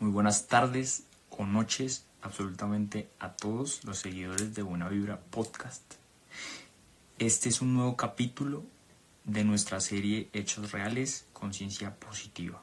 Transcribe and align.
Muy 0.00 0.12
buenas 0.12 0.46
tardes 0.46 1.02
o 1.28 1.44
noches 1.44 2.06
absolutamente 2.22 3.10
a 3.18 3.36
todos 3.36 3.84
los 3.84 3.98
seguidores 3.98 4.54
de 4.54 4.62
Buena 4.62 4.88
Vibra 4.88 5.20
Podcast. 5.20 5.82
Este 7.18 7.50
es 7.50 7.60
un 7.60 7.74
nuevo 7.74 7.98
capítulo 7.98 8.64
de 9.24 9.44
nuestra 9.44 9.78
serie 9.78 10.30
Hechos 10.32 10.72
Reales, 10.72 11.26
Conciencia 11.34 11.96
Positiva. 11.96 12.62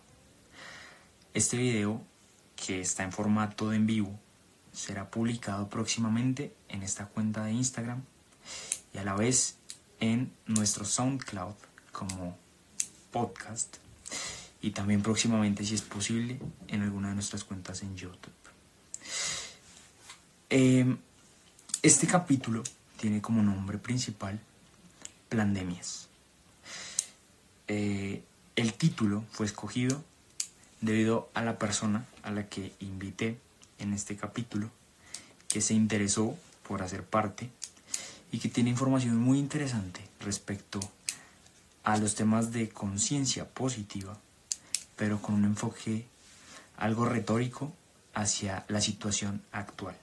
Este 1.36 1.58
video, 1.58 2.02
que 2.56 2.82
está 2.82 3.04
en 3.04 3.12
formato 3.12 3.70
de 3.70 3.76
en 3.76 3.86
vivo, 3.86 4.20
será 4.72 5.12
publicado 5.12 5.70
próximamente 5.70 6.56
en 6.70 6.82
esta 6.82 7.06
cuenta 7.06 7.44
de 7.44 7.52
Instagram 7.52 8.02
y 8.96 8.98
a 8.98 9.04
la 9.04 9.14
vez 9.14 9.60
en 10.00 10.34
nuestro 10.48 10.86
SoundCloud 10.86 11.54
como 11.92 12.36
podcast 13.12 13.78
y 14.62 14.72
también 14.72 15.02
próximamente, 15.02 15.66
si 15.66 15.76
es 15.76 15.82
posible, 15.82 16.40
en 16.68 16.82
alguna 16.82 17.10
de 17.10 17.16
nuestras 17.16 17.44
cuentas 17.44 17.84
en 17.84 17.96
YouTube. 17.96 18.34
Em, 20.50 20.98
este 21.82 22.08
capítulo 22.08 22.64
tiene 23.00 23.22
como 23.22 23.44
nombre 23.44 23.78
principal 23.78 24.40
Plandemias. 25.30 26.08
Eh, 27.68 28.24
el 28.56 28.74
título 28.74 29.24
fue 29.32 29.46
escogido 29.46 30.04
debido 30.82 31.30
a 31.34 31.42
la 31.42 31.60
persona 31.60 32.06
a 32.24 32.32
la 32.32 32.48
que 32.48 32.74
invité 32.80 33.38
en 33.80 33.94
este 33.94 34.16
capítulo, 34.16 34.70
que 35.48 35.62
se 35.62 35.74
interesó 35.74 36.36
por 36.68 36.82
hacer 36.82 37.04
parte 37.04 37.50
y 38.32 38.40
que 38.40 38.50
tiene 38.50 38.70
información 38.70 39.18
muy 39.18 39.40
interesante 39.40 40.02
respecto 40.20 40.80
a 41.84 41.98
los 41.98 42.16
temas 42.16 42.52
de 42.52 42.70
conciencia 42.70 43.48
positiva, 43.48 44.18
pero 44.98 45.22
con 45.22 45.36
un 45.36 45.46
enfoque 45.46 46.06
algo 46.76 47.06
retórico 47.06 47.74
hacia 48.14 48.66
la 48.68 48.82
situación 48.82 49.42
actual. 49.52 49.96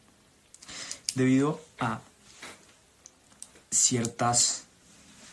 Debido 1.15 1.61
a 1.79 2.01
ciertas, 3.71 4.65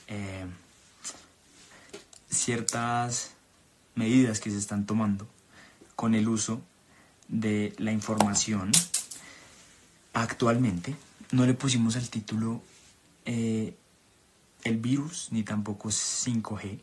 eh, 0.08 0.46
ciertas 2.30 3.32
medidas 3.96 4.40
que 4.40 4.52
se 4.52 4.58
están 4.58 4.86
tomando 4.86 5.28
con 5.96 6.16
el 6.16 6.28
uso 6.28 6.62
de 7.28 7.74
la 7.78 7.92
información 7.92 8.72
actualmente, 10.14 10.96
no 11.32 11.46
le 11.46 11.54
pusimos 11.54 11.96
al 11.96 12.10
título 12.10 12.62
eh, 13.26 13.76
el 14.64 14.78
virus 14.78 15.30
ni 15.32 15.44
tampoco 15.44 15.90
5G 15.90 16.80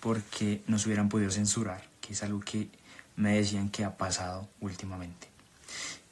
porque 0.00 0.62
nos 0.66 0.84
hubieran 0.86 1.08
podido 1.08 1.30
censurar, 1.30 1.84
es 2.12 2.22
algo 2.22 2.40
que 2.40 2.68
me 3.16 3.36
decían 3.36 3.68
que 3.68 3.84
ha 3.84 3.96
pasado 3.96 4.48
últimamente. 4.60 5.28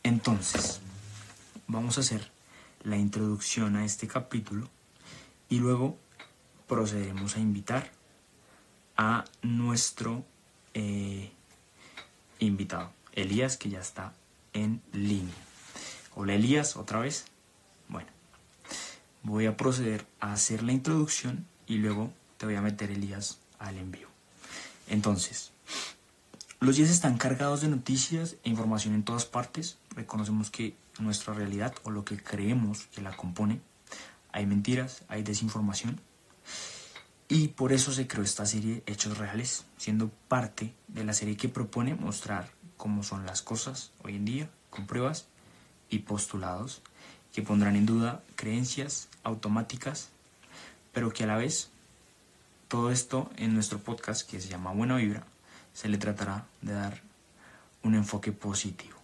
Entonces, 0.02 0.80
vamos 1.66 1.98
a 1.98 2.00
hacer 2.00 2.30
la 2.82 2.96
introducción 2.96 3.76
a 3.76 3.84
este 3.84 4.08
capítulo 4.08 4.68
y 5.48 5.58
luego 5.58 5.98
procederemos 6.66 7.36
a 7.36 7.40
invitar 7.40 7.90
a 8.96 9.24
nuestro 9.42 10.24
eh, 10.74 11.32
invitado, 12.38 12.92
Elías, 13.12 13.56
que 13.56 13.70
ya 13.70 13.80
está 13.80 14.12
en 14.52 14.82
línea. 14.92 15.34
Hola 16.14 16.34
Elías, 16.34 16.76
otra 16.76 17.00
vez. 17.00 17.26
Bueno, 17.88 18.08
voy 19.22 19.46
a 19.46 19.56
proceder 19.56 20.06
a 20.20 20.32
hacer 20.32 20.62
la 20.62 20.72
introducción 20.72 21.46
y 21.66 21.78
luego 21.78 22.12
te 22.36 22.46
voy 22.46 22.56
a 22.56 22.62
meter 22.62 22.90
Elías 22.90 23.38
al 23.58 23.76
envío. 23.76 24.08
Entonces, 24.88 25.49
los 26.60 26.76
días 26.76 26.90
están 26.90 27.16
cargados 27.16 27.62
de 27.62 27.68
noticias 27.68 28.36
e 28.44 28.50
información 28.50 28.94
en 28.94 29.02
todas 29.02 29.24
partes. 29.24 29.78
Reconocemos 29.96 30.50
que 30.50 30.76
nuestra 30.98 31.32
realidad 31.32 31.74
o 31.84 31.90
lo 31.90 32.04
que 32.04 32.22
creemos 32.22 32.86
que 32.94 33.00
la 33.00 33.16
compone, 33.16 33.60
hay 34.30 34.44
mentiras, 34.44 35.02
hay 35.08 35.22
desinformación. 35.22 36.00
Y 37.28 37.48
por 37.48 37.72
eso 37.72 37.92
se 37.92 38.06
creó 38.06 38.22
esta 38.22 38.44
serie 38.44 38.82
Hechos 38.84 39.16
Reales, 39.16 39.64
siendo 39.78 40.10
parte 40.28 40.74
de 40.88 41.02
la 41.02 41.14
serie 41.14 41.38
que 41.38 41.48
propone 41.48 41.94
mostrar 41.94 42.50
cómo 42.76 43.04
son 43.04 43.24
las 43.24 43.40
cosas 43.40 43.92
hoy 44.02 44.16
en 44.16 44.26
día, 44.26 44.50
con 44.68 44.86
pruebas 44.86 45.28
y 45.88 46.00
postulados 46.00 46.82
que 47.32 47.40
pondrán 47.40 47.76
en 47.76 47.86
duda 47.86 48.22
creencias 48.34 49.08
automáticas, 49.22 50.10
pero 50.92 51.10
que 51.10 51.24
a 51.24 51.26
la 51.26 51.36
vez 51.36 51.70
todo 52.68 52.90
esto 52.90 53.30
en 53.36 53.54
nuestro 53.54 53.78
podcast 53.78 54.28
que 54.28 54.40
se 54.40 54.48
llama 54.48 54.72
Buena 54.72 54.96
Vibra 54.96 55.26
se 55.72 55.88
le 55.88 55.98
tratará 55.98 56.46
de 56.60 56.72
dar 56.72 57.00
un 57.82 57.94
enfoque 57.94 58.32
positivo. 58.32 58.98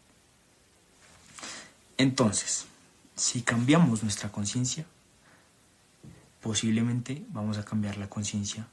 Entonces, 1.97 2.67
si 3.15 3.43
cambiamos 3.43 4.03
nuestra 4.03 4.31
conciencia, 4.31 4.85
posiblemente 6.43 7.25
vamos 7.31 7.59
a 7.59 7.65
cambiar 7.65 7.97
la 7.97 8.09
conciencia 8.09 8.67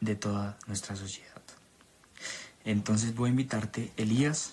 de 0.00 0.16
toda 0.16 0.58
nuestra 0.66 0.96
sociedad. 0.96 1.42
Entonces 2.64 3.14
voy 3.14 3.28
a 3.28 3.30
invitarte, 3.30 3.92
Elías. 3.96 4.52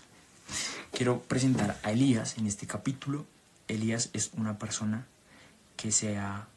Quiero 0.92 1.22
presentar 1.22 1.80
a 1.84 1.92
Elías 1.92 2.38
en 2.38 2.48
este 2.48 2.68
capítulo. 2.68 3.26
Elías 3.68 4.10
es 4.14 4.32
una 4.38 4.58
persona 4.60 5.08
que 5.76 5.92
se 5.92 6.18
ha 6.18 6.48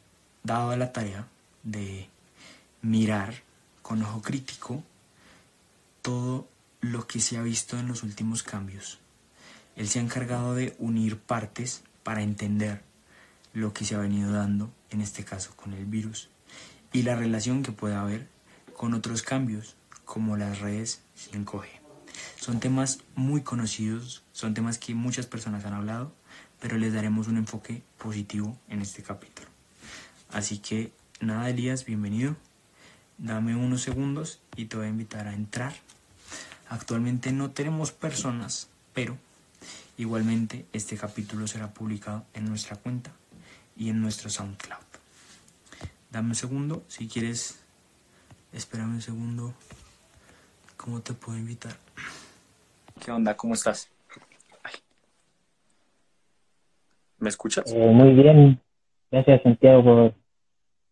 dado 0.43 0.75
la 0.77 0.93
tarea 0.93 1.27
de 1.63 2.07
mirar 2.81 3.33
con 3.81 4.01
ojo 4.03 4.21
crítico 4.21 4.83
todo 6.01 6.47
lo 6.81 7.07
que 7.07 7.19
se 7.19 7.37
ha 7.37 7.41
visto 7.41 7.77
en 7.77 7.87
los 7.87 8.03
últimos 8.03 8.43
cambios. 8.43 8.99
Él 9.75 9.87
se 9.87 9.99
ha 9.99 10.01
encargado 10.01 10.55
de 10.55 10.75
unir 10.79 11.17
partes 11.17 11.83
para 12.03 12.21
entender 12.21 12.83
lo 13.53 13.73
que 13.73 13.85
se 13.85 13.95
ha 13.95 13.99
venido 13.99 14.31
dando, 14.31 14.71
en 14.89 15.01
este 15.01 15.23
caso 15.23 15.55
con 15.55 15.73
el 15.73 15.85
virus, 15.85 16.29
y 16.93 17.03
la 17.03 17.15
relación 17.15 17.63
que 17.63 17.71
puede 17.71 17.95
haber 17.95 18.27
con 18.75 18.93
otros 18.93 19.21
cambios, 19.21 19.75
como 20.05 20.37
las 20.37 20.59
redes 20.59 21.01
5G. 21.31 21.65
Son 22.39 22.59
temas 22.59 22.99
muy 23.15 23.41
conocidos, 23.41 24.23
son 24.31 24.53
temas 24.53 24.77
que 24.77 24.95
muchas 24.95 25.25
personas 25.25 25.65
han 25.65 25.73
hablado, 25.73 26.13
pero 26.59 26.77
les 26.77 26.93
daremos 26.93 27.27
un 27.27 27.37
enfoque 27.37 27.83
positivo 27.97 28.57
en 28.67 28.81
este 28.81 29.03
capítulo. 29.03 29.47
Así 30.29 30.59
que 30.59 30.91
nada, 31.21 31.49
Elías, 31.49 31.85
bienvenido. 31.85 32.35
Dame 33.17 33.55
unos 33.55 33.81
segundos 33.81 34.41
y 34.55 34.65
te 34.65 34.77
voy 34.77 34.87
a 34.87 34.89
invitar 34.89 35.27
a 35.27 35.33
entrar. 35.33 35.73
Actualmente 36.69 37.31
no 37.31 37.49
tenemos 37.49 37.91
personas, 37.91 38.69
pero 38.93 39.17
igualmente 39.97 40.65
este 40.71 40.97
capítulo 40.97 41.47
será 41.47 41.73
publicado 41.73 42.25
en 42.35 42.45
nuestra 42.45 42.77
cuenta 42.77 43.11
y 43.75 43.89
en 43.89 44.01
nuestro 44.01 44.29
SoundCloud. 44.29 44.79
Dame 46.11 46.29
un 46.29 46.35
segundo, 46.35 46.83
si 46.87 47.07
quieres, 47.07 47.59
espérame 48.53 48.93
un 48.93 49.01
segundo. 49.01 49.53
¿Cómo 50.77 51.01
te 51.01 51.13
puedo 51.13 51.37
invitar? 51.39 51.75
¿Qué 53.03 53.11
onda? 53.11 53.35
¿Cómo 53.35 53.55
estás? 53.55 53.89
¿Me 57.17 57.29
escuchas? 57.29 57.65
Eh, 57.71 57.91
muy 57.91 58.13
bien. 58.13 58.61
Gracias, 59.11 59.41
Santiago, 59.41 59.83
por, 59.83 60.13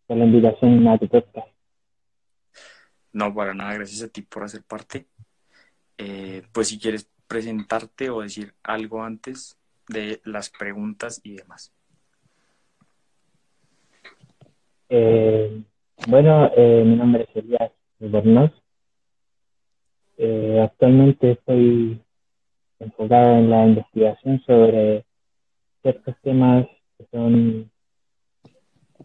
por 0.07 0.17
la 0.17 0.25
invitación 0.25 0.87
a 0.87 0.97
tu 0.97 1.07
podcast. 1.07 1.47
No, 3.13 3.33
para 3.33 3.53
nada, 3.53 3.75
gracias 3.75 4.01
a 4.01 4.07
ti 4.07 4.23
por 4.23 4.43
hacer 4.43 4.63
parte. 4.63 5.07
Eh, 5.97 6.43
pues 6.51 6.69
si 6.69 6.79
quieres 6.79 7.09
presentarte 7.27 8.09
o 8.09 8.21
decir 8.21 8.53
algo 8.63 9.03
antes 9.03 9.57
de 9.87 10.21
las 10.23 10.49
preguntas 10.49 11.21
y 11.23 11.35
demás. 11.35 11.73
Eh, 14.89 15.63
bueno, 16.07 16.51
eh, 16.55 16.83
mi 16.85 16.95
nombre 16.95 17.27
es 17.29 17.35
Elías 17.35 17.71
Albornoz. 18.01 18.51
actualmente 20.63 21.31
estoy 21.31 22.01
enfocado 22.79 23.37
en 23.37 23.49
la 23.49 23.65
investigación 23.65 24.41
sobre 24.45 25.05
ciertos 25.81 26.15
temas 26.21 26.67
que 26.97 27.05
son 27.11 27.71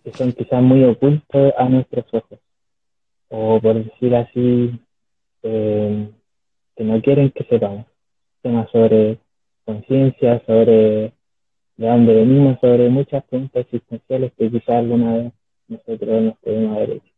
que 0.05 0.13
son 0.13 0.33
quizás 0.33 0.63
muy 0.63 0.83
ocultos 0.85 1.53
a 1.57 1.69
nuestros 1.69 2.07
ojos 2.13 2.41
o 3.35 3.59
por 3.61 3.83
decir 3.83 4.15
así, 4.15 4.79
eh, 5.43 6.11
que 6.77 6.85
no 6.85 7.01
quieren 7.03 7.31
que 7.31 7.45
sepamos 7.45 7.87
temas 8.43 8.71
sobre 8.71 9.21
conciencia, 9.65 10.43
sobre 10.47 11.15
de 11.77 11.87
dónde 11.87 12.15
venimos, 12.15 12.59
sobre 12.61 12.89
muchas 12.89 13.25
preguntas 13.25 13.65
existenciales 13.67 14.33
que 14.37 14.51
quizás 14.51 14.77
alguna 14.77 15.15
vez 15.15 15.33
nosotros 15.69 16.23
nos 16.23 16.39
podemos 16.39 16.77
haber 16.77 16.91
hecho. 16.91 17.13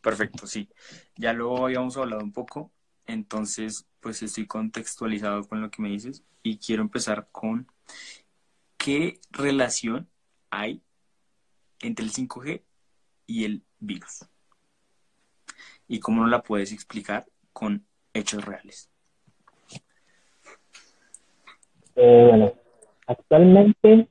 Perfecto, 0.00 0.46
sí. 0.46 0.68
Ya 1.16 1.32
lo 1.32 1.64
habíamos 1.64 1.96
hablado 1.96 2.22
un 2.22 2.32
poco, 2.32 2.70
entonces 3.06 3.86
pues 4.00 4.22
estoy 4.22 4.46
contextualizado 4.46 5.48
con 5.48 5.60
lo 5.60 5.70
que 5.70 5.82
me 5.82 5.88
dices 5.88 6.22
y 6.42 6.58
quiero 6.58 6.82
empezar 6.82 7.28
con 7.32 7.66
qué 8.76 9.18
relación 9.32 10.08
hay 10.50 10.80
entre 11.80 12.04
el 12.04 12.12
5G 12.12 12.62
y 13.26 13.44
el 13.44 13.64
virus. 13.80 14.26
¿Y 15.88 16.00
cómo 16.00 16.22
no 16.22 16.28
la 16.28 16.42
puedes 16.42 16.72
explicar 16.72 17.24
con 17.52 17.86
hechos 18.16 18.44
reales. 18.44 18.90
Eh, 21.94 22.26
bueno, 22.28 22.52
actualmente 23.06 24.08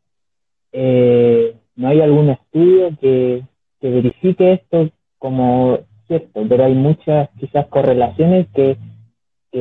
eh, 0.72 1.56
no 1.76 1.88
hay 1.88 2.02
algún 2.02 2.30
estudio 2.30 2.98
que, 3.00 3.44
que 3.80 3.90
verifique 3.90 4.54
esto 4.54 4.90
como 5.20 5.80
cierto, 6.08 6.46
pero 6.48 6.66
hay 6.66 6.74
muchas 6.74 7.30
quizás 7.40 7.68
correlaciones 7.68 8.48
que, 8.54 8.78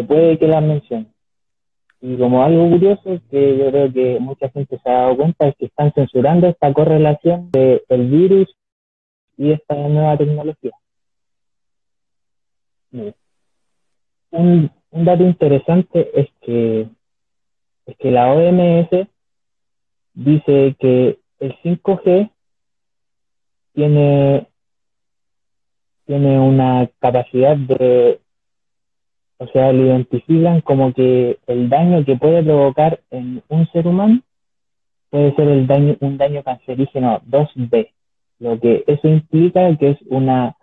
puede 0.08 0.38
que 0.38 0.48
las 0.48 0.62
mencione. 0.62 1.06
Y 2.00 2.16
como 2.16 2.42
algo 2.42 2.68
curioso 2.68 3.20
que 3.30 3.56
yo 3.56 3.70
creo 3.70 3.92
que 3.92 4.18
mucha 4.20 4.50
gente 4.50 4.78
se 4.82 4.90
ha 4.90 4.92
dado 4.92 5.16
cuenta 5.16 5.48
es 5.48 5.56
que 5.56 5.66
están 5.66 5.92
censurando 5.92 6.48
esta 6.48 6.72
correlación 6.72 7.50
del 7.50 7.82
el 7.88 8.10
virus 8.10 8.54
y 9.38 9.52
esta 9.52 9.74
nueva 9.74 10.16
tecnología. 10.18 10.72
Un, 14.30 14.70
un 14.90 15.04
dato 15.04 15.24
interesante 15.24 16.10
es 16.14 16.28
que, 16.42 16.88
es 17.86 17.96
que 17.98 18.10
la 18.10 18.32
OMS 18.32 19.08
dice 20.14 20.76
que 20.78 21.18
el 21.40 21.56
5G 21.62 22.30
tiene, 23.74 24.46
tiene 26.06 26.38
una 26.38 26.88
capacidad 27.00 27.56
de, 27.56 28.20
o 29.38 29.46
sea, 29.48 29.72
lo 29.72 29.86
identifican 29.86 30.60
como 30.60 30.92
que 30.94 31.38
el 31.46 31.68
daño 31.68 32.04
que 32.04 32.16
puede 32.16 32.42
provocar 32.42 33.00
en 33.10 33.42
un 33.48 33.66
ser 33.72 33.88
humano 33.88 34.22
puede 35.10 35.34
ser 35.34 35.48
el 35.48 35.66
daño, 35.66 35.96
un 36.00 36.18
daño 36.18 36.42
cancerígeno 36.42 37.20
2B, 37.28 37.90
lo 38.40 38.58
que 38.58 38.84
eso 38.86 39.08
implica 39.08 39.76
que 39.76 39.90
es 39.90 39.98
una 40.06 40.56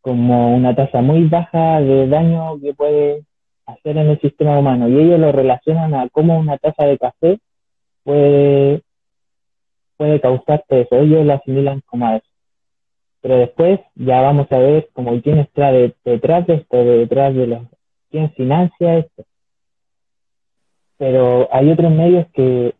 como 0.00 0.54
una 0.54 0.74
tasa 0.74 1.00
muy 1.00 1.24
baja 1.24 1.80
de 1.80 2.08
daño 2.08 2.58
que 2.60 2.74
puede 2.74 3.24
hacer 3.66 3.98
en 3.98 4.10
el 4.10 4.20
sistema 4.20 4.58
humano 4.58 4.88
y 4.88 4.98
ellos 4.98 5.20
lo 5.20 5.32
relacionan 5.32 5.94
a 5.94 6.08
cómo 6.08 6.38
una 6.38 6.56
taza 6.58 6.84
de 6.84 6.98
café 6.98 7.38
puede 8.02 8.82
puede 9.98 10.20
causarte 10.20 10.82
eso, 10.82 10.96
ellos 10.96 11.26
lo 11.26 11.34
asimilan 11.34 11.82
como 11.84 12.06
a 12.06 12.16
eso. 12.16 12.28
Pero 13.20 13.36
después 13.36 13.80
ya 13.96 14.20
vamos 14.22 14.46
a 14.50 14.58
ver 14.58 14.88
como 14.92 15.20
quién 15.20 15.40
está 15.40 15.72
detrás 15.72 16.46
de 16.46 16.54
esto, 16.54 16.76
detrás 16.84 17.34
de 17.34 17.46
los, 17.48 17.62
quién 18.10 18.30
financia 18.32 18.98
esto. 18.98 19.24
Pero 20.96 21.48
hay 21.52 21.70
otros 21.70 21.90
medios 21.90 22.26
que, 22.32 22.74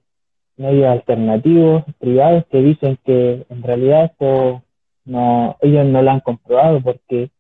medios 0.57 0.87
alternativos, 0.87 1.85
privados, 1.99 2.45
que 2.51 2.59
dicen 2.63 2.99
que 3.05 3.45
en 3.49 3.63
realidad 3.63 4.05
esto 4.07 4.63
no, 5.09 5.57
ellos 5.63 5.87
no 5.87 6.03
lo 6.03 6.11
han 6.11 6.21
comprobado 6.21 6.83
porque, 6.83 7.31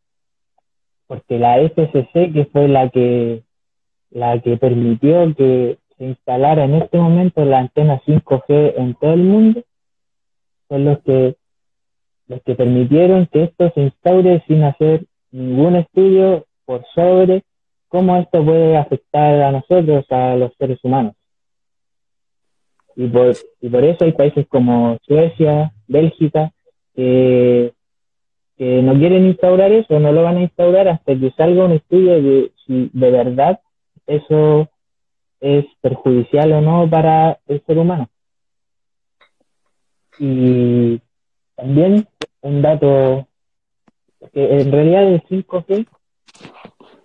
porque 1.06 1.38
la 1.38 1.60
FCC, 1.60 2.32
que 2.32 2.48
fue 2.50 2.66
la 2.66 2.88
que, 2.88 3.42
la 4.10 4.40
que 4.40 4.56
permitió 4.56 5.34
que 5.34 5.78
se 5.98 6.04
instalara 6.04 6.64
en 6.64 6.76
este 6.76 6.96
momento 6.96 7.44
la 7.44 7.58
antena 7.58 8.00
5G 8.06 8.74
en 8.76 8.94
todo 8.94 9.12
el 9.12 9.22
mundo, 9.22 9.62
son 10.70 10.86
los 10.86 10.98
que, 11.00 11.36
los 12.26 12.42
que 12.42 12.54
permitieron 12.54 13.26
que 13.26 13.44
esto 13.44 13.70
se 13.74 13.82
instaure 13.82 14.42
sin 14.46 14.62
hacer 14.62 15.04
ningún 15.30 15.76
estudio 15.76 16.46
por 16.64 16.86
sobre 16.94 17.42
cómo 17.88 18.16
esto 18.16 18.42
puede 18.42 18.78
afectar 18.78 19.42
a 19.42 19.52
nosotros, 19.52 20.06
a 20.10 20.36
los 20.36 20.54
seres 20.56 20.78
humanos. 20.82 21.14
Y 22.96 23.06
por, 23.08 23.34
y 23.60 23.68
por 23.68 23.84
eso 23.84 24.06
hay 24.06 24.12
países 24.12 24.46
como 24.48 24.96
Suecia, 25.06 25.72
Bélgica, 25.86 26.52
que, 26.98 27.74
que 28.56 28.82
no 28.82 28.94
quieren 28.94 29.26
instaurar 29.26 29.70
eso, 29.70 30.00
no 30.00 30.10
lo 30.10 30.24
van 30.24 30.38
a 30.38 30.42
instaurar 30.42 30.88
hasta 30.88 31.14
que 31.14 31.30
salga 31.36 31.64
un 31.64 31.70
estudio 31.70 32.20
de 32.20 32.50
si 32.66 32.90
de 32.92 33.10
verdad 33.12 33.60
eso 34.08 34.68
es 35.40 35.64
perjudicial 35.80 36.54
o 36.54 36.60
no 36.60 36.90
para 36.90 37.38
el 37.46 37.62
ser 37.64 37.78
humano. 37.78 38.08
Y 40.18 41.00
también 41.54 42.08
un 42.40 42.62
dato 42.62 43.28
que 44.32 44.60
en 44.60 44.72
realidad 44.72 45.04
el 45.04 45.22
5G, 45.22 45.86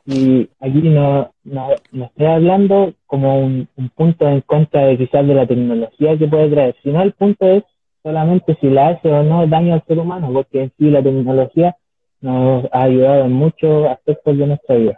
y 0.08 0.50
aquí 0.60 0.90
no, 0.90 1.32
no, 1.44 1.70
estoy 1.72 2.26
hablando 2.26 2.96
como 3.06 3.42
un, 3.42 3.68
punto 3.96 4.28
en 4.28 4.42
contra 4.42 4.88
de 4.88 4.98
quizás 4.98 5.28
de 5.28 5.36
la 5.36 5.46
tecnología 5.46 6.18
que 6.18 6.28
puede 6.28 6.50
traer, 6.50 6.76
sino 6.82 7.04
el 7.04 7.12
punto 7.12 7.46
es 7.46 7.64
solamente 8.04 8.58
si 8.60 8.70
la 8.70 8.90
hace 8.90 9.12
o 9.12 9.24
no 9.24 9.48
daño 9.48 9.74
al 9.74 9.84
ser 9.86 9.98
humano, 9.98 10.30
porque 10.32 10.64
en 10.64 10.74
sí 10.78 10.92
la 10.92 11.02
tecnología 11.02 11.76
nos 12.22 12.66
ha 12.72 12.84
ayudado 12.84 13.26
en 13.26 13.34
muchos 13.34 13.88
aspectos 13.88 14.38
de 14.38 14.48
nuestra 14.48 14.76
vida. 14.76 14.98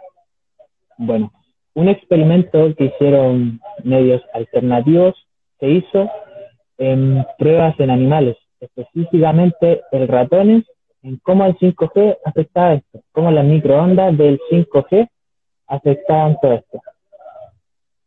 Bueno, 0.98 1.32
un 1.74 1.88
experimento 1.88 2.74
que 2.76 2.86
hicieron 2.86 3.60
medios 3.84 4.22
alternativos 4.34 5.14
se 5.60 5.68
hizo 5.68 6.10
en 6.78 7.24
pruebas 7.38 7.78
en 7.80 7.90
animales, 7.90 8.36
específicamente 8.60 9.82
el 9.92 10.08
ratones, 10.08 10.64
en 11.02 11.18
cómo 11.22 11.44
el 11.46 11.56
5G 11.56 12.18
afectaba 12.24 12.74
esto, 12.74 13.00
cómo 13.12 13.30
las 13.30 13.44
microondas 13.44 14.16
del 14.16 14.40
5G 14.50 15.08
afectaban 15.68 16.36
todo 16.40 16.54
esto. 16.54 16.80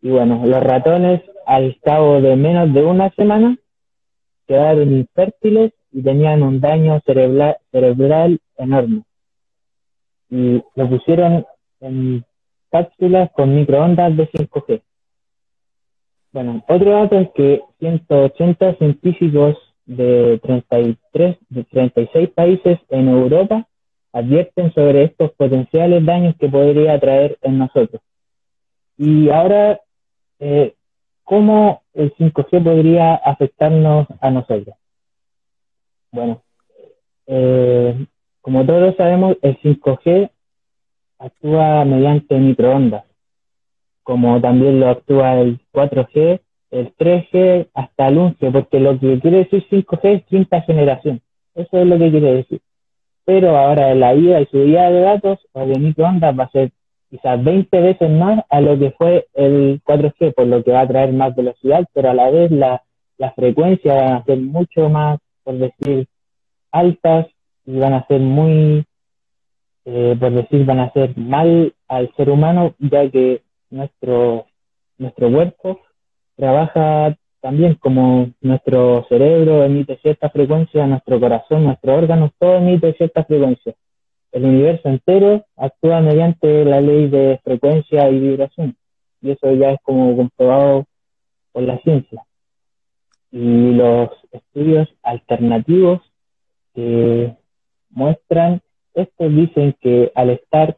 Y 0.01 0.09
bueno, 0.09 0.41
los 0.45 0.61
ratones 0.61 1.21
al 1.45 1.77
cabo 1.81 2.21
de 2.21 2.35
menos 2.35 2.73
de 2.73 2.83
una 2.83 3.09
semana 3.11 3.57
quedaron 4.49 4.91
infértiles 4.91 5.71
y 5.91 6.01
tenían 6.01 6.41
un 6.41 6.59
daño 6.59 6.99
cerebral, 7.05 7.57
cerebral 7.71 8.39
enorme. 8.57 9.03
Y 10.31 10.63
lo 10.75 10.89
pusieron 10.89 11.45
en 11.81 12.25
cápsulas 12.71 13.29
con 13.33 13.55
microondas 13.55 14.17
de 14.17 14.27
5G. 14.27 14.81
Bueno, 16.31 16.63
otro 16.67 16.91
dato 16.91 17.19
es 17.19 17.29
que 17.35 17.61
180 17.79 18.75
científicos 18.75 19.55
de 19.85 20.39
33, 20.41 21.37
de 21.49 21.63
36 21.65 22.29
países 22.29 22.79
en 22.89 23.07
Europa 23.07 23.67
advierten 24.13 24.73
sobre 24.73 25.03
estos 25.03 25.31
potenciales 25.33 26.03
daños 26.03 26.35
que 26.39 26.49
podría 26.49 26.99
traer 26.99 27.37
en 27.43 27.59
nosotros. 27.59 28.01
Y 28.97 29.29
ahora, 29.29 29.79
eh, 30.39 30.73
¿cómo 31.23 31.83
el 31.99 32.15
5G 32.15 32.63
podría 32.63 33.15
afectarnos 33.15 34.07
a 34.21 34.31
nosotros? 34.31 34.75
Bueno, 36.11 36.41
eh, 37.27 38.05
como 38.41 38.65
todos 38.65 38.95
sabemos, 38.95 39.37
el 39.41 39.59
5G 39.59 40.31
actúa 41.19 41.85
mediante 41.85 42.37
microondas 42.37 43.03
como 44.09 44.41
también 44.41 44.79
lo 44.79 44.89
actúa 44.89 45.39
el 45.39 45.59
4G, 45.71 46.41
el 46.71 46.95
3G 46.95 47.67
hasta 47.75 48.07
el 48.07 48.17
11, 48.17 48.49
porque 48.49 48.79
lo 48.79 48.99
que 48.99 49.19
quiere 49.19 49.37
decir 49.37 49.63
5G 49.69 49.99
es 50.03 50.25
quinta 50.25 50.61
generación. 50.61 51.21
Eso 51.53 51.77
es 51.77 51.85
lo 51.85 51.95
que 51.99 52.09
quiere 52.09 52.33
decir. 52.33 52.59
Pero 53.23 53.55
ahora 53.55 53.93
la 53.93 54.15
ida 54.15 54.41
y 54.41 54.47
subida 54.47 54.89
de 54.89 55.01
datos 55.01 55.37
o 55.51 55.63
de 55.63 55.77
microondas 55.77 56.39
va 56.39 56.45
a 56.45 56.49
ser 56.49 56.71
quizás 57.09 57.43
20 57.43 57.81
veces 57.81 58.09
más 58.09 58.43
a 58.49 58.61
lo 58.61 58.77
que 58.77 58.91
fue 58.91 59.27
el 59.33 59.81
4G, 59.83 60.33
por 60.33 60.47
lo 60.47 60.63
que 60.63 60.71
va 60.71 60.81
a 60.81 60.87
traer 60.87 61.13
más 61.13 61.35
velocidad, 61.35 61.85
pero 61.93 62.11
a 62.11 62.13
la 62.13 62.29
vez 62.29 62.51
la, 62.51 62.83
la 63.17 63.31
frecuencia 63.31 63.95
van 63.95 64.13
a 64.13 64.23
ser 64.23 64.37
mucho 64.37 64.89
más, 64.89 65.19
por 65.43 65.57
decir, 65.57 66.07
altas 66.71 67.27
y 67.65 67.77
van 67.77 67.93
a 67.93 68.05
ser 68.07 68.21
muy, 68.21 68.85
eh, 69.85 70.15
por 70.19 70.31
decir, 70.31 70.65
van 70.65 70.79
a 70.79 70.91
ser 70.93 71.17
mal 71.17 71.73
al 71.87 72.13
ser 72.15 72.29
humano, 72.29 72.75
ya 72.79 73.09
que 73.09 73.41
nuestro, 73.69 74.45
nuestro 74.97 75.31
cuerpo 75.31 75.81
trabaja 76.35 77.15
también 77.41 77.75
como 77.75 78.29
nuestro 78.41 79.05
cerebro 79.07 79.63
emite 79.63 79.97
cierta 80.01 80.29
frecuencia, 80.29 80.85
nuestro 80.85 81.19
corazón, 81.19 81.63
nuestros 81.63 81.97
órganos, 81.97 82.31
todo 82.37 82.55
emite 82.55 82.93
cierta 82.93 83.23
frecuencia. 83.23 83.73
El 84.31 84.45
universo 84.45 84.89
entero 84.89 85.45
actúa 85.55 86.01
mediante 86.01 86.63
la 86.65 86.81
ley 86.81 87.07
de 87.09 87.39
frecuencia 87.43 88.09
y 88.09 88.19
vibración. 88.19 88.75
Y 89.21 89.31
eso 89.31 89.53
ya 89.53 89.71
es 89.71 89.79
como 89.81 90.15
comprobado 90.15 90.85
por 91.51 91.63
la 91.63 91.79
ciencia. 91.79 92.23
Y 93.31 93.71
los 93.73 94.09
estudios 94.31 94.87
alternativos 95.03 96.01
que 96.73 97.35
muestran 97.89 98.61
esto 98.93 99.29
dicen 99.29 99.75
que 99.79 100.11
al 100.15 100.31
estar 100.31 100.77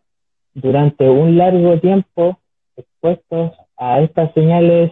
durante 0.53 1.10
un 1.10 1.38
largo 1.38 1.79
tiempo 1.79 2.39
expuestos 2.75 3.53
a 3.77 4.01
estas 4.01 4.34
señales 4.34 4.91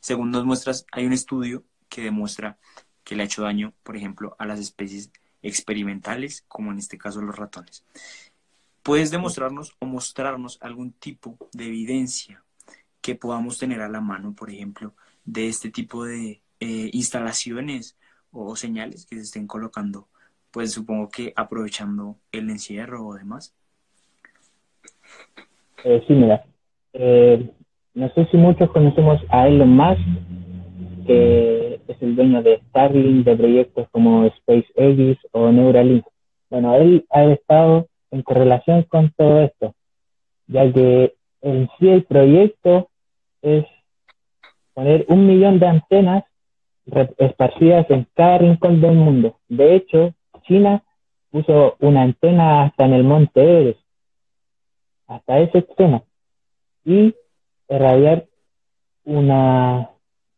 según 0.00 0.30
nos 0.30 0.44
muestras, 0.44 0.86
hay 0.92 1.06
un 1.06 1.12
estudio 1.12 1.64
que 1.88 2.02
demuestra 2.02 2.58
que 3.02 3.16
le 3.16 3.22
ha 3.22 3.26
hecho 3.26 3.42
daño, 3.42 3.74
por 3.82 3.96
ejemplo, 3.96 4.36
a 4.38 4.46
las 4.46 4.60
especies 4.60 5.10
experimentales, 5.42 6.44
como 6.46 6.72
en 6.72 6.78
este 6.78 6.98
caso 6.98 7.20
los 7.20 7.36
ratones. 7.36 7.84
¿Puedes 8.82 9.10
demostrarnos 9.10 9.74
o 9.80 9.86
mostrarnos 9.86 10.58
algún 10.60 10.92
tipo 10.92 11.36
de 11.52 11.66
evidencia 11.66 12.44
que 13.08 13.14
podamos 13.14 13.58
tener 13.58 13.80
a 13.80 13.88
la 13.88 14.02
mano, 14.02 14.34
por 14.34 14.50
ejemplo, 14.50 14.92
de 15.24 15.48
este 15.48 15.70
tipo 15.70 16.04
de 16.04 16.42
eh, 16.60 16.90
instalaciones 16.92 17.96
o 18.32 18.54
señales 18.54 19.06
que 19.06 19.16
se 19.16 19.22
estén 19.22 19.46
colocando? 19.46 20.08
Pues 20.50 20.72
supongo 20.72 21.08
que 21.08 21.32
aprovechando 21.34 22.18
el 22.32 22.50
encierro 22.50 23.06
o 23.06 23.14
demás. 23.14 23.54
Eh, 25.84 26.04
sí, 26.06 26.12
mira. 26.12 26.44
Eh, 26.92 27.50
no 27.94 28.10
sé 28.10 28.26
si 28.30 28.36
muchos 28.36 28.70
conocemos 28.72 29.22
a 29.30 29.48
Elon 29.48 29.70
Musk, 29.70 31.06
que 31.06 31.80
es 31.88 32.02
el 32.02 32.14
dueño 32.14 32.42
de 32.42 32.60
Starlink, 32.68 33.24
de 33.24 33.36
proyectos 33.36 33.88
como 33.90 34.28
SpaceX 34.28 35.18
o 35.32 35.50
Neuralink. 35.50 36.04
Bueno, 36.50 36.74
él 36.74 37.06
ha 37.08 37.24
estado 37.24 37.88
en 38.10 38.20
correlación 38.20 38.82
con 38.82 39.10
todo 39.16 39.40
esto, 39.40 39.74
ya 40.46 40.70
que 40.70 41.14
en 41.40 41.70
sí 41.78 41.88
el 41.88 42.04
proyecto 42.04 42.87
es 43.42 43.64
poner 44.74 45.04
un 45.08 45.26
millón 45.26 45.58
de 45.58 45.66
antenas 45.66 46.24
esparcidas 47.18 47.88
en 47.90 48.06
cada 48.14 48.38
rincón 48.38 48.80
del 48.80 48.94
mundo. 48.94 49.38
De 49.48 49.74
hecho, 49.74 50.14
China 50.42 50.82
puso 51.30 51.76
una 51.80 52.02
antena 52.02 52.64
hasta 52.64 52.86
en 52.86 52.94
el 52.94 53.04
monte 53.04 53.42
Everest, 53.42 53.80
hasta 55.06 55.38
ese 55.40 55.58
extremo, 55.58 56.04
y 56.84 57.14
irradiar 57.68 58.26
una 59.04 59.90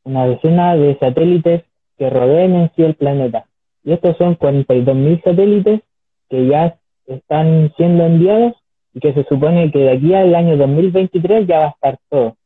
una 0.04 0.26
decena 0.26 0.76
de 0.76 0.98
satélites 0.98 1.64
que 1.98 2.10
rodeen 2.10 2.54
en 2.54 2.70
sí 2.74 2.82
el 2.82 2.94
planeta. 2.94 3.46
Y 3.84 3.92
estos 3.92 4.16
son 4.16 4.36
42.000 4.36 5.22
satélites 5.22 5.82
que 6.28 6.46
ya 6.46 6.78
están 7.06 7.72
siendo 7.76 8.04
enviados 8.04 8.54
y 8.94 9.00
que 9.00 9.12
se 9.12 9.24
supone 9.24 9.70
que 9.70 9.78
de 9.78 9.90
aquí 9.90 10.14
al 10.14 10.34
año 10.34 10.56
2023 10.56 11.46
ya 11.46 11.58
va 11.58 11.64
a 11.66 11.70
estar 11.70 11.98
todo. 12.08 12.36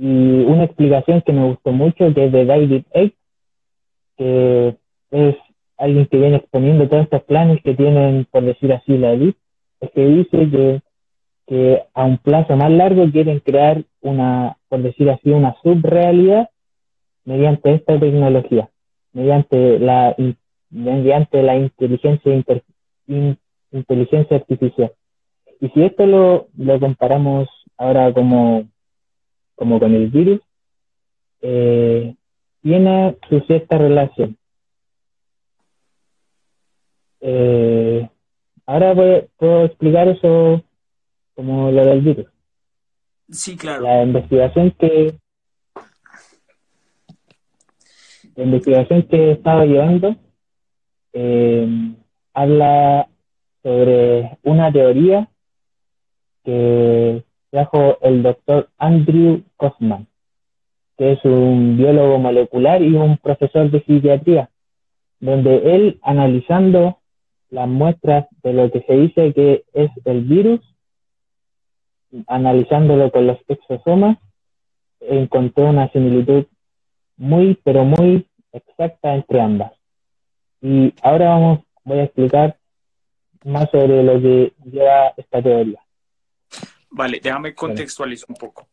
Y 0.00 0.44
una 0.44 0.64
explicación 0.64 1.20
que 1.20 1.32
me 1.32 1.44
gustó 1.44 1.72
mucho, 1.72 2.14
que 2.14 2.24
es 2.24 2.32
de 2.32 2.46
David 2.46 2.84
Eick, 2.92 3.14
que 4.16 4.76
es 5.10 5.36
alguien 5.76 6.06
que 6.06 6.16
viene 6.16 6.36
exponiendo 6.36 6.88
todos 6.88 7.04
estos 7.04 7.22
planes 7.24 7.62
que 7.62 7.74
tienen, 7.74 8.26
por 8.30 8.42
decir 8.42 8.72
así, 8.72 8.96
la 8.96 9.12
EDIT, 9.12 9.36
es 9.80 9.90
que 9.90 10.06
dice 10.06 10.50
que 10.50 10.80
que 11.50 11.82
a 11.94 12.04
un 12.04 12.18
plazo 12.18 12.54
más 12.54 12.70
largo 12.70 13.10
quieren 13.10 13.40
crear 13.40 13.82
una, 14.02 14.56
por 14.68 14.82
decir 14.82 15.10
así, 15.10 15.30
una 15.30 15.56
subrealidad 15.64 16.48
mediante 17.24 17.74
esta 17.74 17.98
tecnología, 17.98 18.70
mediante 19.12 19.80
la, 19.80 20.14
mediante 20.70 21.42
la 21.42 21.56
inteligencia, 21.56 22.32
inteligencia 23.72 24.36
artificial. 24.36 24.92
Y 25.60 25.70
si 25.70 25.82
esto 25.82 26.06
lo, 26.06 26.46
lo 26.56 26.78
comparamos 26.78 27.48
ahora 27.76 28.12
como, 28.14 28.68
como 29.60 29.78
con 29.78 29.94
el 29.94 30.08
virus, 30.08 30.40
eh, 31.42 32.14
tiene 32.62 33.18
su 33.28 33.40
cierta 33.40 33.76
relación. 33.76 34.38
Eh, 37.20 38.08
ahora 38.64 38.94
voy, 38.94 39.26
puedo 39.36 39.66
explicar 39.66 40.08
eso 40.08 40.64
como 41.34 41.70
lo 41.70 41.84
del 41.84 42.00
virus. 42.00 42.26
Sí, 43.28 43.54
claro. 43.54 43.82
La 43.82 44.02
investigación 44.02 44.70
que 44.78 45.14
la 48.34 48.44
investigación 48.44 49.02
que 49.02 49.32
estaba 49.32 49.66
llevando 49.66 50.16
eh, 51.12 51.68
habla 52.32 53.10
sobre 53.62 54.38
una 54.42 54.72
teoría 54.72 55.28
que 56.44 57.22
trajo 57.50 57.98
el 58.00 58.22
doctor 58.22 58.68
Andrew 58.78 59.42
Kaufman, 59.58 60.06
que 60.96 61.12
es 61.12 61.24
un 61.24 61.76
biólogo 61.76 62.18
molecular 62.18 62.82
y 62.82 62.94
un 62.94 63.18
profesor 63.18 63.70
de 63.70 63.82
psiquiatría, 63.82 64.50
donde 65.18 65.74
él 65.74 65.98
analizando 66.02 66.98
las 67.50 67.68
muestras 67.68 68.26
de 68.42 68.52
lo 68.52 68.70
que 68.70 68.82
se 68.82 68.94
dice 68.94 69.34
que 69.34 69.64
es 69.72 69.90
el 70.04 70.22
virus, 70.22 70.60
analizándolo 72.26 73.10
con 73.10 73.26
los 73.26 73.38
exosomas, 73.48 74.18
encontré 75.00 75.64
una 75.64 75.90
similitud 75.90 76.46
muy, 77.16 77.58
pero 77.64 77.84
muy 77.84 78.26
exacta 78.52 79.14
entre 79.14 79.40
ambas. 79.40 79.72
Y 80.60 80.92
ahora 81.02 81.30
vamos, 81.30 81.60
voy 81.84 81.98
a 81.98 82.04
explicar 82.04 82.56
más 83.44 83.70
sobre 83.70 84.02
lo 84.02 84.20
que 84.20 84.52
lleva 84.64 85.12
esta 85.16 85.42
teoría. 85.42 85.80
Vale, 86.90 87.20
déjame 87.22 87.54
contextualizar 87.54 88.26
un 88.28 88.36
poco. 88.36 88.68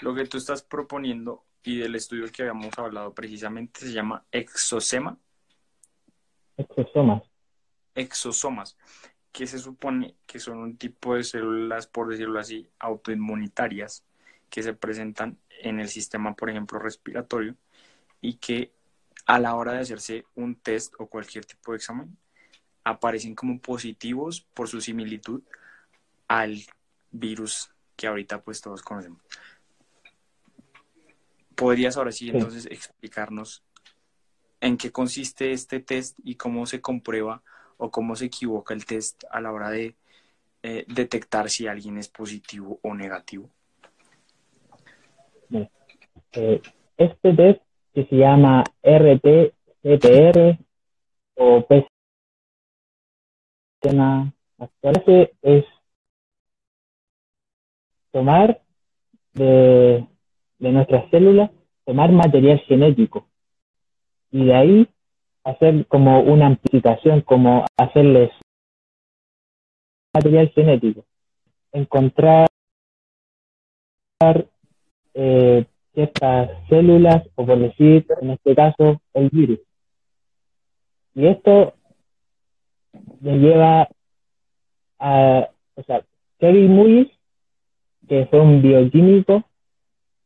Lo 0.00 0.14
que 0.14 0.24
tú 0.26 0.38
estás 0.38 0.62
proponiendo 0.62 1.44
y 1.62 1.78
del 1.78 1.94
estudio 1.94 2.30
que 2.32 2.42
habíamos 2.42 2.76
hablado 2.78 3.14
precisamente 3.14 3.80
se 3.80 3.92
llama 3.92 4.24
exosema. 4.32 5.18
Exosomas. 6.56 7.22
Exosomas 7.94 8.76
que 9.32 9.46
se 9.46 9.58
supone 9.58 10.16
que 10.26 10.38
son 10.38 10.58
un 10.58 10.76
tipo 10.76 11.14
de 11.14 11.24
células, 11.24 11.86
por 11.86 12.08
decirlo 12.08 12.40
así, 12.40 12.68
autoinmunitarias 12.78 14.04
que 14.48 14.62
se 14.62 14.74
presentan 14.74 15.38
en 15.62 15.78
el 15.80 15.88
sistema, 15.88 16.34
por 16.34 16.50
ejemplo, 16.50 16.78
respiratorio 16.78 17.54
y 18.20 18.34
que 18.34 18.72
a 19.26 19.38
la 19.38 19.54
hora 19.54 19.72
de 19.72 19.80
hacerse 19.80 20.24
un 20.34 20.56
test 20.56 20.94
o 20.98 21.06
cualquier 21.06 21.44
tipo 21.44 21.72
de 21.72 21.76
examen 21.76 22.16
aparecen 22.82 23.34
como 23.34 23.60
positivos 23.60 24.40
por 24.40 24.68
su 24.68 24.80
similitud 24.80 25.42
al 26.26 26.64
virus 27.10 27.70
que 27.96 28.06
ahorita 28.06 28.40
pues 28.40 28.60
todos 28.60 28.82
conocemos. 28.82 29.20
¿Podrías 31.54 31.96
ahora 31.96 32.12
sí 32.12 32.30
entonces 32.30 32.66
explicarnos 32.66 33.62
en 34.60 34.76
qué 34.76 34.90
consiste 34.90 35.52
este 35.52 35.80
test 35.80 36.18
y 36.24 36.36
cómo 36.36 36.66
se 36.66 36.80
comprueba 36.80 37.42
o 37.76 37.90
cómo 37.90 38.16
se 38.16 38.26
equivoca 38.26 38.74
el 38.74 38.84
test 38.86 39.24
a 39.30 39.40
la 39.40 39.52
hora 39.52 39.70
de 39.70 39.96
eh, 40.62 40.84
detectar 40.88 41.50
si 41.50 41.66
alguien 41.66 41.98
es 41.98 42.08
positivo 42.08 42.78
o 42.82 42.94
negativo? 42.94 43.50
Eh, 46.32 46.62
este 46.96 47.34
test 47.34 47.62
que 47.92 48.06
se 48.06 48.16
llama 48.16 48.64
RT-CPR 48.82 50.58
o 51.34 51.66
PCR 51.66 51.90
es 55.42 55.64
tomar 58.12 58.60
de, 59.34 60.06
de 60.58 60.72
nuestras 60.72 61.08
células, 61.10 61.50
tomar 61.84 62.12
material 62.12 62.58
genético 62.60 63.26
y 64.30 64.44
de 64.44 64.54
ahí 64.54 64.88
hacer 65.44 65.86
como 65.86 66.20
una 66.20 66.46
amplificación, 66.46 67.22
como 67.22 67.64
hacerles 67.76 68.30
material 70.14 70.50
genético, 70.50 71.04
encontrar 71.72 72.48
eh, 75.14 75.64
ciertas 75.94 76.50
células, 76.68 77.26
o 77.34 77.46
por 77.46 77.58
decir, 77.58 78.06
en 78.20 78.30
este 78.30 78.54
caso, 78.54 79.00
el 79.14 79.30
virus. 79.30 79.60
Y 81.14 81.26
esto 81.26 81.74
me 83.20 83.38
lleva 83.38 83.88
a, 84.98 85.48
o 85.74 85.82
sea, 85.82 86.04
Kevin 86.38 86.74
Mullis, 86.74 87.08
que 88.10 88.26
fue 88.26 88.40
un 88.40 88.60
bioquímico, 88.60 89.44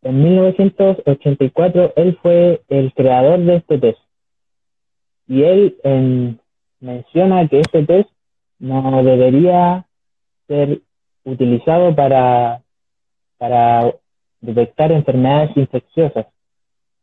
en 0.01 0.23
1984 0.23 1.93
él 1.97 2.19
fue 2.23 2.63
el 2.69 2.95
creador 2.95 3.41
de 3.41 3.57
este 3.57 3.79
test. 3.79 3.99
Y 5.29 5.43
él 5.43 5.77
menciona 6.81 7.47
que 7.47 7.61
este 7.61 7.85
test 7.85 8.09
no 8.59 9.05
debería 9.05 9.87
ser 10.49 10.81
utilizado 11.25 11.95
para, 11.95 12.63
detectar 14.41 14.91
enfermedades 14.91 15.55
infecciosas, 15.55 16.27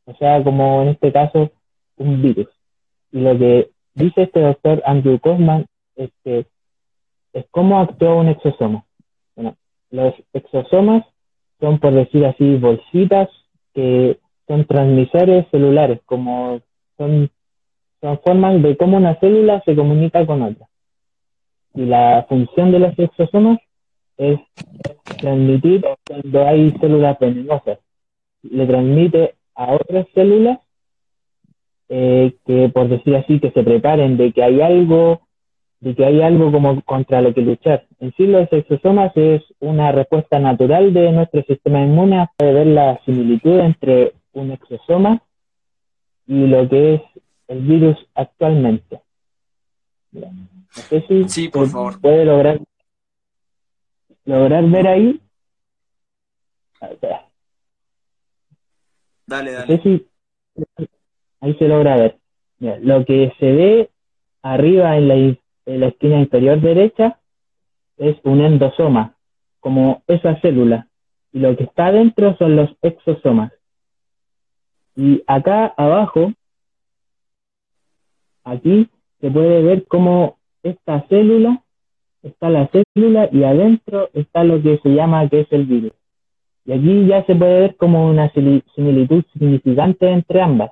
o 0.06 0.16
sea, 0.16 0.44
como 0.44 0.82
en 0.82 0.90
este 0.90 1.12
caso, 1.12 1.52
un 1.98 2.24
virus. 2.24 2.50
Y 3.12 3.20
lo 3.20 3.38
que 3.38 3.70
dice 3.94 4.24
este 4.24 4.42
doctor 4.42 4.82
Andrew 4.84 5.20
Kaufman 5.20 5.68
es 5.96 6.10
que 6.24 6.48
es 7.34 7.46
cómo 7.52 7.80
actúa 7.80 8.16
un 8.16 8.30
exosoma. 8.30 8.84
Bueno, 9.36 9.56
los 9.92 10.14
exosomas 10.34 11.06
son, 11.60 11.80
por 11.80 11.94
decir 11.94 12.26
así, 12.26 12.56
bolsitas 12.56 13.30
que 13.74 14.20
son 14.48 14.66
transmisores 14.66 15.46
celulares, 15.52 16.00
como 16.06 16.60
son, 16.98 17.30
son 18.02 18.20
formas 18.20 18.62
de 18.62 18.76
cómo 18.76 18.98
una 18.98 19.20
célula 19.20 19.62
se 19.66 19.76
comunica 19.76 20.26
con 20.26 20.42
otra. 20.42 20.68
Y 21.74 21.86
la 21.86 22.26
función 22.28 22.72
de 22.72 22.80
los 22.80 22.98
exosomas 23.00 23.60
es 24.18 24.40
transmitir 25.20 25.84
cuando 26.06 26.48
hay 26.48 26.72
células 26.80 27.18
venenosas. 27.20 27.80
Le 28.44 28.66
transmite 28.66 29.36
a 29.56 29.74
otras 29.74 30.08
células 30.14 30.60
eh, 31.90 32.36
que, 32.46 32.70
por 32.70 32.88
decir 32.88 33.16
así, 33.16 33.40
que 33.40 33.52
se 33.52 33.64
preparen 33.64 34.18
de 34.18 34.32
que 34.32 34.44
hay 34.44 34.62
algo, 34.62 35.22
de 35.82 35.96
que 35.96 36.06
hay 36.06 36.22
algo 36.22 36.52
como 36.52 36.80
contra 36.84 37.22
lo 37.22 37.34
que 37.34 37.42
luchar. 37.42 37.88
En 38.00 38.14
sí, 38.14 38.28
los 38.28 38.52
exosomas 38.54 39.12
es 39.16 39.42
una 39.60 39.92
respuesta 39.92 40.40
natural 40.40 40.94
de 40.94 41.12
nuestro 41.12 41.42
sistema 41.44 41.82
inmune. 41.82 42.28
Puede 42.38 42.54
ver 42.54 42.68
la 42.68 43.02
similitud 43.04 43.60
entre 43.60 44.14
un 44.34 44.52
exosoma 44.52 45.22
y 46.28 46.46
lo 46.46 46.70
que 46.70 46.96
es 46.96 47.02
el 47.48 47.62
virus 47.62 47.98
actualmente. 48.14 49.02
No 50.12 50.30
sé 50.72 51.04
si 51.08 51.28
sí, 51.30 51.50
por 51.50 51.68
favor. 51.68 52.00
puede 52.00 52.26
lograr 52.26 52.60
lograr 54.26 54.64
ver 54.70 54.88
ahí. 54.88 55.22
Dale, 59.26 59.52
dale. 59.52 60.06
ahí 61.40 61.54
se 61.56 61.68
logra 61.68 61.96
ver. 61.96 62.18
lo 62.60 63.04
que 63.04 63.34
se 63.40 63.52
ve 63.52 63.90
arriba 64.44 64.98
en 64.98 65.08
la, 65.08 65.38
en 65.74 65.80
la 65.80 65.88
esquina 65.88 66.20
inferior 66.20 66.60
derecha 66.60 67.20
es 67.98 68.18
un 68.24 68.42
endosoma, 68.42 69.16
como 69.60 70.04
esa 70.08 70.40
célula. 70.42 70.88
Y 71.32 71.40
lo 71.40 71.56
que 71.56 71.64
está 71.64 71.88
adentro 71.88 72.36
son 72.38 72.56
los 72.56 72.70
exosomas. 72.82 73.54
Y 74.96 75.24
acá 75.28 75.74
abajo, 75.78 76.34
aquí 78.44 78.90
se 79.22 79.32
puede 79.32 79.64
ver 79.64 79.86
cómo 79.88 80.38
esta 80.64 81.08
célula 81.08 81.64
está 82.24 82.50
la 82.50 82.70
célula 82.70 83.30
y 83.32 83.44
adentro 83.44 84.10
está 84.14 84.44
lo 84.44 84.62
que 84.62 84.80
se 84.84 84.90
llama 84.90 85.28
que 85.30 85.42
es 85.42 85.52
el 85.52 85.66
virus. 85.66 85.94
Y 86.66 86.74
aquí 86.74 87.08
ya 87.08 87.24
se 87.26 87.36
puede 87.36 87.62
ver 87.62 87.76
como 87.78 88.10
una 88.10 88.32
similitud 88.32 89.24
significante 89.34 90.10
entre 90.10 90.42
ambas. 90.42 90.72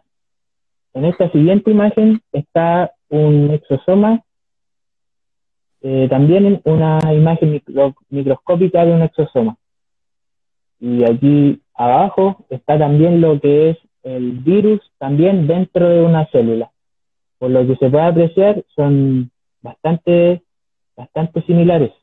En 0.93 1.05
esta 1.05 1.31
siguiente 1.31 1.71
imagen 1.71 2.21
está 2.31 2.91
un 3.09 3.51
exosoma, 3.51 4.23
eh, 5.81 6.07
también 6.09 6.61
una 6.65 6.99
imagen 7.13 7.61
microscópica 8.09 8.85
de 8.85 8.93
un 8.93 9.01
exosoma. 9.01 9.57
Y 10.79 11.03
aquí 11.03 11.61
abajo 11.73 12.45
está 12.49 12.77
también 12.77 13.21
lo 13.21 13.39
que 13.39 13.71
es 13.71 13.77
el 14.03 14.31
virus 14.39 14.81
también 14.97 15.47
dentro 15.47 15.89
de 15.89 16.01
una 16.01 16.25
célula. 16.27 16.71
Por 17.37 17.51
lo 17.51 17.65
que 17.65 17.75
se 17.75 17.89
puede 17.89 18.03
apreciar, 18.03 18.63
son 18.75 19.31
bastante 19.61 20.43
bastante 20.95 21.41
similares. 21.43 21.93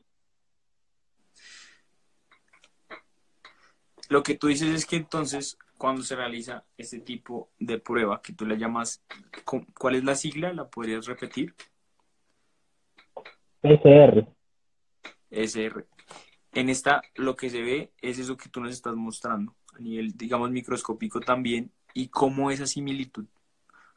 Lo 4.09 4.23
que 4.23 4.35
tú 4.35 4.47
dices 4.47 4.69
es 4.69 4.85
que 4.85 4.95
entonces 4.95 5.57
cuando 5.77 6.01
se 6.01 6.15
realiza 6.15 6.63
este 6.77 6.99
tipo 6.99 7.49
de 7.59 7.77
prueba 7.77 8.21
que 8.21 8.33
tú 8.33 8.45
le 8.45 8.57
llamas, 8.57 9.03
¿cuál 9.77 9.95
es 9.95 10.03
la 10.03 10.15
sigla? 10.15 10.53
¿La 10.53 10.67
podrías 10.67 11.05
repetir? 11.05 11.53
PCR. 13.67 14.27
SR. 15.29 15.85
En 16.53 16.69
esta 16.69 17.01
lo 17.15 17.35
que 17.35 17.49
se 17.49 17.61
ve 17.61 17.91
es 18.01 18.19
eso 18.19 18.37
que 18.37 18.49
tú 18.49 18.61
nos 18.61 18.71
estás 18.71 18.95
mostrando 18.95 19.55
a 19.75 19.79
nivel, 19.79 20.15
digamos, 20.15 20.49
microscópico 20.49 21.19
también 21.19 21.71
y 21.93 22.07
cómo 22.07 22.51
esa 22.51 22.65
similitud 22.65 23.25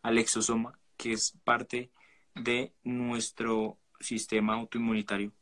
al 0.03 0.19
exosoma, 0.19 0.79
que 0.97 1.13
es 1.13 1.39
parte 1.45 1.91
de 2.35 2.73
nuestro 2.85 3.79
sistema 4.01 4.55
autoinmunitario 4.55 5.33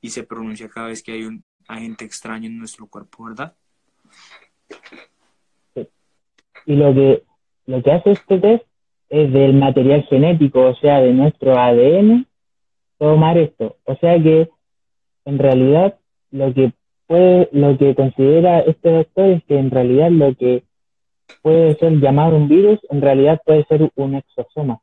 y 0.00 0.10
se 0.10 0.22
pronuncia 0.22 0.68
cada 0.68 0.88
vez 0.88 1.02
que 1.02 1.12
hay 1.12 1.24
un 1.24 1.44
agente 1.66 2.04
extraño 2.04 2.46
en 2.46 2.58
nuestro 2.58 2.86
cuerpo, 2.86 3.24
¿verdad? 3.24 3.54
Y 6.66 6.76
lo 6.76 6.94
que, 6.94 7.22
lo 7.66 7.82
que 7.82 7.92
hace 7.92 8.12
este 8.12 8.38
test 8.38 8.64
es 9.08 9.32
del 9.32 9.54
material 9.54 10.02
genético, 10.04 10.60
o 10.60 10.74
sea, 10.76 11.00
de 11.00 11.12
nuestro 11.12 11.58
ADN, 11.58 12.26
tomar 12.98 13.38
esto. 13.38 13.76
O 13.84 13.96
sea 13.96 14.20
que 14.22 14.48
en 15.24 15.38
realidad 15.38 15.98
lo 16.30 16.52
que 16.52 16.72
puede, 17.06 17.48
lo 17.52 17.76
que 17.78 17.94
considera 17.94 18.60
este 18.60 18.90
doctor 18.90 19.30
es 19.30 19.44
que 19.44 19.58
en 19.58 19.70
realidad 19.70 20.10
lo 20.10 20.34
que 20.34 20.64
puede 21.42 21.74
ser 21.76 22.00
llamado 22.00 22.36
un 22.36 22.48
virus, 22.48 22.80
en 22.90 23.00
realidad 23.00 23.40
puede 23.44 23.64
ser 23.64 23.90
un 23.96 24.14
exosoma 24.14 24.80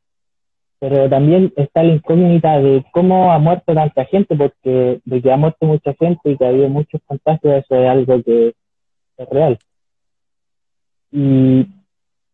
pero 0.82 1.08
también 1.08 1.52
está 1.54 1.84
la 1.84 1.92
incógnita 1.92 2.60
de 2.60 2.84
cómo 2.90 3.32
ha 3.32 3.38
muerto 3.38 3.72
tanta 3.72 4.04
gente, 4.04 4.34
porque 4.34 5.00
de 5.04 5.22
que 5.22 5.32
ha 5.32 5.36
muerto 5.36 5.64
mucha 5.64 5.94
gente 5.94 6.28
y 6.28 6.36
que 6.36 6.44
ha 6.44 6.48
habido 6.48 6.68
muchos 6.70 7.00
contagios, 7.06 7.62
eso 7.62 7.76
es 7.76 7.88
algo 7.88 8.20
que 8.20 8.52
es 9.16 9.28
real. 9.28 9.58
Y 11.12 11.68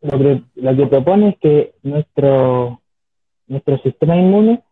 lo 0.01 0.19
que, 0.19 0.43
lo 0.55 0.77
que 0.77 0.87
propone 0.87 1.29
es 1.29 1.38
que 1.41 1.75
nuestro, 1.83 2.81
nuestro 3.49 3.77
sistema 3.83 4.17
inmune 4.17 4.62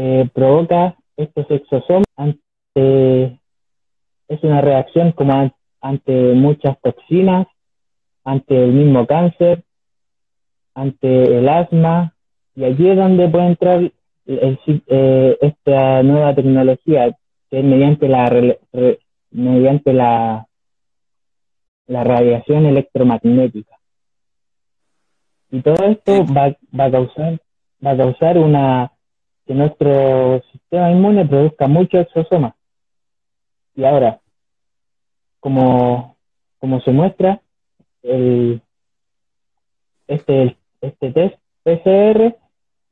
eh, 0.00 0.30
provoca 0.32 0.94
estos 1.16 1.50
exosomas 1.50 2.06
ante, 2.16 3.40
es 4.28 4.44
una 4.44 4.60
reacción 4.60 5.10
como 5.10 5.52
ante 5.80 6.12
muchas 6.34 6.80
toxinas, 6.80 7.48
ante 8.22 8.62
el 8.62 8.74
mismo 8.74 9.08
cáncer, 9.08 9.64
ante 10.72 11.38
el 11.38 11.48
asma, 11.48 12.14
y 12.54 12.62
allí 12.62 12.90
es 12.90 12.96
donde 12.96 13.28
puede 13.28 13.46
entrar 13.46 13.90
eh, 14.26 15.36
esta 15.40 16.04
nueva 16.04 16.32
tecnología, 16.32 17.10
que 17.50 17.58
es 17.58 17.64
mediante 17.64 18.08
la, 18.08 18.56
mediante 19.32 19.92
la, 19.92 20.46
la 21.88 22.04
radiación 22.04 22.66
electromagnética. 22.66 23.76
Y 25.50 25.60
todo 25.60 25.84
esto 25.86 26.24
va, 26.26 26.56
va, 26.78 26.84
a 26.84 26.90
causar, 26.92 27.40
va 27.84 27.90
a 27.90 27.96
causar 27.96 28.38
una 28.38 28.92
que 29.48 29.54
nuestro 29.54 30.42
sistema 30.52 30.90
inmune 30.90 31.24
produzca 31.24 31.66
mucho 31.66 31.98
exosoma. 31.98 32.54
Y 33.74 33.82
ahora, 33.82 34.20
como, 35.40 36.16
como 36.58 36.82
se 36.82 36.92
muestra, 36.92 37.40
el, 38.02 38.60
este, 40.06 40.58
este 40.82 41.12
test 41.12 41.36
PCR 41.62 42.36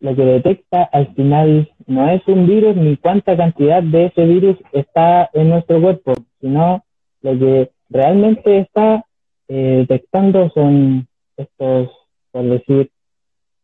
lo 0.01 0.17
que 0.17 0.25
detecta 0.25 0.83
al 0.85 1.15
final 1.15 1.71
no 1.87 2.09
es 2.09 2.27
un 2.27 2.47
virus 2.47 2.75
ni 2.75 2.97
cuánta 2.97 3.37
cantidad 3.37 3.83
de 3.83 4.07
ese 4.07 4.25
virus 4.25 4.57
está 4.73 5.29
en 5.35 5.51
nuestro 5.51 5.81
cuerpo, 5.81 6.15
sino 6.41 6.85
lo 7.21 7.39
que 7.39 7.71
realmente 7.91 8.61
está 8.61 9.05
eh, 9.49 9.85
detectando 9.87 10.49
son 10.51 11.07
estos, 11.37 11.91
por 12.31 12.45
decir, 12.45 12.91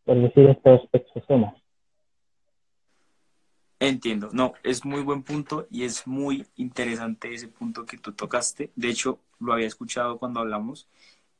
por 0.05 0.17
decir 0.17 0.49
estos 0.49 0.81
exosomas. 0.91 1.62
Entiendo, 3.83 4.29
no, 4.31 4.53
es 4.63 4.85
muy 4.85 5.01
buen 5.01 5.23
punto 5.23 5.67
y 5.69 5.83
es 5.83 6.07
muy 6.07 6.47
interesante 6.55 7.33
ese 7.33 7.49
punto 7.49 7.85
que 7.85 7.97
tú 7.97 8.13
tocaste. 8.13 8.71
De 8.77 8.87
hecho, 8.87 9.19
lo 9.41 9.51
había 9.51 9.67
escuchado 9.67 10.17
cuando 10.17 10.39
hablamos 10.39 10.87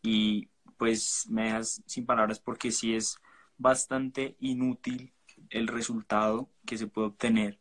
y 0.01 0.49
pues 0.75 1.25
me 1.29 1.53
das 1.53 1.81
sin 1.85 2.05
palabras 2.05 2.41
porque 2.41 2.71
sí 2.71 2.95
es 2.95 3.17
bastante 3.57 4.35
inútil 4.41 5.13
el 5.51 5.69
resultado 5.69 6.49
que 6.65 6.77
se 6.77 6.87
puede 6.87 7.07
obtener 7.07 7.59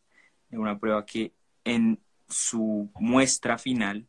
de 0.51 0.59
una 0.59 0.81
prueba 0.81 1.07
que 1.07 1.33
en 1.63 2.01
su 2.29 2.91
muestra 2.99 3.59
final 3.59 4.09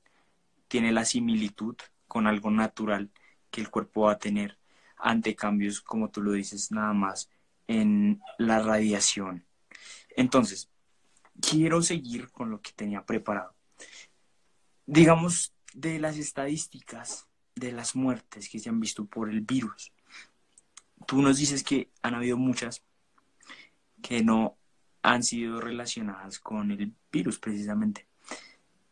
tiene 0.68 0.92
la 0.92 1.06
similitud 1.06 1.76
con 2.08 2.26
algo 2.26 2.50
natural 2.50 3.12
que 3.52 3.62
el 3.62 3.70
cuerpo 3.70 4.04
va 4.06 4.14
a 4.14 4.18
tener 4.20 4.58
ante 4.98 5.36
cambios, 5.36 5.82
como 5.82 6.10
tú 6.10 6.24
lo 6.24 6.32
dices, 6.32 6.72
nada 6.72 6.94
más 6.94 7.30
en 7.68 8.24
la 8.40 8.60
radiación. 8.60 9.46
Entonces, 10.16 10.70
quiero 11.42 11.82
seguir 11.82 12.30
con 12.30 12.50
lo 12.50 12.62
que 12.62 12.72
tenía 12.72 13.06
preparado. 13.06 13.54
Digamos, 14.86 15.54
de 15.74 16.00
las 16.00 16.18
estadísticas 16.18 17.28
de 17.56 17.72
las 17.72 17.96
muertes 17.96 18.50
que 18.50 18.60
se 18.60 18.70
han 18.70 18.80
visto 18.80 19.06
por 19.06 19.30
el 19.30 19.42
virus. 19.42 19.92
Tú 21.06 21.22
nos 21.22 21.38
dices 21.38 21.64
que 21.64 21.90
han 22.02 22.16
habido 22.16 22.38
muchas 22.38 22.84
que 24.02 24.24
no 24.24 24.58
han 25.02 25.24
sido 25.24 25.62
relacionadas 25.62 26.40
con 26.40 26.72
el 26.72 26.94
virus 27.12 27.40
precisamente 27.40 28.08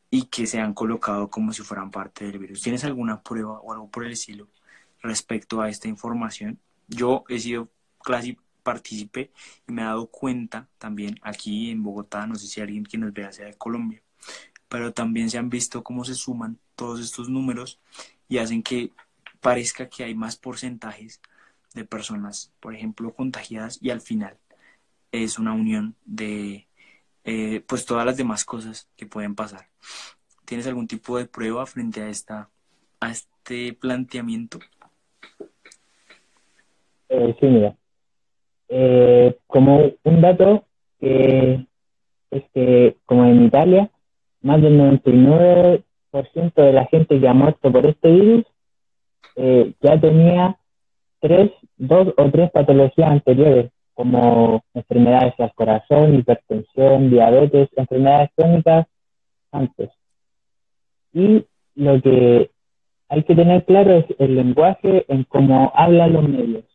y 0.10 0.26
que 0.26 0.46
se 0.46 0.60
han 0.60 0.74
colocado 0.74 1.30
como 1.30 1.54
si 1.54 1.64
fueran 1.64 1.92
parte 1.92 2.26
del 2.26 2.40
virus. 2.40 2.62
¿Tienes 2.62 2.84
alguna 2.84 3.22
prueba 3.22 3.60
o 3.60 3.72
algo 3.72 3.90
por 3.90 4.06
el 4.06 4.12
estilo 4.12 4.50
respecto 5.02 5.62
a 5.62 5.70
esta 5.70 5.88
información? 5.88 6.60
Yo 6.88 7.24
he 7.30 7.40
sido 7.40 7.70
clase 8.00 8.38
partícipe 8.64 9.32
y 9.68 9.72
me 9.72 9.82
he 9.82 9.86
dado 9.86 10.08
cuenta 10.08 10.68
también 10.78 11.20
aquí 11.22 11.72
en 11.72 11.84
Bogotá, 11.84 12.28
no 12.28 12.36
sé 12.36 12.48
si 12.48 12.62
alguien 12.62 12.86
que 12.86 12.98
nos 12.98 13.14
vea 13.14 13.32
sea 13.32 13.46
de 13.46 13.54
Colombia, 13.54 14.02
pero 14.68 14.94
también 14.94 15.30
se 15.30 15.38
han 15.38 15.50
visto 15.50 15.84
cómo 15.84 16.06
se 16.06 16.16
suman 16.16 16.58
todos 16.76 17.00
estos 17.00 17.30
números 17.30 17.80
y 18.28 18.38
hacen 18.38 18.64
que 18.64 18.92
parezca 19.40 19.90
que 19.90 20.04
hay 20.04 20.16
más 20.16 20.38
porcentajes 20.38 21.22
de 21.74 21.86
personas, 21.86 22.52
por 22.60 22.76
ejemplo, 22.76 23.14
contagiadas 23.14 23.80
y 23.82 23.90
al 23.90 24.02
final 24.02 24.38
es 25.12 25.40
una 25.40 25.54
unión 25.54 25.96
de 26.06 26.68
eh, 27.24 27.64
pues 27.68 27.86
todas 27.86 28.06
las 28.06 28.18
demás 28.18 28.46
cosas 28.46 28.88
que 28.96 29.06
pueden 29.06 29.36
pasar. 29.36 29.68
¿Tienes 30.46 30.68
algún 30.68 30.88
tipo 30.88 31.18
de 31.18 31.26
prueba 31.26 31.66
frente 31.66 32.02
a 32.02 32.10
esta 32.10 32.50
a 33.00 33.12
este 33.12 33.74
planteamiento? 33.74 34.60
Eh, 37.10 37.36
sí, 37.40 37.46
mira. 37.48 37.76
Eh, 38.74 39.36
como 39.48 39.92
un 40.04 40.22
dato 40.22 40.64
que 41.00 41.66
es 42.32 42.44
que 42.54 42.96
como 43.06 43.26
en 43.26 43.44
Italia 43.46 43.90
más 44.42 44.62
del 44.62 44.80
99% 44.80 45.84
de 46.56 46.74
la 46.74 46.86
gente 46.86 47.20
que 47.20 47.28
ha 47.28 47.34
muerto 47.34 47.70
por 47.70 47.86
este 47.86 48.10
virus 48.10 48.46
ya 49.82 50.00
tenía 50.00 50.58
tres, 51.20 51.52
dos 51.78 52.14
o 52.18 52.32
tres 52.32 52.50
patologías 52.52 53.12
anteriores 53.12 53.72
como 53.94 54.64
enfermedades 54.74 55.36
del 55.38 55.54
corazón, 55.54 56.16
hipertensión, 56.16 57.10
diabetes, 57.12 57.70
enfermedades 57.76 58.32
crónicas 58.36 58.88
antes. 59.52 59.90
Y 61.14 61.46
lo 61.76 62.02
que 62.02 62.50
hay 63.10 63.24
que 63.24 63.36
tener 63.36 63.64
claro 63.66 63.94
es 63.94 64.06
el 64.18 64.36
lenguaje 64.36 65.06
en 65.08 65.24
cómo 65.26 65.72
hablan 65.76 66.14
los 66.14 66.28
medios, 66.28 66.66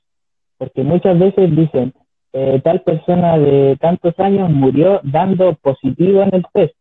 porque 0.58 0.82
muchas 0.82 1.18
veces 1.18 1.54
dicen, 1.54 1.92
eh, 2.32 2.60
tal 2.62 2.82
persona 2.82 3.38
de 3.38 3.76
tantos 3.76 4.18
años 4.18 4.50
murió 4.50 5.00
dando 5.02 5.54
positivo 5.54 6.22
en 6.22 6.34
el 6.34 6.44
test, 6.52 6.74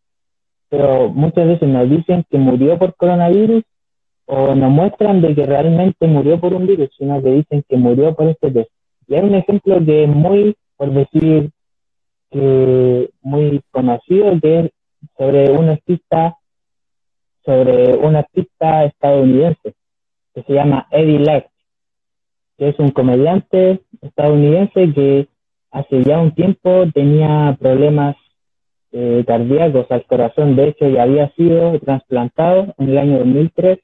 pero 0.70 1.10
muchas 1.10 1.48
veces 1.48 1.70
nos 1.70 1.90
dicen 1.90 2.26
que 2.30 2.38
murió 2.38 2.78
por 2.78 2.96
coronavirus 2.96 3.64
o 4.26 4.56
nos 4.56 4.72
muestran 4.72 5.22
de 5.22 5.36
que 5.36 5.46
realmente 5.46 6.08
murió 6.08 6.40
por 6.40 6.54
un 6.54 6.66
virus, 6.66 6.90
sino 6.98 7.22
que 7.22 7.30
dicen 7.30 7.64
que 7.68 7.78
murió 7.78 8.16
por 8.16 8.28
este 8.28 8.52
test. 8.52 8.70
Y 9.08 9.16
hay 9.16 9.22
un 9.22 9.36
ejemplo 9.36 9.78
que 9.86 10.04
es 10.04 10.10
muy, 10.10 10.56
por 10.78 10.92
decir, 10.92 11.52
que 12.32 13.10
muy 13.22 13.62
conocido, 13.72 14.40
que 14.42 14.60
es 14.60 14.72
sobre 15.18 15.52
un 15.52 15.70
artista, 15.70 16.36
sobre 17.46 17.96
un 17.96 18.16
artista 18.16 18.86
estadounidense, 18.86 19.74
que 20.34 20.44
se 20.44 20.54
llama 20.54 20.88
Eddie 20.92 21.20
Lex, 21.20 21.48
que 22.58 22.70
es 22.70 22.80
un 22.80 22.92
comediante 22.92 23.82
estadounidense 24.02 24.94
que 24.94 25.28
hace 25.72 26.04
ya 26.04 26.20
un 26.20 26.34
tiempo 26.34 26.86
tenía 26.94 27.58
problemas 27.60 28.16
eh, 28.92 29.24
cardíacos 29.28 29.88
al 29.90 30.06
corazón, 30.06 30.56
de 30.56 30.70
hecho 30.70 30.88
ya 30.88 31.04
había 31.04 31.30
sido 31.36 31.78
trasplantado 31.80 32.74
en 32.78 32.90
el 32.90 32.98
año 32.98 33.18
2003 33.20 33.80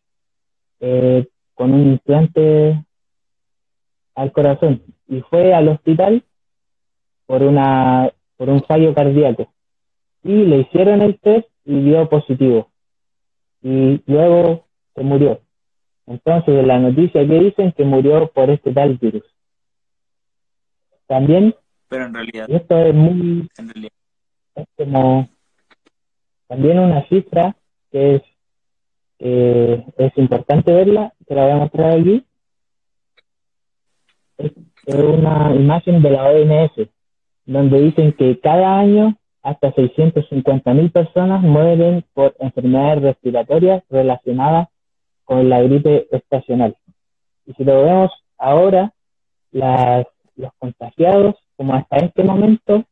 eh, 0.79 1.27
con 1.53 1.73
un 1.73 1.81
implante 1.81 2.83
al 4.15 4.31
corazón. 4.31 4.83
Y 5.07 5.19
fue 5.21 5.53
al 5.53 5.67
hospital 5.67 6.23
por 7.25 7.43
una 7.43 8.11
por 8.37 8.49
un 8.49 8.63
fallo 8.63 8.93
cardíaco. 8.93 9.53
Y 10.23 10.31
le 10.45 10.59
hicieron 10.59 11.01
el 11.01 11.19
test 11.19 11.47
y 11.65 11.79
dio 11.81 12.07
positivo. 12.09 12.71
Y 13.61 14.01
luego 14.07 14.65
se 14.95 15.03
murió 15.03 15.41
entonces 16.07 16.65
la 16.65 16.79
noticia 16.79 17.27
que 17.27 17.39
dicen 17.39 17.71
que 17.73 17.83
murió 17.83 18.27
por 18.33 18.49
este 18.49 18.73
tal 18.73 18.97
virus. 18.97 19.23
También 21.07 21.55
pero 21.87 22.05
en 22.05 22.13
realidad 22.13 22.45
esto 22.49 22.77
es 22.77 22.93
muy 22.93 23.49
es 24.55 24.67
como 24.77 25.29
también 26.47 26.79
una 26.79 27.07
cifra 27.07 27.55
que 27.91 28.15
es 28.15 28.21
eh, 29.23 29.85
es 29.97 30.17
importante 30.17 30.73
verla 30.73 31.13
que 31.27 31.35
la 31.35 31.43
voy 31.43 31.51
a 31.51 31.55
mostrar 31.57 31.91
aquí. 31.91 32.25
Es, 34.37 34.51
una 34.87 35.53
imagen 35.53 36.01
de 36.01 36.09
la 36.09 36.23
OMS, 36.23 36.89
donde 37.45 37.81
dicen 37.81 38.13
que 38.13 38.39
cada 38.39 38.79
año 38.79 39.15
hasta 39.43 39.71
650 39.73 40.73
mil 40.73 40.91
personas 40.91 41.43
mueren 41.43 42.03
por 42.15 42.35
enfermedades 42.39 43.03
respiratorias 43.03 43.83
relacionadas 43.91 44.69
con 45.31 45.47
la 45.47 45.61
gripe 45.61 46.09
estacional. 46.11 46.75
Y 47.45 47.53
si 47.53 47.63
lo 47.63 47.85
vemos 47.85 48.11
ahora, 48.37 48.91
los 49.53 50.51
contagiados, 50.59 51.35
como 51.55 51.73
hasta 51.73 51.95
este 52.05 52.21
momento, 52.21 52.83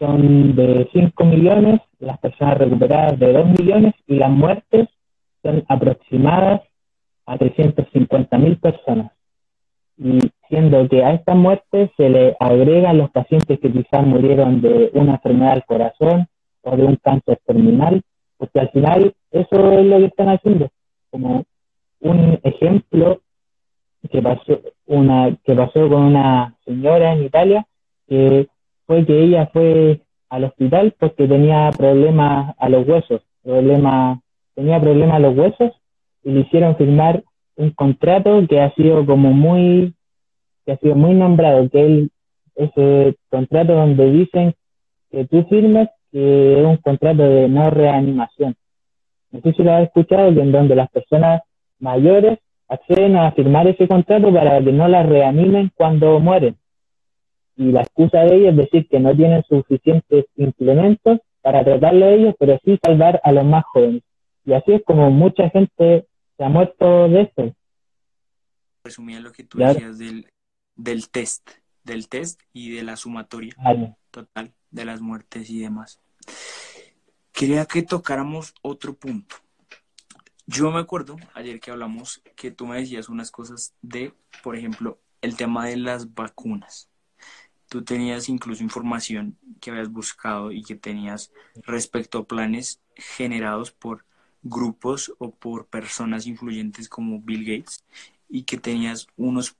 son 0.00 0.56
de 0.56 0.90
5 0.92 1.24
millones, 1.24 1.80
las 2.00 2.18
personas 2.18 2.58
recuperadas 2.58 3.16
de 3.20 3.32
2 3.32 3.60
millones 3.60 3.94
y 4.08 4.16
las 4.16 4.28
muertes 4.28 4.88
son 5.40 5.64
aproximadas 5.68 6.62
a 7.26 7.38
350 7.38 8.38
mil 8.38 8.58
personas 8.58 9.12
y 9.96 10.18
siendo 10.48 10.88
que 10.88 11.04
a 11.04 11.12
esta 11.12 11.36
muerte 11.36 11.92
se 11.96 12.08
le 12.08 12.36
agregan 12.40 12.98
los 12.98 13.10
pacientes 13.12 13.60
que 13.60 13.70
quizás 13.70 14.04
murieron 14.04 14.60
de 14.60 14.90
una 14.94 15.12
enfermedad 15.12 15.52
del 15.52 15.64
corazón 15.64 16.26
o 16.62 16.76
de 16.76 16.82
un 16.82 16.96
cáncer 16.96 17.38
terminal, 17.46 18.02
porque 18.36 18.58
al 18.58 18.70
final 18.70 19.14
eso 19.30 19.72
es 19.72 19.86
lo 19.86 19.98
que 19.98 20.06
están 20.06 20.28
haciendo. 20.30 20.70
Como 21.10 21.44
un 22.00 22.40
ejemplo 22.42 23.20
que 24.10 24.22
pasó, 24.22 24.60
una, 24.86 25.36
que 25.44 25.54
pasó 25.54 25.88
con 25.88 26.02
una 26.02 26.56
señora 26.64 27.12
en 27.12 27.24
Italia, 27.24 27.66
que 28.06 28.48
fue 28.86 29.04
que 29.04 29.22
ella 29.22 29.50
fue 29.52 30.00
al 30.28 30.44
hospital 30.44 30.94
porque 30.98 31.26
tenía 31.26 31.70
problemas 31.76 32.54
a 32.58 32.68
los 32.68 32.86
huesos, 32.86 33.22
problemas, 33.42 34.18
tenía 34.54 34.80
problemas 34.80 35.16
a 35.16 35.20
los 35.20 35.36
huesos 35.36 35.72
y 36.22 36.30
le 36.30 36.40
hicieron 36.40 36.76
firmar 36.76 37.22
un 37.56 37.70
contrato 37.70 38.46
que 38.48 38.60
ha 38.60 38.72
sido 38.74 39.04
como 39.04 39.32
muy, 39.32 39.94
que 40.64 40.72
ha 40.72 40.78
sido 40.78 40.94
muy 40.94 41.14
nombrado, 41.14 41.68
que 41.68 41.84
él, 41.84 42.10
ese 42.54 43.16
contrato 43.30 43.74
donde 43.74 44.10
dicen 44.10 44.54
que 45.10 45.24
tú 45.26 45.44
firmes 45.48 45.88
que 46.12 46.60
es 46.60 46.66
un 46.66 46.76
contrato 46.78 47.22
de 47.22 47.48
no 47.48 47.70
reanimación. 47.70 48.56
No 49.30 49.40
sé 49.42 49.52
si 49.52 49.62
lo 49.62 49.72
has 49.72 49.84
escuchado, 49.84 50.32
que 50.32 50.40
en 50.40 50.52
donde 50.52 50.74
las 50.74 50.90
personas 50.90 51.42
mayores 51.78 52.38
acceden 52.68 53.16
a 53.16 53.32
firmar 53.32 53.66
ese 53.66 53.88
contrato 53.88 54.32
para 54.32 54.62
que 54.62 54.72
no 54.72 54.88
las 54.88 55.06
reanimen 55.06 55.72
cuando 55.74 56.20
mueren. 56.20 56.56
Y 57.56 57.72
la 57.72 57.82
excusa 57.82 58.20
de 58.20 58.36
ellos 58.36 58.50
es 58.50 58.56
decir 58.56 58.88
que 58.88 59.00
no 59.00 59.16
tienen 59.16 59.42
suficientes 59.48 60.26
implementos 60.36 61.20
para 61.40 61.64
tratarlo 61.64 62.06
de 62.06 62.14
ellos, 62.14 62.34
pero 62.38 62.58
sí 62.64 62.78
salvar 62.84 63.20
a 63.24 63.32
los 63.32 63.44
más 63.44 63.64
jóvenes. 63.72 64.02
Y 64.44 64.52
así 64.52 64.72
es 64.72 64.82
como 64.84 65.10
mucha 65.10 65.50
gente 65.50 66.06
se 66.36 66.44
ha 66.44 66.48
muerto 66.48 67.08
de 67.08 67.22
esto. 67.22 67.54
Resumía 68.84 69.20
lo 69.20 69.32
que 69.32 69.44
tú 69.44 69.58
decías 69.58 69.98
del, 69.98 70.26
del 70.76 71.10
test, 71.10 71.50
del 71.84 72.08
test 72.08 72.40
y 72.52 72.70
de 72.76 72.82
la 72.82 72.96
sumatoria 72.96 73.54
total 74.10 74.52
de 74.70 74.84
las 74.84 75.00
muertes 75.00 75.50
y 75.50 75.60
demás. 75.60 76.00
Quería 77.32 77.66
que 77.66 77.82
tocáramos 77.82 78.54
otro 78.62 78.94
punto. 78.94 79.36
Yo 80.50 80.70
me 80.70 80.80
acuerdo 80.80 81.18
ayer 81.34 81.60
que 81.60 81.70
hablamos 81.70 82.22
que 82.34 82.50
tú 82.50 82.66
me 82.66 82.78
decías 82.78 83.10
unas 83.10 83.30
cosas 83.30 83.74
de, 83.82 84.14
por 84.42 84.56
ejemplo, 84.56 84.98
el 85.20 85.36
tema 85.36 85.66
de 85.66 85.76
las 85.76 86.14
vacunas. 86.14 86.88
Tú 87.68 87.84
tenías 87.84 88.30
incluso 88.30 88.62
información 88.62 89.36
que 89.60 89.70
habías 89.70 89.92
buscado 89.92 90.50
y 90.50 90.62
que 90.62 90.74
tenías 90.74 91.32
respecto 91.66 92.16
a 92.16 92.26
planes 92.26 92.80
generados 92.96 93.72
por 93.72 94.06
grupos 94.42 95.12
o 95.18 95.32
por 95.32 95.66
personas 95.66 96.26
influyentes 96.26 96.88
como 96.88 97.20
Bill 97.20 97.44
Gates 97.44 97.84
y 98.30 98.44
que 98.44 98.56
tenías 98.56 99.06
unos 99.18 99.54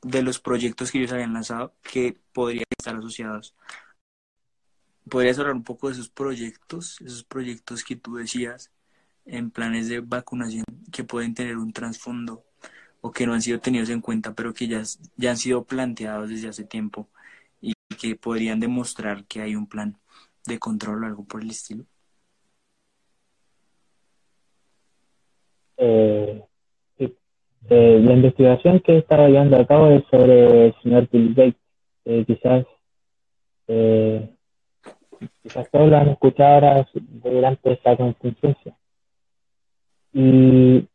de 0.00 0.22
los 0.22 0.40
proyectos 0.40 0.90
que 0.90 1.00
ellos 1.00 1.12
habían 1.12 1.34
lanzado 1.34 1.74
que 1.82 2.16
podrían 2.32 2.64
estar 2.78 2.96
asociados. 2.96 3.54
¿Podrías 5.06 5.38
hablar 5.38 5.54
un 5.54 5.64
poco 5.64 5.88
de 5.88 5.92
esos 5.92 6.08
proyectos, 6.08 6.98
esos 7.02 7.24
proyectos 7.24 7.84
que 7.84 7.96
tú 7.96 8.14
decías 8.14 8.70
en 9.30 9.50
planes 9.50 9.88
de 9.88 10.00
vacunación 10.00 10.64
que 10.92 11.04
pueden 11.04 11.34
tener 11.34 11.56
un 11.56 11.72
trasfondo 11.72 12.44
o 13.00 13.10
que 13.12 13.26
no 13.26 13.34
han 13.34 13.42
sido 13.42 13.60
tenidos 13.60 13.90
en 13.90 14.00
cuenta, 14.00 14.34
pero 14.34 14.52
que 14.52 14.68
ya, 14.68 14.82
ya 15.16 15.30
han 15.30 15.36
sido 15.36 15.64
planteados 15.64 16.28
desde 16.30 16.48
hace 16.48 16.64
tiempo 16.64 17.08
que 18.00 18.16
podrían 18.16 18.60
demostrar 18.60 19.24
que 19.26 19.42
hay 19.42 19.54
un 19.54 19.66
plan 19.66 19.96
de 20.46 20.58
control 20.58 21.04
o 21.04 21.06
algo 21.06 21.24
por 21.24 21.42
el 21.42 21.50
estilo. 21.50 21.84
Eh, 25.76 26.42
eh, 26.98 28.00
la 28.02 28.12
investigación 28.12 28.80
que 28.80 28.98
estaba 28.98 29.28
llevando 29.28 29.56
a 29.56 29.66
cabo 29.66 29.88
es 29.88 30.04
sobre 30.10 30.66
el 30.66 30.74
señor 30.82 31.08
Bill 31.10 31.34
Gates. 31.34 32.26
quizás, 32.26 32.66
eh, 33.68 34.34
quizás 35.42 35.70
todos 35.70 35.90
lo 35.90 35.96
han 35.96 36.08
escuchado 36.08 36.54
ahora 36.54 36.88
durante 36.94 37.72
esta 37.72 37.96
contingencia. 37.96 38.76
Y 40.12 40.88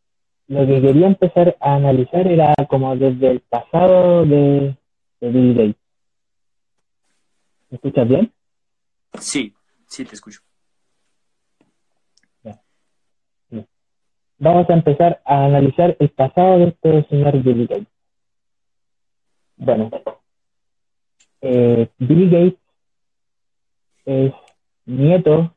lo 0.47 0.67
que 0.67 0.81
quería 0.81 1.07
empezar 1.07 1.57
a 1.59 1.75
analizar 1.75 2.27
era 2.27 2.53
como 2.69 2.95
desde 2.95 3.31
el 3.31 3.39
pasado 3.41 4.25
de, 4.25 4.75
Bill 5.21 5.53
Gates. 5.53 5.75
¿Me 7.69 7.75
escuchas 7.75 8.07
bien? 8.07 8.31
Sí, 9.19 9.53
sí, 9.87 10.05
te 10.05 10.15
escucho. 10.15 10.41
Vamos 14.37 14.69
a 14.69 14.73
empezar 14.73 15.21
a 15.23 15.45
analizar 15.45 15.95
el 15.97 16.09
pasado 16.09 16.59
de 16.59 16.65
este 16.65 17.07
señor 17.07 17.41
Bill 17.41 17.67
Gates. 17.67 17.87
Bueno, 19.55 19.89
eh, 21.39 21.89
Bill 21.97 22.29
Gates 22.29 22.59
es 24.05 24.33
nieto 24.85 25.55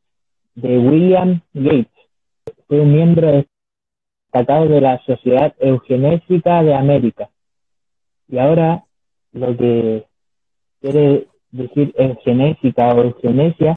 de 0.54 0.78
William 0.78 1.40
Gates. 1.52 1.97
Fue 2.68 2.80
un 2.80 2.92
miembro 2.92 3.44
destacado 4.26 4.68
de 4.68 4.82
la 4.82 5.02
Sociedad 5.06 5.54
Eugenésica 5.58 6.62
de 6.62 6.74
América. 6.74 7.30
Y 8.28 8.36
ahora 8.38 8.84
lo 9.32 9.56
que 9.56 10.04
quiere 10.78 11.28
decir 11.50 11.94
eugenésica 11.96 12.88
o 12.90 13.04
eugenesia 13.04 13.74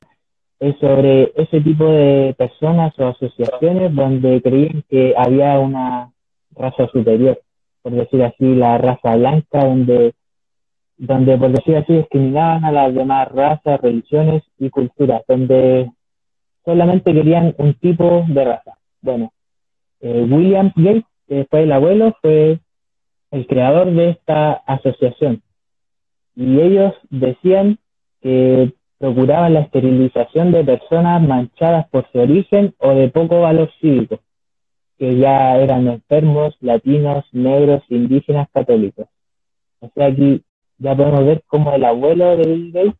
es 0.59 0.77
sobre 0.79 1.31
ese 1.37 1.61
tipo 1.61 1.85
de 1.85 2.35
personas 2.37 2.93
o 2.99 3.07
asociaciones 3.07 3.95
donde 3.95 4.41
creían 4.41 4.83
que 4.89 5.13
había 5.17 5.57
una 5.57 6.11
raza 6.51 6.87
superior, 6.87 7.41
por 7.81 7.93
decir 7.93 8.21
así, 8.23 8.55
la 8.55 8.77
raza 8.77 9.15
blanca, 9.15 9.63
donde, 9.63 10.13
donde 10.97 11.37
por 11.37 11.51
decir 11.51 11.77
así, 11.77 11.93
discriminaban 11.93 12.65
a 12.65 12.73
las 12.73 12.93
demás 12.93 13.31
razas, 13.31 13.79
religiones 13.79 14.43
y 14.59 14.69
culturas, 14.69 15.23
donde 15.29 15.89
solamente 16.65 17.13
querían 17.13 17.55
un 17.57 17.73
tipo 17.75 18.25
de 18.27 18.43
raza. 18.43 18.80
Bueno, 19.01 19.31
eh, 19.99 20.25
William 20.29 20.71
Gates, 20.75 21.05
que 21.27 21.45
fue 21.49 21.63
el 21.63 21.71
abuelo, 21.71 22.15
fue 22.21 22.59
el 23.31 23.47
creador 23.47 23.91
de 23.91 24.09
esta 24.09 24.53
asociación. 24.53 25.41
Y 26.35 26.59
ellos 26.59 26.93
decían 27.09 27.79
que 28.21 28.73
procuraban 28.97 29.55
la 29.55 29.61
esterilización 29.61 30.51
de 30.51 30.63
personas 30.63 31.21
manchadas 31.21 31.87
por 31.89 32.09
su 32.11 32.19
origen 32.19 32.75
o 32.77 32.93
de 32.93 33.09
poco 33.09 33.41
valor 33.41 33.71
cívico, 33.79 34.19
que 34.97 35.17
ya 35.17 35.57
eran 35.57 35.87
enfermos, 35.87 36.55
latinos, 36.61 37.25
negros, 37.31 37.83
indígenas, 37.89 38.47
católicos. 38.53 39.07
O 39.79 39.89
sea, 39.95 40.07
aquí 40.07 40.43
ya 40.77 40.95
podemos 40.95 41.25
ver 41.25 41.43
cómo 41.47 41.73
el 41.73 41.83
abuelo 41.83 42.37
de 42.37 42.43
Bill 42.47 42.71
Gates 42.71 42.95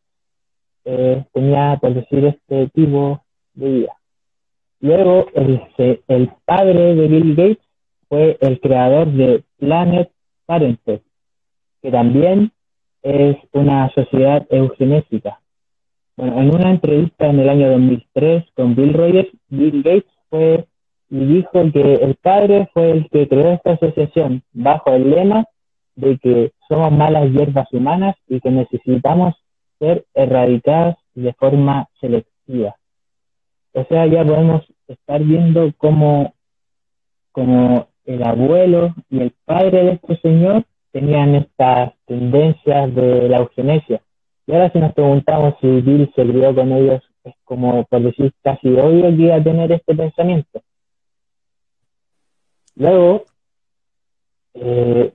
eh, 0.86 1.26
tenía, 1.34 1.78
por 1.80 1.94
decir, 1.94 2.26
este 2.26 2.68
tipo 2.70 3.24
de 3.54 3.70
vida. 3.70 4.01
Luego, 4.82 5.28
el, 5.36 5.62
el 6.08 6.32
padre 6.46 6.96
de 6.96 7.08
Bill 7.08 7.36
Gates 7.36 7.66
fue 8.10 8.38
el 8.42 8.60
creador 8.60 9.08
de 9.12 9.44
Planet 9.58 10.12
Parenthood, 10.46 11.00
que 11.82 11.92
también 11.92 12.52
es 13.04 13.38
una 13.54 13.90
sociedad 13.94 14.46
eugenésica. 14.50 15.40
Bueno, 16.18 16.42
en 16.42 16.56
una 16.56 16.72
entrevista 16.72 17.28
en 17.28 17.40
el 17.40 17.50
año 17.50 17.72
2003 17.72 18.46
con 18.56 18.76
Bill 18.76 18.94
Rogers, 18.94 19.30
Bill 19.50 19.84
Gates 19.84 20.12
fue 20.30 20.66
y 21.12 21.26
dijo 21.26 21.72
que 21.74 21.96
el 21.96 22.16
padre 22.16 22.70
fue 22.74 22.92
el 22.92 23.10
que 23.10 23.28
creó 23.28 23.52
esta 23.52 23.74
asociación 23.74 24.44
bajo 24.54 24.92
el 24.94 25.12
lema 25.12 25.46
de 25.96 26.18
que 26.18 26.54
somos 26.70 26.92
malas 26.92 27.30
hierbas 27.32 27.72
humanas 27.74 28.16
y 28.28 28.40
que 28.40 28.50
necesitamos 28.50 29.36
ser 29.78 30.06
erradicadas 30.14 30.96
de 31.14 31.34
forma 31.34 31.90
selectiva. 32.00 32.76
O 33.74 33.86
sea, 33.86 34.06
ya 34.06 34.26
podemos 34.26 34.64
estar 34.88 35.24
viendo 35.24 35.72
cómo, 35.78 36.34
como 37.32 37.88
el 38.06 38.24
abuelo 38.24 38.94
y 39.10 39.22
el 39.22 39.32
padre 39.46 39.84
de 39.84 39.92
este 39.94 40.18
señor 40.18 40.66
tenían 40.92 41.36
estas 41.36 41.94
tendencias 42.06 42.94
de 42.94 43.30
la 43.30 43.38
eugenesia. 43.38 44.02
Y 44.46 44.54
ahora 44.54 44.72
si 44.72 44.80
nos 44.80 44.94
preguntamos 44.94 45.56
si 45.62 45.68
Bill 45.68 46.12
se 46.16 46.24
crió 46.24 46.54
con 46.54 46.72
ellos, 46.74 47.02
es 47.24 47.34
como 47.46 47.86
por 47.86 48.02
decir 48.02 48.34
casi 48.42 48.68
obvio 48.70 49.04
que 49.16 49.24
iba 49.24 49.36
a 49.36 49.44
tener 49.44 49.72
este 49.72 49.96
pensamiento. 49.96 50.62
Luego, 52.76 53.26
eh, 54.56 55.14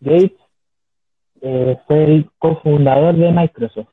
Gates 0.00 0.38
eh, 1.42 1.78
fue 1.86 2.04
el 2.04 2.30
cofundador 2.38 3.16
de 3.16 3.32
Microsoft 3.32 3.88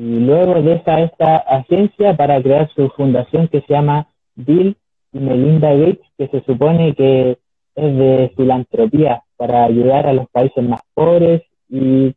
y 0.00 0.18
luego 0.18 0.62
deja 0.62 1.02
esta 1.02 1.36
agencia 1.36 2.16
para 2.16 2.42
crear 2.42 2.72
su 2.74 2.88
fundación 2.88 3.48
que 3.48 3.60
se 3.60 3.74
llama 3.74 4.08
Bill 4.34 4.74
y 5.12 5.18
Melinda 5.18 5.74
Gates, 5.74 6.06
que 6.16 6.26
se 6.28 6.42
supone 6.44 6.94
que 6.94 7.36
es 7.74 7.98
de 7.98 8.32
filantropía 8.34 9.22
para 9.36 9.64
ayudar 9.64 10.06
a 10.06 10.14
los 10.14 10.26
países 10.30 10.64
más 10.64 10.80
pobres 10.94 11.42
y 11.68 12.14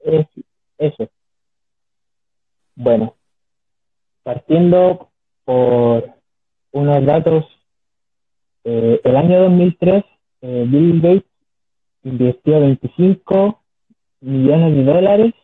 es 0.00 0.26
eso. 0.78 1.10
Bueno, 2.74 3.14
partiendo 4.22 5.10
por 5.44 6.08
unos 6.72 7.04
datos, 7.04 7.44
eh, 8.64 9.02
el 9.04 9.16
año 9.16 9.42
2003 9.42 10.02
eh, 10.40 10.64
Bill 10.66 11.02
Gates 11.02 11.30
invirtió 12.04 12.60
25 12.60 13.60
millones 14.22 14.76
de 14.76 14.84
dólares 14.84 15.34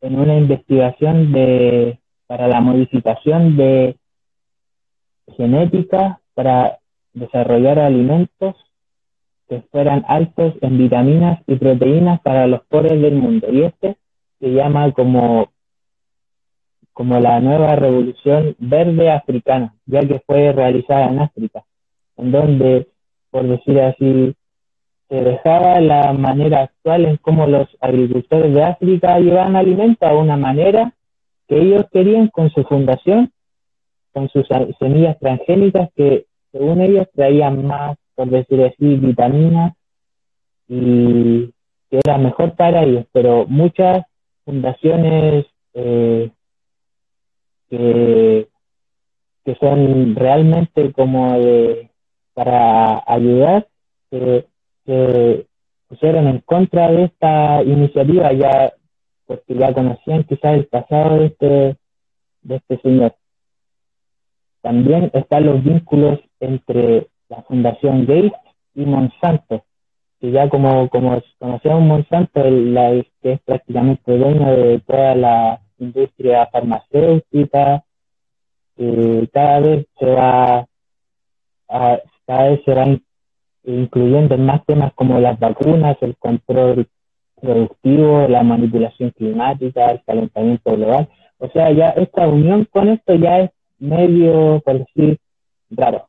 en 0.00 0.18
una 0.18 0.36
investigación 0.36 1.32
de, 1.32 1.98
para 2.26 2.48
la 2.48 2.60
modificación 2.60 3.56
de 3.56 3.96
genética 5.36 6.20
para 6.34 6.78
desarrollar 7.12 7.78
alimentos 7.78 8.56
que 9.48 9.62
fueran 9.72 10.04
altos 10.06 10.54
en 10.60 10.78
vitaminas 10.78 11.40
y 11.46 11.56
proteínas 11.56 12.20
para 12.20 12.46
los 12.46 12.62
pobres 12.66 13.00
del 13.02 13.14
mundo. 13.14 13.48
Y 13.50 13.62
este 13.62 13.96
se 14.38 14.52
llama 14.52 14.92
como, 14.92 15.50
como 16.92 17.18
la 17.18 17.40
nueva 17.40 17.74
revolución 17.74 18.54
verde 18.58 19.10
africana, 19.10 19.74
ya 19.86 20.00
que 20.00 20.20
fue 20.20 20.52
realizada 20.52 21.06
en 21.08 21.18
África, 21.18 21.64
en 22.16 22.30
donde, 22.30 22.88
por 23.30 23.46
decir 23.46 23.80
así, 23.80 24.34
se 25.10 25.16
dejaba 25.16 25.80
la 25.80 26.12
manera 26.12 26.62
actual 26.62 27.04
en 27.04 27.16
cómo 27.16 27.48
los 27.48 27.66
agricultores 27.80 28.54
de 28.54 28.62
África 28.62 29.18
llevaban 29.18 29.56
alimentos 29.56 30.08
a 30.08 30.14
una 30.14 30.36
manera 30.36 30.94
que 31.48 31.60
ellos 31.60 31.84
querían 31.92 32.28
con 32.28 32.48
su 32.50 32.62
fundación, 32.62 33.32
con 34.12 34.28
sus 34.28 34.46
semillas 34.78 35.18
transgénicas 35.18 35.90
que 35.96 36.26
según 36.52 36.80
ellos 36.80 37.08
traían 37.12 37.66
más, 37.66 37.98
por 38.14 38.30
decir 38.30 38.62
así, 38.62 38.96
vitaminas 38.96 39.74
y 40.68 41.52
que 41.90 41.98
era 42.04 42.16
mejor 42.16 42.54
para 42.54 42.84
ellos, 42.84 43.04
pero 43.10 43.46
muchas 43.48 44.06
fundaciones 44.44 45.44
eh, 45.74 46.30
que, 47.68 48.46
que 49.44 49.54
son 49.56 50.14
realmente 50.14 50.92
como 50.92 51.36
de 51.36 51.90
para 52.32 53.02
ayudar, 53.08 53.66
eh, 54.12 54.46
se 54.90 55.46
pusieron 55.88 56.26
en 56.26 56.40
contra 56.40 56.90
de 56.90 57.04
esta 57.04 57.62
iniciativa 57.62 58.32
ya 58.32 58.72
porque 59.26 59.54
ya 59.54 59.72
conocían 59.72 60.24
quizás 60.24 60.54
el 60.54 60.66
pasado 60.66 61.18
de 61.18 61.26
este, 61.26 61.76
de 62.42 62.56
este 62.56 62.80
señor. 62.80 63.14
También 64.60 65.12
están 65.14 65.46
los 65.46 65.62
vínculos 65.62 66.18
entre 66.40 67.06
la 67.28 67.42
Fundación 67.42 68.06
Gates 68.06 68.32
y 68.74 68.84
Monsanto, 68.84 69.62
que 70.20 70.32
ya 70.32 70.48
como, 70.48 70.88
como 70.88 71.22
conocemos 71.38 71.82
Monsanto, 71.82 72.42
la, 72.42 72.90
que 73.22 73.32
es 73.34 73.40
prácticamente 73.42 74.18
dueño 74.18 74.50
de 74.56 74.80
toda 74.80 75.14
la 75.14 75.60
industria 75.78 76.46
farmacéutica, 76.46 77.84
eh, 78.78 79.28
cada 79.32 79.60
vez 79.60 79.86
se 79.96 80.06
va 80.06 80.66
a, 81.68 81.98
cada 82.26 82.48
vez 82.48 82.60
se 82.64 82.74
va 82.74 82.84
incluyendo 83.64 84.36
más 84.38 84.64
temas 84.66 84.92
como 84.94 85.18
las 85.20 85.38
vacunas, 85.38 85.96
el 86.00 86.16
control 86.16 86.86
productivo, 87.40 88.26
la 88.28 88.42
manipulación 88.42 89.10
climática, 89.10 89.92
el 89.92 90.02
calentamiento 90.04 90.76
global. 90.76 91.08
O 91.38 91.48
sea, 91.48 91.70
ya 91.72 91.90
esta 91.90 92.28
unión 92.28 92.66
con 92.70 92.88
esto 92.88 93.14
ya 93.14 93.40
es 93.40 93.50
medio, 93.78 94.60
por 94.64 94.78
decir, 94.78 95.18
raro. 95.70 96.06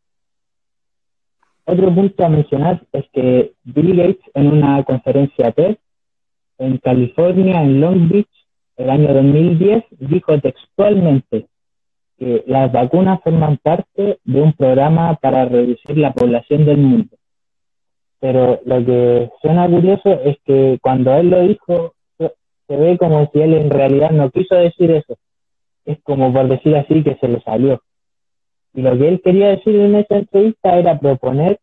Otro 1.65 1.93
punto 1.93 2.25
a 2.25 2.29
mencionar 2.29 2.81
es 2.91 3.05
que 3.13 3.53
Bill 3.63 3.95
Gates 3.95 4.25
en 4.33 4.47
una 4.47 4.83
conferencia 4.83 5.51
TED 5.51 5.77
en 6.57 6.77
California, 6.79 7.63
en 7.63 7.79
Long 7.79 8.09
Beach, 8.09 8.27
el 8.77 8.89
año 8.89 9.13
2010, 9.13 9.85
dijo 9.91 10.39
textualmente 10.39 11.47
que 12.17 12.43
las 12.47 12.71
vacunas 12.71 13.21
forman 13.23 13.57
parte 13.57 14.19
de 14.23 14.41
un 14.41 14.53
programa 14.53 15.15
para 15.15 15.45
reducir 15.45 15.97
la 15.97 16.13
población 16.13 16.65
del 16.65 16.77
mundo. 16.77 17.17
Pero 18.21 18.61
lo 18.65 18.85
que 18.85 19.29
suena 19.41 19.67
curioso 19.67 20.09
es 20.23 20.37
que 20.45 20.77
cuando 20.81 21.13
él 21.15 21.29
lo 21.31 21.41
dijo, 21.41 21.93
se 22.17 22.77
ve 22.77 22.97
como 22.97 23.29
si 23.33 23.41
él 23.41 23.55
en 23.55 23.69
realidad 23.69 24.11
no 24.11 24.29
quiso 24.29 24.55
decir 24.55 24.91
eso. 24.91 25.17
Es 25.85 25.97
como 26.03 26.31
por 26.31 26.47
decir 26.47 26.75
así 26.77 27.03
que 27.03 27.15
se 27.15 27.27
le 27.27 27.41
salió. 27.41 27.81
Y 28.73 28.83
lo 28.83 28.97
que 28.97 29.09
él 29.09 29.21
quería 29.21 29.49
decir 29.49 29.75
en 29.75 29.95
esa 29.95 30.17
entrevista 30.17 30.77
era 30.77 30.99
proponer 30.99 31.59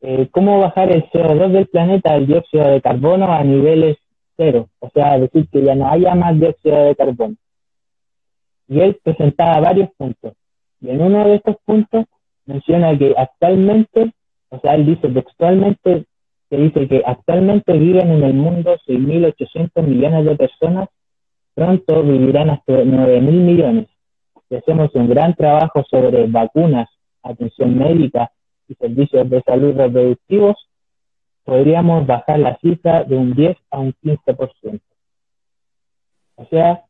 eh, 0.00 0.28
cómo 0.30 0.60
bajar 0.60 0.92
el 0.92 1.04
CO2 1.10 1.50
del 1.50 1.66
planeta, 1.66 2.14
el 2.14 2.28
dióxido 2.28 2.68
de 2.68 2.80
carbono, 2.80 3.32
a 3.32 3.42
niveles 3.42 3.98
cero. 4.36 4.68
O 4.78 4.88
sea, 4.90 5.18
decir 5.18 5.48
que 5.50 5.62
ya 5.62 5.74
no 5.74 5.88
haya 5.88 6.14
más 6.14 6.38
dióxido 6.38 6.84
de 6.84 6.94
carbono. 6.94 7.34
Y 8.68 8.80
él 8.80 8.98
presentaba 9.02 9.60
varios 9.60 9.90
puntos. 9.96 10.34
Y 10.80 10.90
en 10.90 11.02
uno 11.02 11.26
de 11.26 11.34
estos 11.34 11.56
puntos 11.64 12.04
menciona 12.46 12.96
que 12.96 13.14
actualmente, 13.16 14.12
o 14.50 14.60
sea, 14.60 14.74
él 14.74 14.86
dice 14.86 15.08
textualmente, 15.08 16.06
que 16.50 16.56
dice 16.56 16.88
que 16.88 17.02
actualmente 17.04 17.72
viven 17.74 18.10
en 18.10 18.22
el 18.22 18.34
mundo 18.34 18.76
6.800 18.86 19.82
millones 19.82 20.24
de 20.24 20.36
personas, 20.36 20.88
pronto 21.54 22.02
vivirán 22.02 22.50
hasta 22.50 22.72
9.000 22.72 23.20
millones. 23.20 23.86
Si 24.48 24.56
hacemos 24.56 24.94
un 24.94 25.08
gran 25.08 25.34
trabajo 25.34 25.84
sobre 25.90 26.26
vacunas, 26.26 26.88
atención 27.22 27.76
médica 27.76 28.30
y 28.68 28.74
servicios 28.74 29.28
de 29.28 29.42
salud 29.42 29.76
reproductivos, 29.76 30.56
podríamos 31.44 32.06
bajar 32.06 32.38
la 32.38 32.56
cifra 32.58 33.04
de 33.04 33.16
un 33.16 33.34
10 33.34 33.56
a 33.70 33.78
un 33.80 33.94
15%. 34.02 34.80
O 36.36 36.44
sea, 36.46 36.84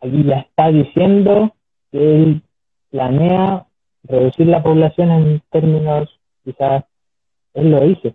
aquí 0.00 0.24
ya 0.24 0.38
está 0.38 0.68
diciendo 0.68 1.54
que 1.92 1.98
él 1.98 2.42
planea 2.90 3.66
reducir 4.02 4.46
la 4.46 4.62
población 4.62 5.10
en 5.10 5.42
términos, 5.50 6.08
quizás 6.44 6.84
él 7.54 7.70
lo 7.70 7.84
hizo. 7.86 8.14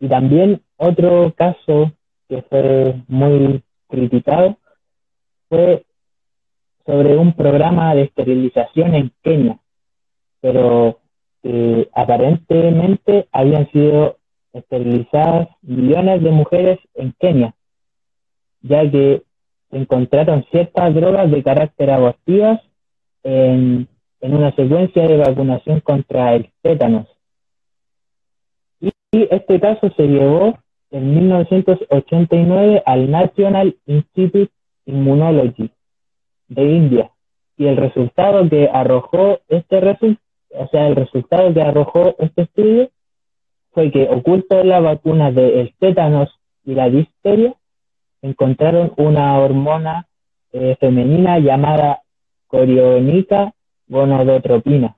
Y 0.00 0.08
también 0.08 0.60
otro 0.76 1.32
caso 1.36 1.92
que 2.28 2.42
fue 2.42 3.00
muy 3.08 3.62
criticado 3.88 4.56
fue 5.48 5.84
sobre 6.84 7.16
un 7.16 7.34
programa 7.34 7.94
de 7.94 8.02
esterilización 8.02 8.94
en 8.94 9.12
Kenia, 9.22 9.58
pero 10.40 10.98
aparentemente 11.94 13.28
habían 13.32 13.70
sido 13.70 14.16
esterilizadas 14.52 15.48
millones 15.62 16.22
de 16.22 16.30
mujeres 16.30 16.78
en 16.94 17.12
Kenia, 17.18 17.54
ya 18.60 18.88
que 18.90 19.22
encontraron 19.70 20.44
ciertas 20.50 20.94
drogas 20.94 21.30
de 21.30 21.42
carácter 21.42 21.90
abortivas 21.90 22.60
en, 23.22 23.88
en 24.20 24.34
una 24.34 24.54
secuencia 24.54 25.06
de 25.06 25.16
vacunación 25.16 25.80
contra 25.80 26.34
el 26.34 26.50
tétanos. 26.62 27.11
Y 29.12 29.28
este 29.30 29.60
caso 29.60 29.90
se 29.94 30.06
llevó 30.06 30.58
en 30.90 31.14
1989 31.14 32.82
al 32.86 33.10
National 33.10 33.76
Institute 33.86 34.50
Immunology 34.86 35.70
de 36.48 36.62
India. 36.62 37.10
Y 37.58 37.66
el 37.66 37.76
resultado 37.76 38.48
que 38.48 38.70
arrojó 38.72 39.40
este 39.48 39.78
o 40.54 40.68
sea, 40.68 40.88
el 40.88 40.96
resultado 40.96 41.52
que 41.52 41.60
arrojó 41.60 42.14
este 42.18 42.42
estudio 42.42 42.90
fue 43.72 43.90
que 43.90 44.08
oculto 44.08 44.60
en 44.60 44.68
la 44.68 44.80
vacuna 44.80 45.30
del 45.30 45.74
tétanos 45.78 46.30
y 46.64 46.74
la 46.74 46.88
difteria 46.88 47.54
encontraron 48.22 48.92
una 48.96 49.38
hormona 49.38 50.06
eh, 50.52 50.76
femenina 50.80 51.38
llamada 51.38 52.02
corionica 52.46 53.52
gonadotropina. 53.88 54.96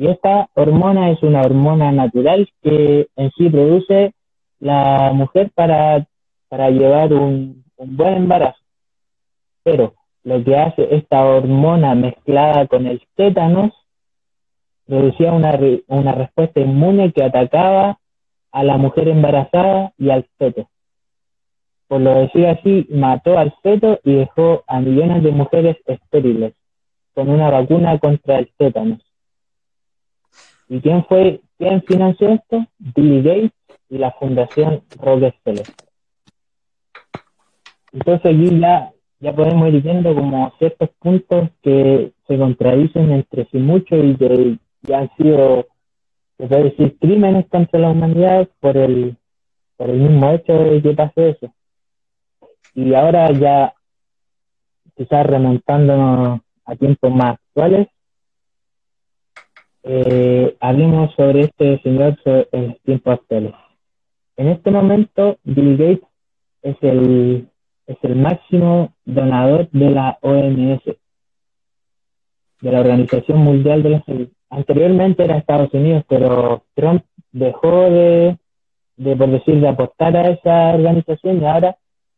Y 0.00 0.06
esta 0.06 0.48
hormona 0.54 1.10
es 1.10 1.22
una 1.22 1.42
hormona 1.42 1.92
natural 1.92 2.48
que 2.62 3.08
en 3.16 3.30
sí 3.32 3.50
produce 3.50 4.14
la 4.58 5.12
mujer 5.12 5.50
para, 5.54 6.06
para 6.48 6.70
llevar 6.70 7.12
un, 7.12 7.62
buen 7.76 8.14
embarazo. 8.14 8.58
Pero 9.62 9.92
lo 10.24 10.42
que 10.42 10.56
hace 10.56 10.94
esta 10.96 11.22
hormona 11.26 11.94
mezclada 11.94 12.66
con 12.66 12.86
el 12.86 13.02
tétanos 13.14 13.74
producía 14.86 15.34
una, 15.34 15.58
una 15.88 16.12
respuesta 16.12 16.60
inmune 16.60 17.12
que 17.12 17.22
atacaba 17.22 17.98
a 18.52 18.64
la 18.64 18.78
mujer 18.78 19.06
embarazada 19.06 19.92
y 19.98 20.08
al 20.08 20.26
feto. 20.38 20.70
Por 21.88 22.00
lo 22.00 22.14
decir 22.14 22.46
así, 22.46 22.86
mató 22.88 23.38
al 23.38 23.52
feto 23.62 24.00
y 24.02 24.14
dejó 24.14 24.64
a 24.66 24.80
millones 24.80 25.22
de 25.22 25.32
mujeres 25.32 25.76
estériles 25.84 26.54
con 27.12 27.28
una 27.28 27.50
vacuna 27.50 27.98
contra 27.98 28.38
el 28.38 28.50
tétanos. 28.56 29.09
¿Y 30.70 30.80
quién 30.80 31.04
fue, 31.04 31.42
quién 31.58 31.82
financió 31.82 32.30
esto? 32.30 32.64
Bill 32.78 33.22
Gates 33.22 33.52
y 33.90 33.98
la 33.98 34.12
Fundación 34.12 34.82
Rockefeller. 34.98 35.66
Entonces 37.92 38.24
aquí 38.24 38.58
ya, 38.58 38.90
ya 39.18 39.34
podemos 39.34 39.68
ir 39.68 39.82
viendo 39.82 40.14
como 40.14 40.50
ciertos 40.58 40.88
puntos 40.98 41.50
que 41.60 42.12
se 42.26 42.38
contradicen 42.38 43.10
entre 43.10 43.46
sí 43.50 43.58
mucho 43.58 43.96
y 43.96 44.16
que 44.16 44.58
ya 44.82 45.00
han 45.00 45.10
sido 45.16 45.66
se 46.40 46.46
puede 46.46 46.64
decir, 46.64 46.96
crímenes 46.98 47.46
contra 47.50 47.78
la 47.78 47.90
humanidad 47.90 48.48
por 48.60 48.74
el, 48.78 49.14
por 49.76 49.90
el 49.90 49.98
mismo 49.98 50.30
hecho 50.30 50.54
de 50.54 50.80
que 50.80 50.94
pase 50.94 51.30
eso. 51.30 51.52
Y 52.74 52.94
ahora 52.94 53.30
ya, 53.32 53.74
quizás 54.96 55.26
remontándonos 55.26 56.40
a 56.64 56.76
tiempos 56.76 57.14
más 57.14 57.32
actuales, 57.32 57.88
eh, 59.82 60.56
hablemos 60.60 61.14
sobre 61.14 61.40
este 61.40 61.80
señor 61.82 62.18
en 62.24 62.68
los 62.68 62.80
tiempos 62.82 63.14
actuales. 63.14 63.54
En 64.36 64.48
este 64.48 64.70
momento, 64.70 65.38
Bill 65.44 65.76
Gates 65.76 66.08
es 66.62 66.76
el, 66.82 67.48
es 67.86 67.96
el 68.02 68.16
máximo 68.16 68.92
donador 69.04 69.68
de 69.70 69.90
la 69.90 70.18
OMS, 70.22 70.82
de 72.60 72.72
la 72.72 72.80
Organización 72.80 73.38
Mundial 73.38 73.82
de 73.82 73.90
la 73.90 74.04
Salud 74.04 74.28
anteriormente 74.50 75.24
era 75.24 75.38
Estados 75.38 75.72
Unidos, 75.72 76.04
pero 76.08 76.64
Trump 76.74 77.04
dejó 77.32 77.82
de, 77.90 78.36
de, 78.96 79.16
por 79.16 79.30
decir, 79.30 79.60
de 79.60 79.68
aportar 79.68 80.16
a 80.16 80.28
esa 80.28 80.74
organización 80.74 81.40
y 81.40 81.44
ahora 81.46 81.76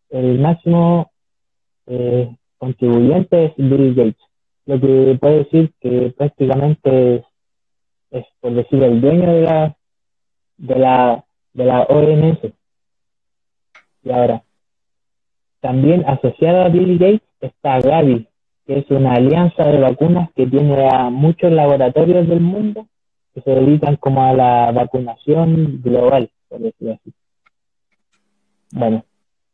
el 0.09 0.41
máximo 0.41 1.13
eh, 1.87 2.35
contribuyente 2.59 3.47
es 3.47 3.53
Bill 3.57 3.95
Gates, 3.95 4.23
lo 4.67 4.81
que 4.81 5.19
puede 5.21 5.39
decir 5.45 5.73
que 5.81 6.13
prácticamente 6.17 7.25
es, 8.13 8.27
por 8.41 8.53
decir, 8.53 8.83
el 8.83 9.01
dueño 9.01 9.33
de 9.33 9.41
la, 9.43 9.77
de 10.59 10.79
la, 10.79 11.25
de 11.55 11.65
la 11.65 11.83
OMS. 11.83 12.39
Y 14.05 14.11
ahora, 14.11 14.43
también 15.61 16.05
asociada 16.07 16.67
a 16.67 16.69
Bill 16.69 16.99
Gates 16.99 17.29
está 17.41 17.81
Gavi, 17.81 18.29
que 18.67 18.79
es 18.79 18.91
una 18.91 19.15
alianza 19.15 19.65
de 19.65 19.79
vacunas 19.79 20.31
que 20.35 20.47
tiene 20.47 20.89
a 20.89 21.11
muchos 21.11 21.51
laboratorios 21.51 22.29
del 22.29 22.41
mundo 22.41 22.87
que 23.35 23.41
se 23.41 23.51
dedican 23.51 23.97
como 23.97 24.23
a 24.23 24.35
la 24.35 24.71
vacunación 24.73 25.81
global, 25.83 26.31
por 26.49 26.61
decirlo 26.61 26.95
así. 26.95 27.13
Bueno, 28.73 29.05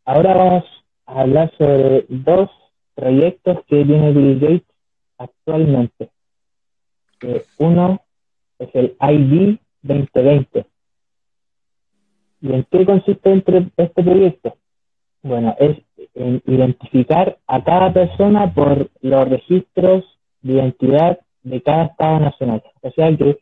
ahora 0.05 0.35
vamos 0.35 0.65
a 1.07 1.21
hablar 1.21 1.53
sobre 1.57 2.07
dos 2.09 2.51
proyectos 2.95 3.59
que 3.67 3.85
tiene 3.85 4.13
Bill 4.13 4.41
Gates 4.41 4.77
actualmente. 5.17 6.11
uno 7.59 8.01
es 8.59 8.69
el 8.75 8.97
ID 9.01 9.59
2020. 9.83 10.67
¿Y 12.41 12.53
en 12.53 12.67
qué 12.71 12.85
consiste 12.85 13.45
este 13.77 14.03
proyecto? 14.03 14.57
Bueno, 15.23 15.57
es 15.59 15.79
identificar 16.47 17.39
a 17.47 17.63
cada 17.63 17.93
persona 17.93 18.53
por 18.53 18.91
los 19.01 19.29
registros 19.29 20.05
de 20.43 20.55
identidad 20.55 21.19
de 21.43 21.63
cada 21.63 21.85
Estado 21.85 22.21
nacional. 22.21 22.63
O 22.83 22.91
sea, 22.91 23.17
que, 23.17 23.39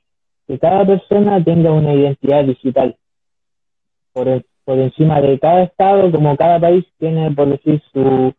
que 0.47 0.59
cada 0.59 0.87
persona 0.87 1.43
tenga 1.43 1.73
una 1.73 1.95
identidad 1.95 2.45
digital. 2.45 2.97
Por, 4.13 4.45
por 4.65 4.79
encima 4.79 5.21
de 5.21 5.39
cada 5.39 5.65
Estado, 5.65 6.11
como 6.11 6.37
cada 6.37 6.59
país 6.59 6.85
tiene, 6.99 7.31
por 7.33 7.49
decir, 7.49 7.83
su, 7.93 8.35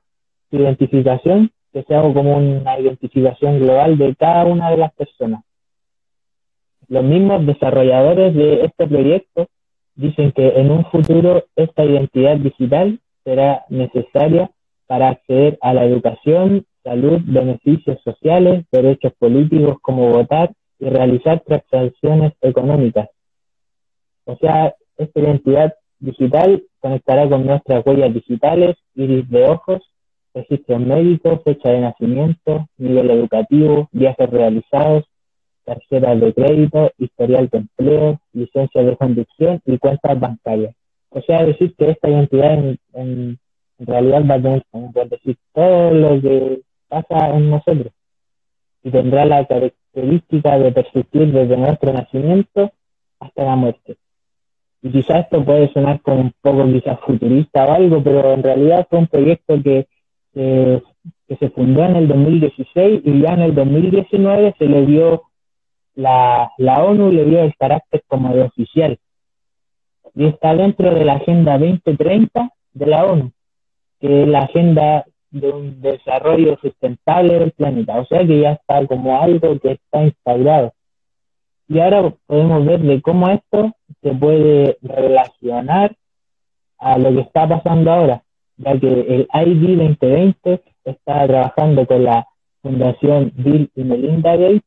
su 0.49 0.57
identificación, 0.57 1.51
que 1.71 1.83
sea 1.83 2.01
como 2.01 2.37
una 2.37 2.79
identificación 2.79 3.59
global 3.59 3.97
de 3.97 4.15
cada 4.15 4.45
una 4.45 4.71
de 4.71 4.77
las 4.77 4.93
personas. 4.93 5.43
Los 6.89 7.03
mismos 7.03 7.45
desarrolladores 7.45 8.33
de 8.33 8.65
este 8.65 8.87
proyecto 8.87 9.47
dicen 9.95 10.31
que 10.31 10.47
en 10.47 10.71
un 10.71 10.85
futuro 10.85 11.43
esta 11.55 11.83
identidad 11.83 12.37
digital 12.37 12.99
será 13.23 13.65
necesaria 13.69 14.49
para 14.85 15.09
acceder 15.09 15.57
a 15.61 15.73
la 15.73 15.83
educación, 15.83 16.65
salud, 16.83 17.19
beneficios 17.25 17.99
sociales, 18.03 18.65
derechos 18.71 19.11
políticos 19.19 19.77
como 19.81 20.09
votar 20.09 20.51
y 20.79 20.85
realizar 20.87 21.41
transacciones 21.41 22.33
económicas. 22.41 23.09
O 24.23 24.37
sea, 24.37 24.73
esta 24.97 25.19
identidad 25.19 25.73
digital 25.99 26.63
conectará 26.79 27.27
con 27.27 27.45
nuestras 27.45 27.85
huellas 27.85 28.13
digitales, 28.13 28.77
iris 28.95 29.29
de 29.29 29.45
ojos, 29.45 29.81
registros 30.33 30.79
médicos, 30.79 31.41
fecha 31.43 31.69
de 31.69 31.81
nacimiento, 31.81 32.67
nivel 32.77 33.09
educativo, 33.09 33.89
viajes 33.91 34.29
realizados, 34.29 35.05
tarjetas 35.67 36.19
de 36.21 36.33
crédito, 36.33 36.91
historial 36.97 37.49
de 37.49 37.57
empleo, 37.57 38.21
licencia 38.31 38.83
de 38.83 38.95
conducción 38.95 39.61
y 39.65 39.77
cuentas 39.77 40.17
bancarias. 40.17 40.73
O 41.09 41.21
sea, 41.21 41.43
decir 41.45 41.75
que 41.77 41.91
esta 41.91 42.09
identidad 42.09 42.53
en, 42.93 43.37
realidad 43.79 44.23
va 44.25 44.35
a 44.35 44.41
tener, 44.41 44.63
por 44.71 45.09
decir, 45.09 45.37
todo 45.53 45.91
lo 45.91 46.21
que 46.21 46.61
pasa 46.87 47.35
en 47.35 47.49
nosotros 47.49 47.93
y 48.81 48.89
tendrá 48.89 49.25
la 49.25 49.45
característica 49.45 50.57
de 50.57 50.71
persistir 50.71 51.31
desde 51.33 51.57
nuestro 51.57 51.91
nacimiento 51.91 52.71
hasta 53.19 53.43
la 53.43 53.55
muerte. 53.55 53.97
Y 54.81 54.89
quizás 54.91 55.25
esto 55.25 55.43
puede 55.43 55.71
sonar 55.73 56.01
como 56.01 56.21
un 56.21 56.33
poco 56.41 56.65
quizás 56.65 56.99
futurista 57.01 57.65
o 57.65 57.71
algo, 57.73 58.01
pero 58.01 58.33
en 58.33 58.43
realidad 58.43 58.87
fue 58.89 58.99
un 58.99 59.07
proyecto 59.07 59.61
que, 59.61 59.87
que, 60.33 60.81
se 61.39 61.49
fundó 61.49 61.83
en 61.83 61.97
el 61.97 62.07
2016 62.07 63.01
y 63.03 63.21
ya 63.21 63.33
en 63.33 63.41
el 63.41 63.53
2019 63.53 64.55
se 64.57 64.65
le 64.65 64.85
dio, 64.85 65.23
la, 65.97 66.51
ONU 66.83 67.11
le 67.11 67.25
dio 67.25 67.41
el 67.41 67.55
carácter 67.57 68.03
como 68.07 68.33
de 68.33 68.43
oficial. 68.43 68.99
Y 70.15 70.25
está 70.25 70.55
dentro 70.55 70.93
de 70.93 71.03
la 71.03 71.13
Agenda 71.13 71.57
2030 71.57 72.51
de 72.73 72.85
la 72.85 73.05
ONU, 73.05 73.31
que 73.99 74.23
es 74.23 74.27
la 74.27 74.43
agenda 74.43 75.05
de 75.31 75.49
un 75.49 75.81
desarrollo 75.81 76.57
sustentable 76.61 77.39
del 77.39 77.51
planeta. 77.51 77.99
O 77.99 78.05
sea 78.05 78.25
que 78.25 78.39
ya 78.39 78.53
está 78.53 78.85
como 78.85 79.19
algo 79.19 79.59
que 79.59 79.71
está 79.73 80.03
instaurado. 80.03 80.73
Y 81.67 81.79
ahora 81.79 82.13
podemos 82.25 82.65
ver 82.65 82.79
de 82.79 83.01
cómo 83.01 83.29
esto 83.29 83.73
se 84.01 84.11
puede 84.13 84.77
relacionar 84.81 85.95
a 86.77 86.97
lo 86.97 87.11
que 87.11 87.21
está 87.21 87.47
pasando 87.47 87.91
ahora, 87.91 88.23
ya 88.57 88.79
que 88.79 88.87
el 88.87 89.27
ID 89.33 89.77
2020 89.77 90.63
está 90.85 91.27
trabajando 91.27 91.85
con 91.85 92.03
la 92.03 92.27
Fundación 92.61 93.33
Bill 93.35 93.69
y 93.75 93.83
Melinda 93.83 94.35
Gates, 94.35 94.61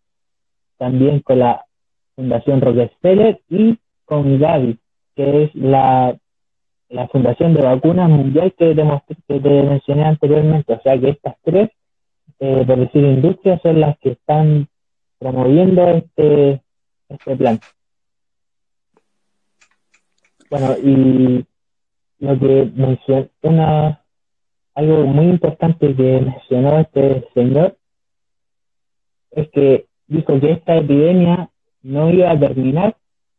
también 0.80 1.20
con 1.20 1.40
la 1.40 1.66
Fundación 2.16 2.62
Rockefeller 2.62 3.38
y 3.50 3.78
con 4.06 4.40
Gavi, 4.40 4.78
que 5.14 5.44
es 5.44 5.54
la 5.54 6.16
la 6.88 7.06
Fundación 7.08 7.54
de 7.54 7.62
Vacunas 7.62 8.08
Mundial 8.08 8.52
que 8.58 8.74
que 8.74 9.40
te 9.40 9.62
mencioné 9.62 10.04
anteriormente. 10.04 10.72
O 10.72 10.80
sea 10.82 10.98
que 10.98 11.10
estas 11.10 11.36
tres, 11.42 11.70
eh, 12.40 12.64
por 12.66 12.78
decir 12.78 13.04
industrias, 13.04 13.60
son 13.62 13.80
las 13.80 13.96
que 13.98 14.10
están 14.12 14.68
promoviendo 15.18 15.86
este, 15.88 16.62
este 17.08 17.36
plan. 17.36 17.60
Bueno, 20.50 20.76
y 20.82 21.46
lo 22.18 22.38
que 22.40 22.72
mencionó, 22.74 23.28
una, 23.42 24.04
algo 24.74 25.04
muy 25.04 25.26
importante 25.26 25.94
que 25.94 26.20
mencionó 26.20 26.80
este 26.80 27.28
señor 27.34 27.76
es 29.30 29.48
que 29.50 29.89
dijo 30.10 30.38
que 30.40 30.52
esta 30.52 30.76
epidemia 30.76 31.50
no 31.82 32.10
iba 32.10 32.30
a 32.30 32.38
terminar 32.38 32.96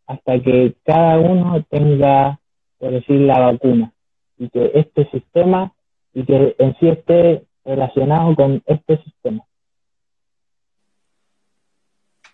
hasta 0.08 0.42
que 0.42 0.76
cada 0.84 1.20
uno 1.20 1.64
tenga 1.70 2.42
por 2.82 2.92
decir, 2.92 3.22
la 3.22 3.40
vacuna, 3.40 3.94
y 4.40 4.50
que 4.50 4.72
este 4.74 5.08
sistema, 5.12 5.72
y 6.16 6.26
que 6.26 6.56
en 6.58 6.76
sí 6.80 6.88
esté 6.88 7.46
relacionado 7.64 8.36
con 8.36 8.64
este 8.66 8.98
sistema. 9.04 9.46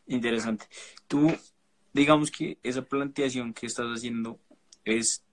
Interesante. 0.08 0.66
Tú, 1.10 1.30
digamos 1.92 2.32
que 2.32 2.58
esa 2.64 2.82
planteación 2.82 3.54
que 3.54 3.66
estás 3.66 3.88
haciendo 3.88 4.40
es 4.86 5.26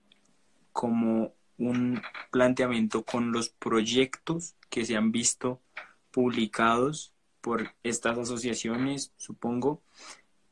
como 0.73 1.31
un 1.57 2.01
planteamiento 2.29 3.05
con 3.05 3.31
los 3.31 3.47
proyectos 3.47 4.55
que 4.69 4.83
se 4.83 4.97
han 4.97 5.13
visto 5.13 5.61
publicados 6.11 7.13
por 7.45 7.75
estas 7.83 8.17
asociaciones, 8.17 9.13
supongo, 9.17 9.83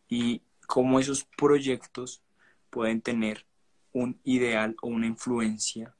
y 0.07 0.43
cómo 0.67 0.99
esos 0.99 1.23
proyectos 1.23 2.21
pueden 2.69 3.01
tener 3.01 3.47
un 3.93 4.19
ideal 4.23 4.75
o 4.79 4.89
una 4.89 5.07
influencia 5.07 5.95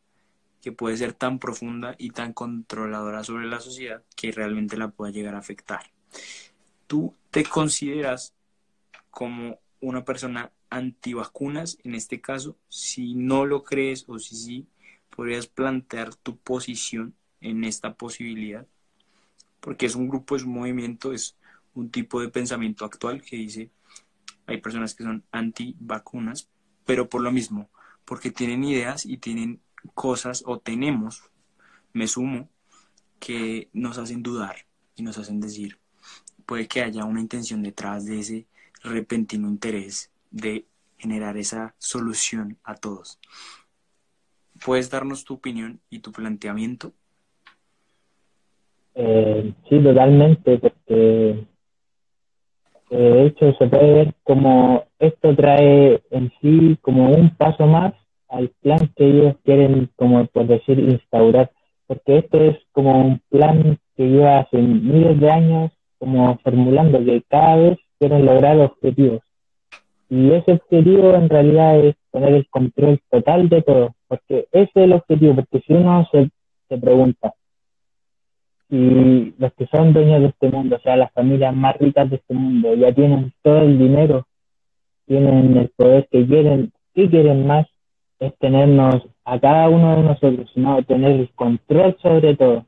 que 0.62 0.72
puede 0.72 0.96
ser 0.98 1.14
tan 1.14 1.40
profunda 1.40 1.96
y 1.98 2.12
tan 2.12 2.32
controladora 2.32 3.24
sobre 3.24 3.48
la 3.48 3.60
sociedad 3.60 4.04
que 4.16 4.32
realmente 4.32 4.78
la 4.78 4.90
pueda 4.90 5.12
llegar 5.12 5.34
a 5.34 5.40
afectar. 5.40 5.82
¿Tú 6.86 7.16
te 7.32 7.44
consideras 7.44 8.36
como 9.10 9.58
una 9.80 10.06
persona 10.06 10.52
antivacunas 10.70 11.80
en 11.84 11.96
este 11.96 12.22
caso? 12.22 12.56
Si 12.70 13.16
no 13.16 13.48
lo 13.48 13.64
crees 13.64 14.06
o 14.08 14.20
si 14.20 14.36
sí, 14.36 14.68
podrías 15.10 15.48
plantear 15.48 16.14
tu 16.14 16.38
posición 16.38 17.16
en 17.42 17.64
esta 17.64 17.96
posibilidad. 17.96 18.68
Porque 19.64 19.86
es 19.86 19.96
un 19.96 20.10
grupo, 20.10 20.36
es 20.36 20.44
un 20.44 20.56
movimiento, 20.56 21.14
es 21.14 21.38
un 21.74 21.90
tipo 21.90 22.20
de 22.20 22.28
pensamiento 22.28 22.84
actual 22.84 23.22
que 23.22 23.38
dice, 23.38 23.72
hay 24.46 24.58
personas 24.58 24.94
que 24.94 25.06
son 25.06 25.24
antivacunas, 25.32 26.50
pero 26.86 27.08
por 27.08 27.22
lo 27.22 27.32
mismo, 27.32 27.70
porque 28.04 28.30
tienen 28.30 28.66
ideas 28.66 29.06
y 29.06 29.20
tienen 29.20 29.62
cosas, 29.94 30.44
o 30.46 30.60
tenemos, 30.60 31.24
me 31.94 32.08
sumo, 32.08 32.50
que 33.20 33.70
nos 33.72 33.98
hacen 33.98 34.22
dudar 34.22 34.66
y 34.98 35.04
nos 35.04 35.18
hacen 35.18 35.40
decir, 35.40 35.80
puede 36.46 36.68
que 36.68 36.82
haya 36.82 37.06
una 37.06 37.22
intención 37.22 37.64
detrás 37.64 38.06
de 38.06 38.20
ese 38.20 38.48
repentino 38.84 39.48
interés 39.48 40.12
de 40.30 40.68
generar 40.98 41.38
esa 41.38 41.74
solución 41.78 42.60
a 42.66 42.76
todos. 42.76 43.18
¿Puedes 44.66 44.90
darnos 44.90 45.24
tu 45.24 45.36
opinión 45.36 45.80
y 45.90 46.00
tu 46.00 46.12
planteamiento? 46.12 46.94
Eh, 48.96 49.54
sí, 49.70 49.80
totalmente, 49.80 50.60
porque 50.60 51.46
de 52.90 53.26
hecho 53.26 53.54
se 53.54 53.68
puede 53.68 53.94
ver 53.94 54.14
como 54.24 54.84
esto 55.00 55.36
trae 55.36 56.02
en 56.12 56.32
sí 56.40 56.78
como 56.82 57.10
un 57.10 57.36
paso 57.36 57.66
más 57.66 57.94
al 58.30 58.50
plan 58.62 58.80
que 58.96 59.06
ellos 59.06 59.36
quieren, 59.44 59.90
como 59.96 60.26
por 60.28 60.48
decir, 60.48 60.80
instaurar, 60.80 61.52
porque 61.88 62.20
esto 62.20 62.38
es 62.38 62.58
como 62.72 63.00
un 63.00 63.22
plan 63.30 63.78
que 63.96 64.08
lleva 64.08 64.40
hace 64.40 64.58
miles 64.58 65.20
de 65.20 65.30
años 65.30 65.72
como 65.98 66.38
formulando 66.40 67.04
que 67.04 67.24
cada 67.28 67.56
vez 67.56 67.78
quieren 68.00 68.26
lograr 68.26 68.60
objetivos. 68.60 69.22
Y 70.10 70.32
ese 70.32 70.54
objetivo 70.54 71.14
en 71.16 71.30
realidad 71.30 71.80
es 71.80 71.96
tener 72.12 72.34
el 72.34 72.48
control 72.50 73.00
total 73.10 73.50
de 73.50 73.62
todo, 73.62 73.96
porque 74.08 74.48
ese 74.52 74.70
es 74.76 74.76
el 74.76 74.94
objetivo, 74.94 75.36
porque 75.36 75.62
si 75.66 75.74
uno 75.74 76.08
se, 76.12 76.30
se 76.70 76.78
pregunta, 76.78 77.34
y 78.74 79.36
los 79.38 79.54
que 79.54 79.68
son 79.68 79.94
dueños 79.94 80.22
de 80.22 80.28
este 80.30 80.50
mundo, 80.50 80.78
o 80.78 80.80
sea, 80.80 80.96
las 80.96 81.12
familias 81.14 81.56
más 81.56 81.78
ricas 81.78 82.10
de 82.10 82.16
este 82.16 82.34
mundo, 82.34 82.74
ya 82.74 82.92
tienen 82.92 83.32
todo 83.44 83.60
el 83.60 83.78
dinero, 83.78 84.26
tienen 85.06 85.56
el 85.58 85.70
poder 85.78 86.08
que 86.12 86.26
quieren, 86.26 86.72
¿qué 86.96 87.08
quieren 87.08 87.46
más? 87.46 87.68
Es 88.20 88.36
tenernos 88.40 88.96
a 89.26 89.40
cada 89.40 89.70
uno 89.70 89.98
de 89.98 90.02
nosotros, 90.02 90.50
sino 90.56 90.82
tener 90.86 91.12
el 91.12 91.30
control 91.36 91.96
sobre 92.02 92.36
todo. 92.36 92.66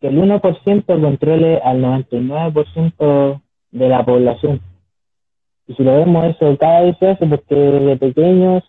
Que 0.00 0.08
el 0.08 0.18
1% 0.18 1.00
controle 1.00 1.58
al 1.58 1.80
99% 1.80 3.40
de 3.70 3.88
la 3.88 4.04
población. 4.04 4.60
Y 5.68 5.74
si 5.74 5.84
lo 5.84 5.98
vemos 5.98 6.34
eso, 6.34 6.58
cada 6.58 6.80
vez 6.80 6.96
se 6.98 7.06
hace 7.06 7.24
porque 7.28 7.54
desde 7.54 7.96
pequeños 7.96 8.64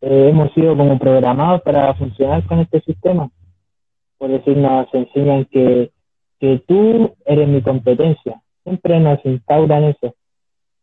eh, 0.00 0.28
hemos 0.30 0.50
sido 0.54 0.74
como 0.78 0.98
programados 0.98 1.60
para 1.60 1.92
funcionar 1.92 2.42
con 2.46 2.60
este 2.60 2.80
sistema 2.80 3.30
por 4.20 4.28
decir, 4.28 4.54
nos 4.58 4.86
enseñan 4.92 5.46
que, 5.46 5.90
que 6.38 6.62
tú 6.68 7.14
eres 7.24 7.48
mi 7.48 7.62
competencia. 7.62 8.42
Siempre 8.64 9.00
nos 9.00 9.18
instauran 9.24 9.84
eso. 9.84 10.14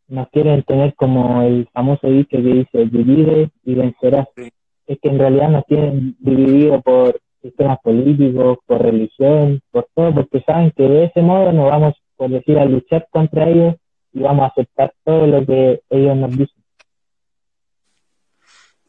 Nos 0.07 0.27
quieren 0.29 0.63
tener 0.63 0.95
como 0.95 1.43
el 1.43 1.67
famoso 1.71 2.07
dicho 2.07 2.29
que 2.31 2.41
dice, 2.41 2.85
divide 2.87 3.51
y 3.63 3.75
vencerás. 3.75 4.27
Es 4.87 4.97
que 4.99 5.09
en 5.09 5.19
realidad 5.19 5.49
nos 5.49 5.65
tienen 5.67 6.15
dividido 6.19 6.81
por 6.81 7.19
sistemas 7.43 7.77
políticos, 7.83 8.57
por 8.65 8.81
religión, 8.81 9.61
por 9.69 9.87
todo, 9.93 10.15
porque 10.15 10.41
saben 10.41 10.71
que 10.75 10.87
de 10.87 11.03
ese 11.05 11.21
modo 11.21 11.51
nos 11.51 11.69
vamos, 11.69 11.93
por 12.15 12.31
decir, 12.31 12.57
a 12.57 12.65
luchar 12.65 13.07
contra 13.11 13.47
ellos 13.47 13.75
y 14.13 14.21
vamos 14.21 14.45
a 14.45 14.47
aceptar 14.47 14.91
todo 15.03 15.27
lo 15.27 15.45
que 15.45 15.81
ellos 15.91 16.17
nos 16.17 16.31
dicen. 16.31 16.63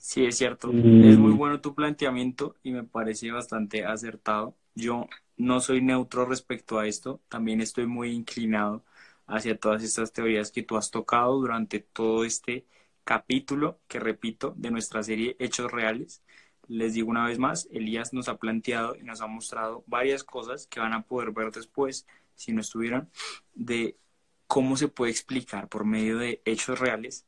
Sí, 0.09 0.25
es 0.25 0.39
cierto. 0.39 0.71
Es 0.71 1.19
muy 1.19 1.33
bueno 1.33 1.61
tu 1.61 1.75
planteamiento 1.75 2.57
y 2.63 2.71
me 2.73 2.83
parece 2.83 3.31
bastante 3.31 3.85
acertado. 3.85 4.57
Yo 4.75 5.07
no 5.37 5.61
soy 5.61 5.83
neutro 5.83 6.25
respecto 6.25 6.79
a 6.79 6.87
esto, 6.87 7.21
también 7.29 7.61
estoy 7.61 7.85
muy 7.85 8.13
inclinado 8.13 8.83
hacia 9.27 9.59
todas 9.59 9.83
estas 9.83 10.15
teorías 10.15 10.51
que 10.51 10.63
tú 10.63 10.79
has 10.79 10.91
tocado 10.91 11.39
durante 11.39 11.81
todo 11.81 12.25
este 12.25 12.65
capítulo, 13.05 13.81
que 13.87 14.01
repito, 14.01 14.55
de 14.57 14.71
nuestra 14.71 15.03
serie 15.03 15.37
Hechos 15.39 15.71
Reales. 15.71 16.23
Les 16.69 16.95
digo 16.95 17.11
una 17.11 17.27
vez 17.27 17.39
más, 17.39 17.69
Elías 17.71 18.15
nos 18.15 18.29
ha 18.29 18.39
planteado 18.39 18.97
y 18.97 19.03
nos 19.03 19.21
ha 19.21 19.27
mostrado 19.27 19.85
varias 19.87 20.25
cosas 20.25 20.67
que 20.67 20.81
van 20.81 20.95
a 20.95 21.03
poder 21.03 21.33
ver 21.33 21.51
después, 21.53 22.07
si 22.35 22.55
no 22.55 22.63
estuvieran, 22.63 23.11
de 23.53 23.99
cómo 24.47 24.79
se 24.79 24.89
puede 24.89 25.13
explicar 25.13 25.69
por 25.69 25.85
medio 25.85 26.17
de 26.17 26.41
hechos 26.47 26.81
reales 26.81 27.27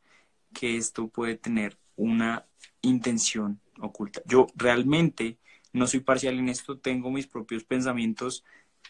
que 0.55 0.79
esto 0.79 1.09
puede 1.09 1.37
tener 1.37 1.80
una 2.01 2.47
intención 2.81 3.61
oculta. 3.79 4.23
Yo 4.25 4.47
realmente 4.55 5.39
no 5.73 5.87
soy 5.87 6.01
parcial 6.01 6.39
en 6.39 6.49
esto, 6.49 6.79
tengo 6.79 7.11
mis 7.11 7.27
propios 7.27 7.65
pensamientos 7.65 8.43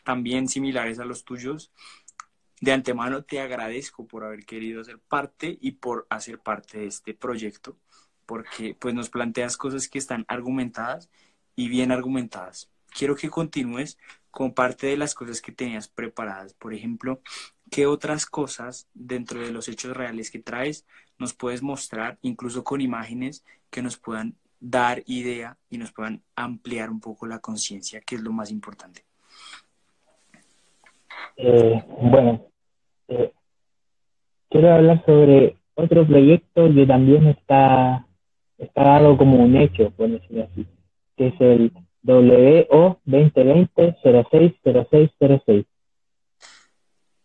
también 0.05 0.49
similares 0.49 1.01
a 1.01 1.05
los 1.05 1.25
tuyos. 1.25 1.73
De 2.61 2.73
antemano 2.73 3.25
te 3.25 3.41
agradezco 3.41 4.07
por 4.07 4.25
haber 4.25 4.45
querido 4.45 4.85
ser 4.85 4.99
parte 5.01 5.59
y 5.61 5.73
por 5.73 6.07
hacer 6.09 6.39
parte 6.39 6.79
de 6.79 6.87
este 6.87 7.13
proyecto, 7.13 7.77
porque 8.27 8.77
pues 8.79 8.95
nos 8.95 9.11
planteas 9.11 9.57
cosas 9.57 9.89
que 9.89 9.99
están 9.99 10.25
argumentadas 10.29 11.11
y 11.57 11.69
bien 11.69 11.91
argumentadas. 11.91 12.71
Quiero 12.97 13.17
que 13.17 13.29
continúes 13.29 13.99
con 14.31 14.55
parte 14.55 14.87
de 14.87 14.97
las 14.97 15.15
cosas 15.15 15.41
que 15.41 15.53
tenías 15.53 15.89
preparadas. 15.89 16.55
Por 16.55 16.75
ejemplo, 16.75 17.21
¿qué 17.71 17.87
otras 17.87 18.27
cosas 18.27 18.89
dentro 18.95 19.41
de 19.41 19.51
los 19.51 19.69
hechos 19.69 19.97
reales 19.97 20.31
que 20.31 20.39
traes 20.39 20.87
nos 21.21 21.35
puedes 21.35 21.63
mostrar, 21.63 22.19
incluso 22.23 22.65
con 22.65 22.81
imágenes 22.81 23.45
que 23.71 23.83
nos 23.83 23.97
puedan 23.97 24.35
dar 24.59 25.05
idea 25.07 25.57
y 25.71 25.79
nos 25.79 25.93
puedan 25.93 26.21
ampliar 26.35 26.91
un 26.91 26.99
poco 27.01 27.27
la 27.27 27.39
conciencia, 27.39 28.01
que 28.01 28.17
es 28.17 28.23
lo 28.23 28.33
más 28.33 28.51
importante? 28.51 29.05
Eh, 31.37 31.85
bueno, 32.01 32.45
eh, 33.09 33.33
quiero 34.49 34.75
hablar 34.75 35.05
sobre 35.07 35.57
otro 35.75 36.05
proyecto 36.07 36.73
que 36.75 36.87
también 36.87 37.27
está, 37.29 38.07
está 38.59 38.83
dado 38.83 39.17
como 39.17 39.43
un 39.43 39.57
hecho, 39.57 39.91
por 39.93 40.11
decirlo 40.11 40.49
así, 40.51 40.67
que 41.17 41.29
es 41.29 41.41
el 41.41 41.73
WO 42.03 43.01
2020-060606. 43.07 45.67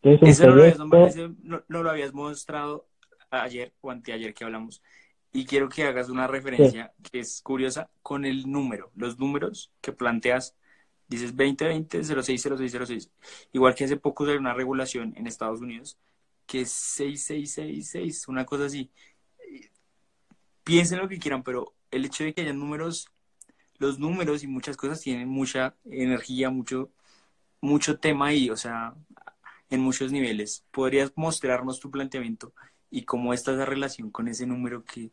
Ese 0.05 0.47
no, 0.47 0.55
lo 0.55 1.63
no, 1.67 1.81
lo 1.81 1.89
habías 1.89 2.13
mostrado 2.13 2.85
ayer 3.31 3.73
o 3.81 3.91
anteayer 3.91 4.33
que 4.33 4.43
hablamos. 4.43 4.81
Y 5.31 5.45
quiero 5.45 5.67
que 5.69 5.83
hagas 5.83 6.09
una 6.09 6.27
referencia 6.27 6.93
que 7.11 7.19
es 7.19 7.41
curiosa 7.41 7.89
con 8.01 8.25
el 8.25 8.49
número, 8.49 8.91
los 8.95 9.19
números 9.19 9.71
que 9.81 9.91
planteas. 9.91 10.55
Dices 11.07 11.35
2020-060606. 11.35 13.09
Igual 13.53 13.75
que 13.75 13.83
hace 13.83 13.97
poco 13.97 14.25
salió 14.25 14.39
una 14.39 14.53
regulación 14.53 15.13
en 15.17 15.27
Estados 15.27 15.61
Unidos 15.61 15.97
que 16.45 16.61
es 16.61 16.71
6666, 16.71 18.27
una 18.27 18.45
cosa 18.45 18.65
así. 18.65 18.91
Piensen 20.63 20.99
lo 20.99 21.07
que 21.07 21.19
quieran, 21.19 21.43
pero 21.43 21.73
el 21.91 22.05
hecho 22.05 22.23
de 22.23 22.33
que 22.33 22.41
haya 22.41 22.53
números 22.53 23.07
los 23.77 23.99
números 23.99 24.43
y 24.43 24.47
muchas 24.47 24.77
cosas 24.77 25.01
tienen 25.01 25.27
mucha 25.27 25.75
energía, 25.83 26.49
mucho, 26.49 26.91
mucho 27.59 27.99
tema 27.99 28.27
ahí, 28.27 28.49
o 28.49 28.55
sea, 28.55 28.95
en 29.69 29.81
muchos 29.81 30.11
niveles. 30.11 30.63
¿Podrías 30.71 31.11
mostrarnos 31.15 31.79
tu 31.79 31.91
planteamiento 31.91 32.53
y 32.89 33.03
cómo 33.03 33.33
está 33.33 33.53
esa 33.53 33.65
relación 33.65 34.11
con 34.11 34.27
ese 34.27 34.45
número 34.45 34.83
que, 34.83 35.11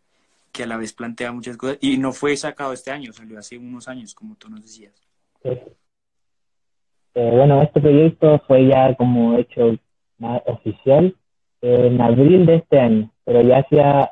a 0.62 0.66
la 0.66 0.77
vez 0.77 0.93
plantea 0.93 1.33
muchas 1.33 1.57
cosas? 1.57 1.79
Y 1.81 1.99
no 1.99 2.12
fue 2.12 2.37
sacado 2.37 2.73
este 2.73 2.91
año, 2.91 3.12
salió 3.12 3.39
hace 3.39 3.59
unos 3.59 3.89
años, 3.89 4.14
como 4.14 4.37
tú 4.37 4.49
nos 4.49 4.62
decías. 4.62 4.95
Eh, 5.45 5.75
bueno, 7.14 7.62
este 7.62 7.81
proyecto 7.81 8.43
fue 8.47 8.66
ya 8.66 8.95
como 8.95 9.37
hecho 9.39 9.77
más 10.18 10.43
oficial 10.47 11.14
en 11.61 12.01
abril 12.01 12.47
de 12.47 12.57
este 12.57 12.81
año, 12.81 13.12
pero 13.25 13.41
ya 13.43 13.64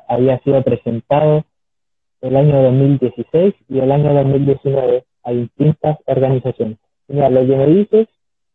había 0.07 0.39
sido 0.39 0.63
presentado 0.63 1.45
el 2.21 2.35
año 2.35 2.61
2016 2.63 3.53
y 3.67 3.79
el 3.79 3.91
año 3.91 4.13
2019 4.13 5.05
a 5.23 5.31
distintas 5.31 5.97
organizaciones. 6.05 6.77
Mira, 7.07 7.29
lo 7.29 7.41
que 7.41 7.55
me 7.55 7.67
dices, 7.67 8.07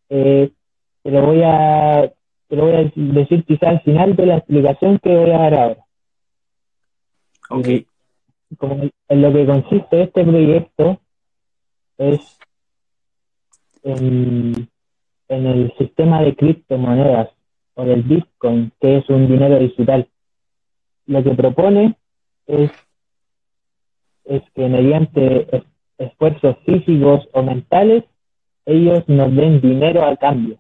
eh, 0.09 0.51
te, 1.03 1.11
lo 1.11 1.27
voy 1.27 1.43
a, 1.45 2.11
te 2.49 2.57
lo 2.57 2.67
voy 2.67 2.75
a 2.75 2.93
decir 2.95 3.45
quizá 3.45 3.71
al 3.71 3.81
final 3.83 4.17
de 4.17 4.27
la 4.27 4.37
explicación 4.39 4.99
que 4.99 5.17
voy 5.17 5.31
a 5.31 5.39
dar 5.39 5.55
ahora. 5.55 5.87
Ok. 7.51 7.69
como 8.59 8.91
en 9.09 9.23
lo 9.23 9.33
que 9.33 9.47
consiste 9.47 10.03
este 10.03 10.25
proyecto 10.25 11.01
es 11.99 12.39
en, 13.83 14.69
en 15.29 15.47
el 15.47 15.73
sistema 15.79 16.23
de 16.23 16.35
criptomonedas 16.35 17.31
o 17.75 17.85
del 17.85 18.03
Bitcoin, 18.03 18.73
que 18.81 18.99
es 18.99 19.09
un 19.11 19.29
dinero 19.29 19.59
digital. 19.59 20.09
Lo 21.07 21.23
que 21.23 21.35
propone 21.35 21.97
es 22.47 22.71
es 24.27 24.43
que 24.55 24.69
mediante 24.69 25.65
esfuerzos 25.99 26.57
físicos 26.67 27.29
o 27.33 27.43
mentales, 27.43 28.05
ellos 28.65 29.05
nos 29.09 29.35
den 29.35 29.61
dinero 29.61 30.05
a 30.05 30.17
cambio. 30.17 30.59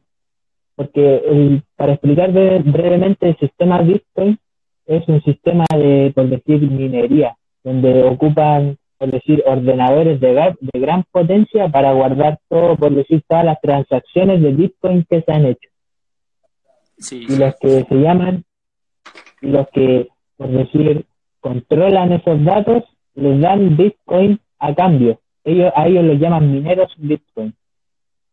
Porque 0.77 1.63
para 1.75 1.95
explicar 1.95 2.31
brevemente 2.33 3.31
el 3.31 3.37
sistema 3.39 3.81
Bitcoin, 3.81 4.39
es 4.87 5.09
un 5.09 5.21
sistema 5.23 5.65
de, 5.75 6.13
por 6.15 6.29
decir, 6.29 6.61
minería, 6.71 7.37
donde 7.65 8.05
ocupan, 8.05 8.77
por 8.99 9.11
decir, 9.11 9.43
ordenadores 9.47 10.21
de, 10.21 10.55
de 10.61 10.81
gran 10.81 11.05
potencia 11.11 11.69
para 11.69 11.93
guardar 11.93 12.39
todo, 12.49 12.77
por 12.77 12.95
decir, 12.95 13.23
todas 13.27 13.45
las 13.45 13.61
transacciones 13.61 14.41
de 14.43 14.53
Bitcoin 14.53 15.05
que 15.09 15.23
se 15.23 15.33
han 15.33 15.47
hecho. 15.47 15.69
Y 17.29 17.37
los 17.37 17.57
que 17.57 17.85
se 17.85 17.95
llaman, 17.95 18.45
y 19.43 19.49
los 19.49 19.69
que, 19.69 20.09
por 20.37 20.49
decir, 20.49 21.05
controlan 21.41 22.13
esos 22.13 22.43
datos 22.45 22.85
les 23.15 23.41
dan 23.41 23.77
Bitcoin 23.77 24.39
a 24.59 24.75
cambio. 24.75 25.21
Ellos, 25.45 25.73
a 25.75 25.87
ellos 25.87 26.05
los 26.05 26.19
llaman 26.19 26.53
mineros 26.53 26.93
Bitcoin. 26.97 27.55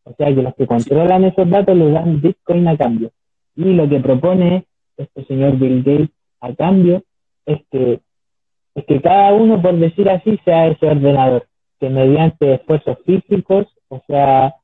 O 0.05 0.13
sea 0.15 0.27
que 0.33 0.41
los 0.41 0.53
que 0.55 0.67
controlan 0.67 1.23
esos 1.23 1.49
datos 1.49 1.75
les 1.77 1.93
dan 1.93 2.21
Bitcoin 2.21 2.67
a 2.67 2.77
cambio. 2.77 3.11
Y 3.55 3.73
lo 3.73 3.87
que 3.87 3.99
propone 3.99 4.65
este 4.97 5.25
señor 5.25 5.57
Bill 5.57 5.83
Gates 5.83 6.09
a 6.41 6.53
cambio 6.53 7.03
es 7.45 7.59
que, 7.71 7.99
es 8.75 8.85
que 8.85 9.01
cada 9.01 9.33
uno, 9.33 9.61
por 9.61 9.75
decir 9.77 10.09
así, 10.09 10.39
sea 10.43 10.67
ese 10.67 10.87
ordenador, 10.87 11.47
que 11.79 11.89
mediante 11.89 12.55
esfuerzos 12.55 12.97
físicos, 13.05 13.67
o 13.87 14.01
sea, 14.07 14.55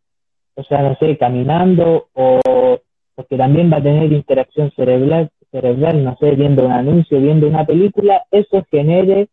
o 0.56 0.64
sea, 0.64 0.82
no 0.82 0.96
sé, 0.96 1.18
caminando 1.18 2.08
o 2.14 2.40
porque 3.16 3.38
también 3.38 3.72
va 3.72 3.78
a 3.78 3.84
tener 3.84 4.12
interacción 4.14 4.72
cerebral, 4.72 5.30
cerebral, 5.52 6.04
no 6.04 6.16
sé, 6.22 6.32
viendo 6.36 6.66
un 6.66 6.72
anuncio, 6.72 7.20
viendo 7.20 7.48
una 7.48 7.66
película, 7.66 8.24
eso 8.32 8.66
genere 8.72 9.28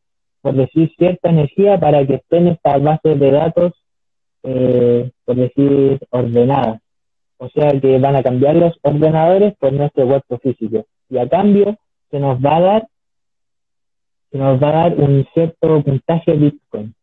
por 0.46 0.54
decir, 0.54 0.92
cierta 0.96 1.30
energía 1.30 1.76
para 1.76 2.07
que 2.07 2.14
estén 2.14 2.46
estas 2.46 2.80
bases 2.80 3.18
de 3.18 3.32
datos, 3.32 3.72
eh, 4.47 5.11
por 5.24 5.36
decir, 5.36 5.99
ordenadas. 6.11 6.80
O 7.38 7.49
sea 7.51 7.78
que 7.80 7.99
van 7.99 8.16
a 8.16 8.22
cambiar 8.22 8.57
los 8.57 8.78
ordenadores 8.82 9.55
por 9.59 9.72
nuestro 9.72 10.07
cuerpo 10.07 10.38
físico. 10.38 10.86
Y 11.11 11.18
a 11.18 11.28
cambio 11.28 11.76
se 12.11 12.18
nos 12.20 12.38
va 12.38 12.57
a 12.57 12.61
dar, 12.61 12.88
se 14.30 14.38
nos 14.38 14.62
va 14.62 14.68
a 14.68 14.72
dar 14.72 14.99
un 14.99 15.26
cierto 15.34 15.82
puntaje 15.82 16.32
Bitcoin. 16.32 16.94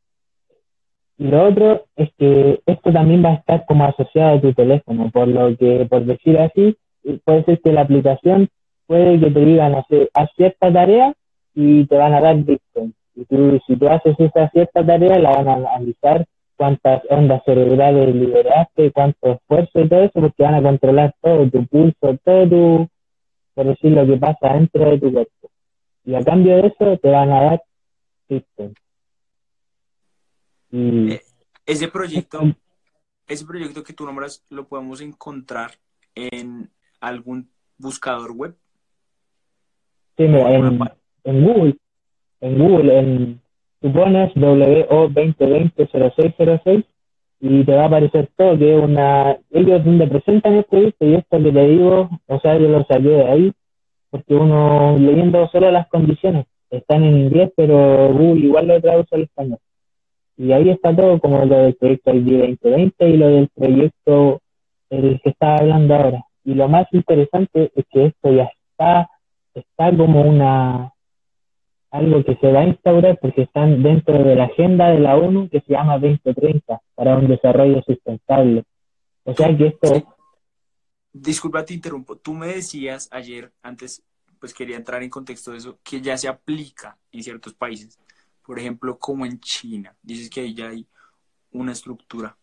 Y 1.17 1.27
lo 1.27 1.47
otro 1.47 1.85
es 1.95 2.09
que 2.17 2.61
esto 2.65 2.91
también 2.91 3.23
va 3.23 3.29
a 3.29 3.35
estar 3.35 3.65
como 3.65 3.85
asociado 3.85 4.37
a 4.37 4.41
tu 4.41 4.53
teléfono, 4.53 5.11
por 5.11 5.27
lo 5.27 5.55
que, 5.55 5.85
por 5.89 6.05
decir 6.05 6.39
así, 6.39 6.75
puede 7.23 7.43
ser 7.43 7.61
que 7.61 7.71
la 7.71 7.81
aplicación 7.81 8.49
puede 8.87 9.19
que 9.19 9.31
te 9.31 9.39
diga, 9.39 9.69
no 9.69 9.85
sé, 9.89 10.09
haz 10.13 10.29
cierta 10.35 10.71
tarea 10.71 11.13
y 11.53 11.85
te 11.85 11.97
van 11.97 12.13
a 12.13 12.21
dar 12.21 12.37
Bitcoin. 12.37 12.93
Y 13.15 13.25
tú, 13.25 13.59
si 13.67 13.75
tú 13.75 13.87
haces 13.89 14.15
esa 14.19 14.49
cierta 14.49 14.85
tarea, 14.85 15.19
la 15.19 15.29
van 15.31 15.47
a 15.47 15.53
analizar 15.53 16.25
cuántas 16.63 17.03
ondas 17.09 17.43
cerebrales 17.43 18.15
liberaste, 18.15 18.93
cuánto 18.93 19.33
esfuerzo 19.33 19.81
y 19.81 19.89
todo 19.89 20.03
eso, 20.03 20.21
porque 20.21 20.43
van 20.43 20.55
a 20.55 20.61
controlar 20.61 21.13
todo 21.21 21.49
tu 21.49 21.67
pulso, 21.67 22.17
todo 22.23 22.47
tu, 22.47 22.89
por 23.53 23.65
decir 23.65 23.91
lo 23.91 24.07
que 24.07 24.15
pasa 24.15 24.53
dentro 24.53 24.89
de 24.89 24.97
tu 24.97 25.11
cuerpo. 25.11 25.51
Y 26.05 26.15
a 26.15 26.23
cambio 26.23 26.55
de 26.55 26.67
eso 26.67 26.97
te 26.99 27.09
van 27.09 27.31
a 27.33 27.41
dar 27.41 27.63
Bitcoin. 28.29 28.73
Eh, 30.71 31.21
ese 31.65 31.89
proyecto, 31.89 32.39
ese 33.27 33.45
proyecto 33.45 33.83
que 33.83 33.91
tú 33.91 34.05
nombras, 34.05 34.45
lo 34.49 34.65
podemos 34.65 35.01
encontrar 35.01 35.71
en 36.15 36.71
algún 37.01 37.49
buscador 37.77 38.31
web. 38.31 38.55
Sí, 40.15 40.23
en, 40.23 40.79
en 41.25 41.45
Google 41.45 41.75
en 42.39 42.57
Google, 42.57 42.99
en, 42.99 43.41
tú 43.83 43.91
pones 43.91 44.33
WO2020-0606 44.35 46.85
y 47.41 47.63
te 47.65 47.75
va 47.75 47.83
a 47.83 47.87
aparecer 47.87 48.29
todo, 48.37 48.57
que 48.57 48.77
es 48.77 48.81
una, 48.81 49.37
ellos 49.51 49.83
donde 49.83 50.07
presentan 50.07 50.53
el 50.53 50.63
proyecto 50.63 51.05
y 51.05 51.15
esto 51.15 51.43
que 51.43 51.51
te 51.51 51.67
digo, 51.67 52.09
o 52.27 52.39
sea, 52.39 52.57
yo 52.57 52.69
lo 52.69 52.85
saqué 52.85 53.09
de 53.09 53.25
ahí, 53.25 53.51
porque 54.09 54.35
uno 54.35 54.95
leyendo 54.97 55.49
solo 55.49 55.69
las 55.69 55.89
condiciones, 55.89 56.45
están 56.69 57.03
en 57.03 57.17
inglés, 57.17 57.51
pero 57.57 58.13
Google 58.13 58.45
igual 58.45 58.67
lo 58.67 58.79
traduce 58.79 59.15
al 59.15 59.23
español. 59.23 59.59
Y 60.37 60.53
ahí 60.53 60.69
está 60.69 60.95
todo, 60.95 61.19
como 61.19 61.43
lo 61.43 61.57
del 61.57 61.75
proyecto 61.75 62.15
ID 62.15 62.55
2020 62.61 63.09
y 63.09 63.17
lo 63.17 63.27
del 63.27 63.49
proyecto 63.49 64.39
el 64.89 65.19
que 65.21 65.31
estaba 65.31 65.57
hablando 65.57 65.95
ahora. 65.95 66.23
Y 66.45 66.53
lo 66.53 66.69
más 66.69 66.87
interesante 66.93 67.73
es 67.75 67.85
que 67.91 68.05
esto 68.05 68.31
ya 68.31 68.49
está, 68.71 69.09
está 69.53 69.93
como 69.95 70.21
una, 70.21 70.93
algo 71.93 72.23
que 72.23 72.35
se 72.37 72.51
va 72.51 72.61
a 72.61 72.67
instaurar 72.67 73.19
porque 73.21 73.43
están 73.43 73.83
dentro 73.83 74.23
de 74.23 74.35
la 74.35 74.45
agenda 74.45 74.89
de 74.89 74.99
la 74.99 75.15
ONU 75.15 75.47
que 75.47 75.61
se 75.61 75.73
llama 75.73 75.99
2030 75.99 76.81
para 76.95 77.15
un 77.15 77.27
desarrollo 77.27 77.83
sustentable. 77.83 78.63
O 79.23 79.33
sea 79.35 79.55
que 79.55 79.67
esto... 79.67 80.15
Disculpa, 81.13 81.63
te 81.63 81.75
interrumpo. 81.75 82.17
Tú 82.17 82.33
me 82.33 82.47
decías 82.47 83.07
ayer, 83.11 83.53
antes, 83.61 84.03
pues 84.39 84.55
quería 84.55 84.75
entrar 84.75 85.03
en 85.03 85.11
contexto 85.11 85.51
de 85.51 85.59
eso, 85.59 85.77
que 85.83 86.01
ya 86.01 86.17
se 86.17 86.27
aplica 86.27 86.97
en 87.11 87.21
ciertos 87.21 87.53
países. 87.53 87.99
Por 88.43 88.57
ejemplo, 88.57 88.97
como 88.97 89.27
en 89.27 89.39
China. 89.39 89.95
Dices 90.01 90.31
que 90.31 90.41
ahí 90.41 90.55
ya 90.55 90.69
hay 90.69 90.87
una 91.51 91.73
estructura 91.73 92.35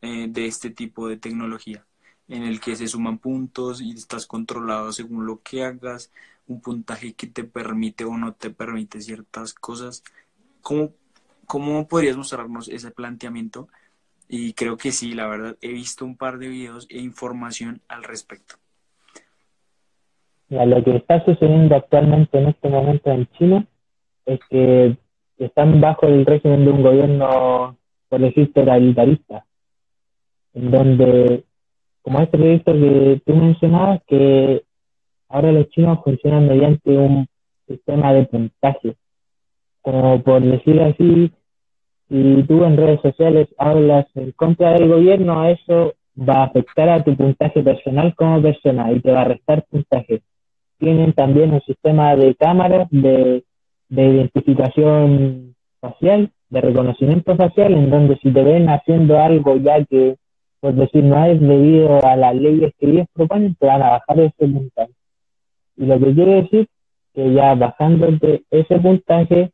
eh, 0.00 0.28
de 0.30 0.46
este 0.46 0.70
tipo 0.70 1.08
de 1.08 1.18
tecnología 1.18 1.84
en 2.28 2.42
el 2.42 2.60
que 2.60 2.76
se 2.76 2.88
suman 2.88 3.18
puntos 3.18 3.80
y 3.80 3.92
estás 3.92 4.26
controlado 4.26 4.92
según 4.92 5.26
lo 5.26 5.40
que 5.42 5.64
hagas, 5.64 6.12
un 6.46 6.60
puntaje 6.60 7.14
que 7.14 7.26
te 7.26 7.44
permite 7.44 8.04
o 8.04 8.16
no 8.16 8.32
te 8.32 8.50
permite 8.50 9.00
ciertas 9.00 9.54
cosas. 9.54 10.02
¿Cómo, 10.62 10.90
cómo 11.46 11.86
podrías 11.88 12.16
mostrarnos 12.16 12.68
ese 12.68 12.90
planteamiento? 12.90 13.68
Y 14.28 14.52
creo 14.52 14.76
que 14.76 14.92
sí, 14.92 15.14
la 15.14 15.26
verdad, 15.26 15.56
he 15.62 15.72
visto 15.72 16.04
un 16.04 16.16
par 16.16 16.38
de 16.38 16.48
videos 16.48 16.86
e 16.90 16.98
información 16.98 17.80
al 17.88 18.04
respecto. 18.04 18.56
lo 20.50 20.84
que 20.84 20.96
está 20.96 21.24
sucediendo 21.24 21.76
actualmente 21.76 22.38
en 22.38 22.48
este 22.48 22.68
momento 22.68 23.10
en 23.10 23.26
China 23.38 23.66
es 24.26 24.40
que 24.50 24.98
están 25.38 25.80
bajo 25.80 26.06
el 26.06 26.26
régimen 26.26 26.64
de 26.64 26.70
un 26.70 26.82
gobierno, 26.82 27.78
por 28.08 28.20
decir, 28.20 28.52
totalitarista, 28.52 29.46
en 30.52 30.70
donde, 30.70 31.44
como 32.08 32.20
este 32.20 32.38
proyecto 32.38 32.72
que 32.72 33.20
tú 33.26 33.36
mencionabas, 33.36 34.00
que 34.06 34.62
ahora 35.28 35.52
los 35.52 35.68
chinos 35.68 35.98
funcionan 36.02 36.48
mediante 36.48 36.96
un 36.96 37.26
sistema 37.66 38.14
de 38.14 38.24
puntaje. 38.24 38.96
Como 39.82 40.22
por 40.22 40.40
decir 40.40 40.80
así, 40.80 41.30
si 42.08 42.42
tú 42.44 42.64
en 42.64 42.78
redes 42.78 43.02
sociales 43.02 43.48
hablas 43.58 44.06
en 44.14 44.32
contra 44.32 44.72
del 44.72 44.88
gobierno, 44.88 45.46
eso 45.50 45.92
va 46.18 46.36
a 46.36 46.44
afectar 46.44 46.88
a 46.88 47.04
tu 47.04 47.14
puntaje 47.14 47.62
personal 47.62 48.14
como 48.14 48.40
persona 48.40 48.90
y 48.90 49.00
te 49.00 49.12
va 49.12 49.20
a 49.20 49.24
restar 49.24 49.66
puntaje. 49.70 50.22
Tienen 50.78 51.12
también 51.12 51.52
un 51.52 51.60
sistema 51.60 52.16
de 52.16 52.34
cámaras 52.36 52.88
de, 52.90 53.44
de 53.90 54.06
identificación 54.06 55.54
facial, 55.78 56.30
de 56.48 56.60
reconocimiento 56.62 57.36
facial, 57.36 57.74
en 57.74 57.90
donde 57.90 58.16
si 58.22 58.32
te 58.32 58.42
ven 58.42 58.70
haciendo 58.70 59.20
algo 59.20 59.56
ya 59.56 59.84
que, 59.84 60.16
por 60.60 60.74
decir, 60.74 61.04
no 61.04 61.24
es 61.24 61.40
debido 61.40 62.04
a 62.04 62.16
las 62.16 62.34
leyes 62.34 62.72
que 62.78 62.90
ellos 62.90 63.06
proponen, 63.12 63.54
te 63.54 63.66
van 63.66 63.82
a 63.82 63.90
bajar 63.90 64.20
ese 64.20 64.52
puntaje. 64.52 64.92
Y 65.76 65.86
lo 65.86 65.98
que 66.00 66.14
quiere 66.14 66.42
decir 66.42 66.68
que 67.14 67.32
ya 67.32 67.54
bajando 67.54 68.08
ese 68.50 68.78
puntaje, 68.80 69.50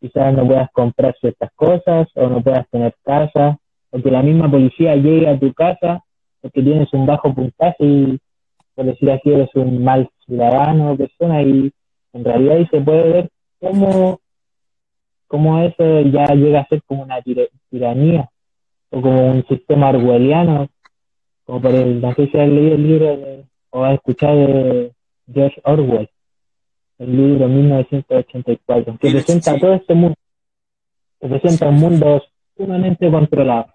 quizás 0.00 0.34
no 0.34 0.46
puedas 0.46 0.70
comprar 0.72 1.14
ciertas 1.20 1.50
cosas 1.54 2.08
o 2.14 2.28
no 2.28 2.42
puedas 2.42 2.68
tener 2.68 2.94
casa, 3.02 3.58
o 3.90 4.02
que 4.02 4.10
la 4.10 4.22
misma 4.22 4.50
policía 4.50 4.96
llegue 4.96 5.28
a 5.28 5.38
tu 5.38 5.52
casa 5.54 6.02
porque 6.42 6.62
tienes 6.62 6.92
un 6.92 7.06
bajo 7.06 7.34
puntaje 7.34 7.76
y, 7.84 8.18
por 8.74 8.84
decir 8.84 9.10
así, 9.10 9.32
eres 9.32 9.48
un 9.54 9.82
mal 9.82 10.10
ciudadano 10.26 10.92
o 10.92 10.96
persona 10.96 11.42
y 11.42 11.72
en 12.12 12.24
realidad 12.24 12.56
ahí 12.56 12.66
se 12.66 12.80
puede 12.82 13.12
ver 13.12 13.30
cómo, 13.60 14.20
cómo 15.26 15.58
eso 15.60 16.02
ya 16.02 16.26
llega 16.34 16.60
a 16.60 16.68
ser 16.68 16.82
como 16.82 17.02
una 17.02 17.22
tiranía 17.70 18.28
o 18.94 19.02
como 19.02 19.32
un 19.32 19.44
sistema 19.46 19.90
orwelliano, 19.90 20.68
como 21.44 21.60
por 21.60 21.74
el, 21.74 22.00
no 22.00 22.14
sé 22.14 22.28
si 22.28 22.38
has 22.38 22.48
leído 22.48 22.76
el 22.76 22.86
libro 22.86 23.18
o 23.70 23.84
has 23.84 23.94
escuchado 23.94 24.36
de 24.36 24.92
George 25.32 25.60
Orwell, 25.64 26.08
el 26.98 27.16
libro 27.16 27.48
1984, 27.48 28.98
que 29.00 29.10
presenta 29.10 29.58
todo 29.58 29.74
este 29.74 29.94
mundo, 29.94 30.14
que 31.20 31.26
presenta 31.28 31.68
un 31.68 31.76
mundo 31.76 32.22
sumamente 32.56 33.10
controlado. 33.10 33.66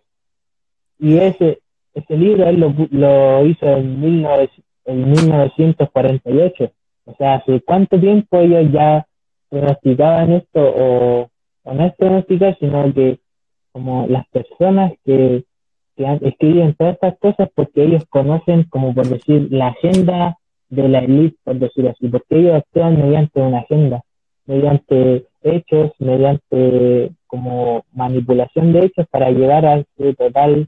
Y 1.00 1.18
ese, 1.18 1.60
ese 1.94 2.18
libro 2.18 2.48
él 2.48 2.62
lo, 2.62 2.74
lo 2.92 3.46
hizo 3.46 3.68
en, 3.68 4.00
1948. 4.00 6.72
O 7.06 7.16
sea, 7.16 7.36
hace 7.36 7.62
cuánto 7.62 8.00
tiempo 8.00 8.40
ellos 8.40 8.72
ya 8.72 9.06
pronosticaban 9.50 10.32
esto, 10.32 10.62
o, 10.62 11.30
o 11.64 11.74
no 11.74 11.86
es 11.86 11.94
pronosticar, 11.96 12.58
sino 12.60 12.94
que 12.94 13.20
como 13.72 14.08
las 14.08 14.28
personas 14.30 14.94
que, 15.06 15.44
que 15.96 16.20
escriben 16.22 16.76
todas 16.76 16.96
estas 16.96 17.18
cosas 17.20 17.50
porque 17.56 17.84
ellos 17.84 18.04
conocen, 18.10 18.64
como 18.70 18.94
por 18.94 19.08
decir, 19.08 19.48
la 19.52 19.68
agenda 19.68 20.38
de 20.70 20.88
la 20.88 21.00
élite, 21.00 21.38
por 21.44 21.58
decirlo 21.58 21.92
así, 21.92 22.08
porque 22.08 22.40
ellos 22.40 22.56
actúan 22.56 22.98
mediante 22.98 23.42
una 23.42 23.60
agenda, 23.60 24.04
mediante 24.46 25.26
hechos, 25.42 25.92
mediante 26.00 27.12
como 27.28 27.86
manipulación 27.94 28.74
de 28.74 28.86
hechos 28.86 29.08
para 29.10 29.32
llegar 29.32 29.66
a 29.66 29.78
ese 29.78 30.14
total 30.16 30.68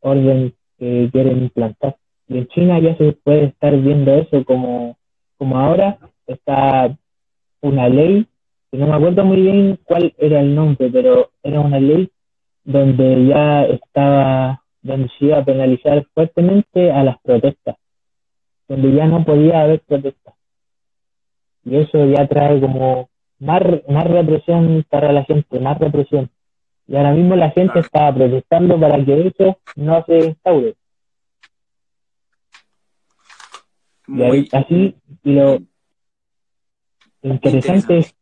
orden 0.00 0.54
que 0.78 1.08
quieren 1.12 1.42
implantar. 1.42 1.96
Y 2.28 2.38
en 2.38 2.48
China 2.48 2.78
ya 2.78 2.96
se 2.96 3.12
puede 3.12 3.44
estar 3.44 3.76
viendo 3.76 4.14
eso 4.14 4.44
como, 4.44 4.96
como 5.36 5.58
ahora 5.58 5.98
está 6.26 6.96
una 7.60 7.88
ley, 7.88 8.26
que 8.70 8.78
no 8.78 8.86
me 8.86 8.94
acuerdo 8.94 9.24
muy 9.24 9.42
bien 9.42 9.78
cuál 9.84 10.14
era 10.18 10.40
el 10.40 10.54
nombre, 10.54 10.90
pero 10.90 11.30
era 11.42 11.60
una 11.60 11.78
ley 11.78 12.10
donde 12.64 13.26
ya 13.26 13.64
estaba, 13.64 14.62
donde 14.82 15.10
se 15.18 15.26
iba 15.26 15.38
a 15.38 15.44
penalizar 15.44 16.06
fuertemente 16.14 16.90
a 16.90 17.02
las 17.02 17.18
protestas 17.22 17.76
donde 18.72 18.94
ya 18.94 19.06
no 19.06 19.22
podía 19.24 19.62
haber 19.62 19.80
protesta. 19.80 20.34
Y 21.64 21.76
eso 21.76 22.06
ya 22.06 22.26
trae 22.26 22.58
como 22.58 23.10
más, 23.38 23.62
más 23.86 24.04
represión 24.04 24.84
para 24.88 25.12
la 25.12 25.24
gente, 25.24 25.60
más 25.60 25.78
represión. 25.78 26.30
Y 26.86 26.96
ahora 26.96 27.12
mismo 27.12 27.36
la 27.36 27.50
gente 27.50 27.80
está 27.80 28.12
protestando 28.14 28.80
para 28.80 29.04
que 29.04 29.26
eso 29.28 29.58
no 29.76 30.04
se 30.06 30.18
instaure. 30.26 30.74
y 34.08 34.48
así, 34.52 34.94
lo 35.22 35.58
interesante, 37.22 37.98
Es, 37.98 38.14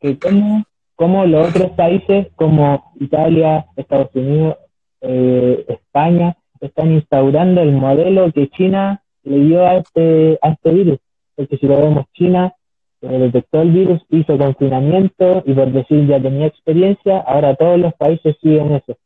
que 0.00 0.18
como, 0.18 0.64
como 0.96 1.26
los 1.26 1.50
otros 1.50 1.72
países 1.72 2.28
como 2.34 2.92
Italia, 2.98 3.66
Estados 3.76 4.10
Unidos, 4.14 4.56
eh, 5.02 5.64
España, 5.68 6.36
están 6.60 6.92
instaurando 6.92 7.60
el 7.60 7.72
modelo 7.72 8.32
que 8.32 8.48
China 8.48 9.02
le 9.22 9.40
dio 9.40 9.66
a 9.66 9.76
este, 9.76 10.38
a 10.42 10.50
este 10.50 10.70
virus. 10.72 10.98
Porque 11.34 11.58
si 11.58 11.66
lo 11.66 11.76
vemos, 11.76 12.06
China 12.14 12.54
eh, 13.02 13.18
detectó 13.18 13.60
el 13.60 13.72
virus, 13.72 14.00
hizo 14.08 14.38
confinamiento 14.38 15.42
y 15.44 15.52
por 15.52 15.70
decir 15.70 16.06
ya 16.06 16.20
tenía 16.20 16.46
experiencia, 16.46 17.18
ahora 17.20 17.54
todos 17.54 17.78
los 17.78 17.92
países 17.94 18.36
siguen 18.40 18.72
eso. 18.72 18.96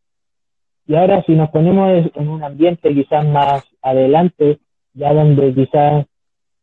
Y 0.86 0.94
ahora 0.94 1.22
si 1.24 1.34
nos 1.34 1.50
ponemos 1.50 2.10
en 2.14 2.28
un 2.28 2.42
ambiente 2.44 2.94
quizás 2.94 3.26
más 3.26 3.64
adelante, 3.82 4.58
ya 4.94 5.12
donde 5.12 5.54
quizás 5.54 6.06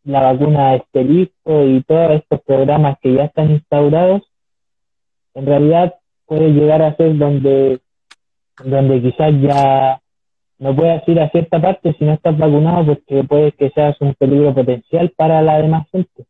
la 0.05 0.21
vacuna 0.21 0.75
esté 0.75 1.03
listo 1.03 1.65
y 1.65 1.83
todos 1.83 2.11
estos 2.11 2.41
programas 2.41 2.97
que 3.01 3.13
ya 3.13 3.25
están 3.25 3.51
instaurados, 3.51 4.23
en 5.37 5.45
realidad 5.45 5.93
puede 6.25 6.49
llegar 6.49 6.81
a 6.81 6.95
ser 6.95 7.15
donde, 7.15 7.79
donde 8.63 9.01
quizás 9.03 9.31
ya 9.39 10.01
no 10.57 10.75
puedes 10.75 11.07
ir 11.07 11.19
a 11.19 11.29
cierta 11.29 11.61
parte 11.61 11.95
si 11.97 12.03
no 12.03 12.13
estás 12.13 12.35
vacunado 12.35 12.85
porque 12.85 13.23
puede 13.23 13.51
que 13.51 13.69
seas 13.69 13.95
un 14.01 14.15
peligro 14.15 14.55
potencial 14.55 15.13
para 15.15 15.43
la 15.43 15.61
demás 15.61 15.87
gente. 15.91 16.25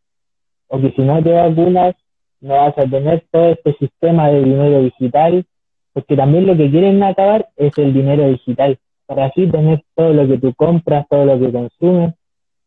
O 0.67 0.81
que 0.81 0.91
si 0.91 1.01
no 1.03 1.23
te 1.23 1.31
vacunas 1.31 1.95
no 2.41 2.55
vas 2.55 2.77
a 2.77 2.85
tener 2.85 3.23
todo 3.31 3.51
este 3.51 3.73
sistema 3.79 4.27
de 4.27 4.43
dinero 4.43 4.81
digital, 4.81 5.45
porque 5.93 6.17
también 6.17 6.45
lo 6.45 6.57
que 6.57 6.69
quieren 6.69 7.01
acabar 7.01 7.47
es 7.55 7.75
el 7.77 7.93
dinero 7.93 8.27
digital, 8.27 8.77
para 9.05 9.27
así 9.27 9.47
tener 9.47 9.83
todo 9.95 10.13
lo 10.13 10.27
que 10.27 10.37
tú 10.37 10.53
compras, 10.53 11.07
todo 11.09 11.25
lo 11.25 11.39
que 11.39 11.51
consumes, 11.51 12.13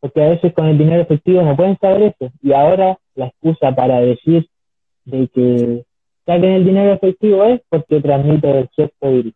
porque 0.01 0.25
a 0.25 0.31
veces 0.31 0.55
con 0.55 0.67
el 0.67 0.79
dinero 0.79 1.03
efectivo 1.03 1.43
no 1.43 1.55
pueden 1.55 1.79
saber 1.79 2.15
eso. 2.19 2.33
Y 2.43 2.55
ahora 2.55 2.99
la 3.15 3.27
excusa 3.27 3.73
para 3.75 4.01
decir 4.01 4.49
de 5.05 5.29
que 5.29 5.85
saquen 6.31 6.53
el 6.53 6.65
dinero 6.65 6.93
efectivo 6.93 7.45
es 7.45 7.61
porque 7.69 8.01
transmite 8.01 8.59
el 8.61 8.71
cierto 8.75 9.11
virus. 9.11 9.35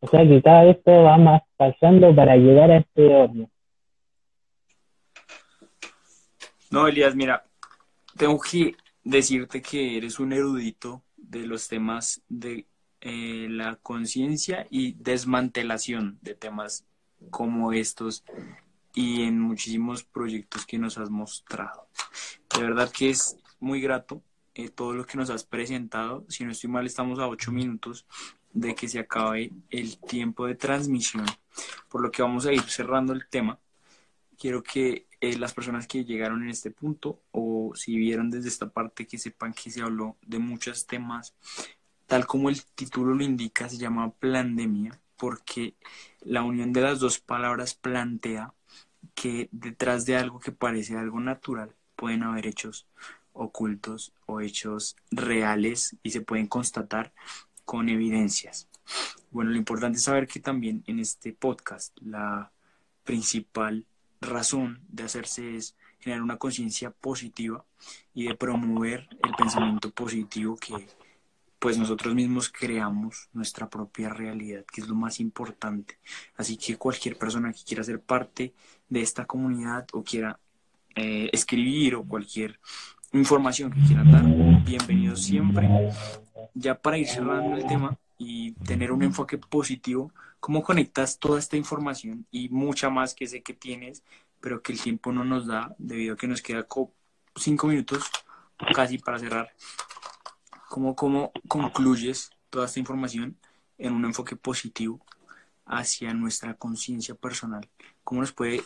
O 0.00 0.08
sea 0.08 0.26
que 0.26 0.42
cada 0.42 0.64
vez 0.64 0.82
todo 0.84 1.04
va 1.04 1.16
más 1.16 1.42
pasando 1.56 2.14
para 2.14 2.36
llegar 2.36 2.72
a 2.72 2.78
este 2.78 3.14
horno. 3.14 3.48
No, 6.70 6.88
Elías, 6.88 7.14
mira, 7.14 7.44
tengo 8.16 8.40
que 8.40 8.74
decirte 9.04 9.62
que 9.62 9.96
eres 9.96 10.18
un 10.18 10.32
erudito 10.32 11.02
de 11.16 11.46
los 11.46 11.68
temas 11.68 12.20
de 12.28 12.66
eh, 13.00 13.46
la 13.48 13.76
conciencia 13.76 14.66
y 14.70 14.94
desmantelación 14.94 16.18
de 16.20 16.34
temas 16.34 16.84
como 17.30 17.72
estos 17.72 18.24
y 18.92 19.22
en 19.22 19.40
muchísimos 19.40 20.02
proyectos 20.02 20.66
que 20.66 20.78
nos 20.78 20.98
has 20.98 21.10
mostrado. 21.10 21.86
De 22.56 22.62
verdad 22.62 22.90
que 22.90 23.10
es 23.10 23.36
muy 23.60 23.80
grato 23.80 24.20
eh, 24.54 24.68
todo 24.68 24.92
lo 24.92 25.04
que 25.06 25.18
nos 25.18 25.30
has 25.30 25.44
presentado. 25.44 26.24
Si 26.28 26.44
no 26.44 26.52
estoy 26.52 26.70
mal, 26.70 26.86
estamos 26.86 27.18
a 27.18 27.28
ocho 27.28 27.52
minutos 27.52 28.06
de 28.52 28.74
que 28.74 28.88
se 28.88 29.00
acabe 29.00 29.50
el 29.70 29.98
tiempo 29.98 30.46
de 30.46 30.54
transmisión, 30.54 31.26
por 31.88 32.00
lo 32.00 32.10
que 32.10 32.22
vamos 32.22 32.46
a 32.46 32.52
ir 32.52 32.62
cerrando 32.62 33.12
el 33.12 33.26
tema. 33.28 33.58
Quiero 34.38 34.62
que 34.62 35.06
eh, 35.20 35.36
las 35.38 35.54
personas 35.54 35.86
que 35.86 36.04
llegaron 36.04 36.42
en 36.42 36.50
este 36.50 36.70
punto 36.70 37.20
o 37.32 37.72
si 37.74 37.96
vieron 37.96 38.30
desde 38.30 38.48
esta 38.48 38.70
parte 38.70 39.06
que 39.06 39.18
sepan 39.18 39.52
que 39.52 39.70
se 39.70 39.82
habló 39.82 40.16
de 40.22 40.38
muchos 40.38 40.86
temas, 40.86 41.34
tal 42.06 42.26
como 42.26 42.48
el 42.48 42.62
título 42.64 43.14
lo 43.14 43.24
indica, 43.24 43.68
se 43.68 43.78
llama 43.78 44.12
pandemia, 44.12 45.00
porque 45.16 45.74
la 46.20 46.42
unión 46.42 46.72
de 46.72 46.82
las 46.82 47.00
dos 47.00 47.18
palabras 47.18 47.74
plantea 47.74 48.54
que 49.14 49.48
detrás 49.52 50.06
de 50.06 50.16
algo 50.16 50.40
que 50.40 50.52
parece 50.52 50.96
algo 50.96 51.20
natural 51.20 51.74
pueden 51.96 52.22
haber 52.22 52.46
hechos 52.46 52.86
ocultos 53.34 54.14
o 54.26 54.40
hechos 54.40 54.96
reales 55.10 55.96
y 56.02 56.10
se 56.10 56.22
pueden 56.22 56.46
constatar 56.46 57.12
con 57.64 57.88
evidencias. 57.88 58.68
Bueno, 59.30 59.50
lo 59.50 59.58
importante 59.58 59.98
es 59.98 60.04
saber 60.04 60.26
que 60.26 60.40
también 60.40 60.82
en 60.86 60.98
este 60.98 61.32
podcast 61.32 61.96
la 62.00 62.50
principal 63.04 63.84
razón 64.20 64.80
de 64.88 65.04
hacerse 65.04 65.56
es 65.56 65.76
generar 66.00 66.22
una 66.22 66.38
conciencia 66.38 66.90
positiva 66.90 67.64
y 68.14 68.28
de 68.28 68.34
promover 68.34 69.08
el 69.22 69.34
pensamiento 69.34 69.90
positivo 69.90 70.56
que 70.56 70.86
pues 71.58 71.78
nosotros 71.78 72.14
mismos 72.14 72.50
creamos 72.50 73.30
nuestra 73.32 73.70
propia 73.70 74.10
realidad, 74.10 74.66
que 74.70 74.82
es 74.82 74.88
lo 74.88 74.94
más 74.94 75.18
importante. 75.18 75.98
Así 76.36 76.58
que 76.58 76.76
cualquier 76.76 77.16
persona 77.16 77.54
que 77.54 77.64
quiera 77.64 77.82
ser 77.82 78.02
parte 78.02 78.52
de 78.90 79.00
esta 79.00 79.24
comunidad 79.24 79.86
o 79.94 80.04
quiera 80.04 80.38
eh, 80.94 81.30
escribir 81.32 81.94
o 81.94 82.04
cualquier 82.04 82.60
información 83.18 83.72
que 83.72 83.80
quieran 83.80 84.10
dar, 84.10 84.24
bienvenidos 84.64 85.22
siempre. 85.22 85.68
Ya 86.54 86.74
para 86.74 86.98
ir 86.98 87.06
cerrando 87.06 87.56
el 87.56 87.66
tema 87.66 87.96
y 88.18 88.52
tener 88.52 88.92
un 88.92 89.02
enfoque 89.02 89.38
positivo, 89.38 90.12
¿cómo 90.40 90.62
conectas 90.62 91.18
toda 91.18 91.38
esta 91.38 91.56
información 91.56 92.26
y 92.30 92.48
mucha 92.48 92.90
más 92.90 93.14
que 93.14 93.26
sé 93.26 93.42
que 93.42 93.54
tienes, 93.54 94.02
pero 94.40 94.62
que 94.62 94.72
el 94.72 94.80
tiempo 94.80 95.12
no 95.12 95.24
nos 95.24 95.46
da 95.46 95.74
debido 95.78 96.14
a 96.14 96.16
que 96.16 96.26
nos 96.26 96.42
queda 96.42 96.66
cinco 97.36 97.68
minutos 97.68 98.04
casi 98.74 98.98
para 98.98 99.18
cerrar? 99.18 99.52
¿Cómo, 100.68 100.96
¿Cómo 100.96 101.32
concluyes 101.46 102.30
toda 102.50 102.66
esta 102.66 102.80
información 102.80 103.36
en 103.78 103.92
un 103.92 104.04
enfoque 104.04 104.34
positivo 104.34 105.00
hacia 105.66 106.12
nuestra 106.14 106.54
conciencia 106.54 107.14
personal? 107.14 107.68
¿Cómo 108.02 108.20
nos 108.20 108.32
puede 108.32 108.62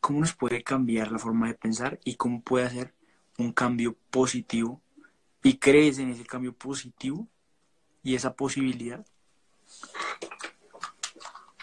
cómo 0.00 0.20
nos 0.20 0.34
puede 0.34 0.62
cambiar 0.62 1.10
la 1.10 1.18
forma 1.18 1.48
de 1.48 1.54
pensar 1.54 1.98
y 2.04 2.14
cómo 2.14 2.40
puede 2.40 2.66
hacer 2.66 2.94
un 3.38 3.52
cambio 3.52 3.94
positivo 4.10 4.80
y 5.42 5.58
crees 5.58 5.98
en 5.98 6.10
ese 6.10 6.24
cambio 6.24 6.52
positivo 6.52 7.26
y 8.02 8.14
esa 8.14 8.34
posibilidad? 8.34 9.04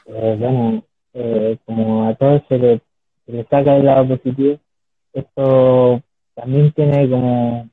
Eh, 0.06 0.36
bueno, 0.40 0.84
eh, 1.14 1.58
como 1.66 2.08
a 2.08 2.16
todos 2.16 2.42
se 2.48 2.58
le, 2.58 2.82
se 3.26 3.44
saca 3.46 3.78
el 3.78 3.86
lado 3.86 4.08
positivo, 4.10 4.60
esto 5.14 6.02
también 6.36 6.72
tiene 6.74 7.10
como 7.10 7.70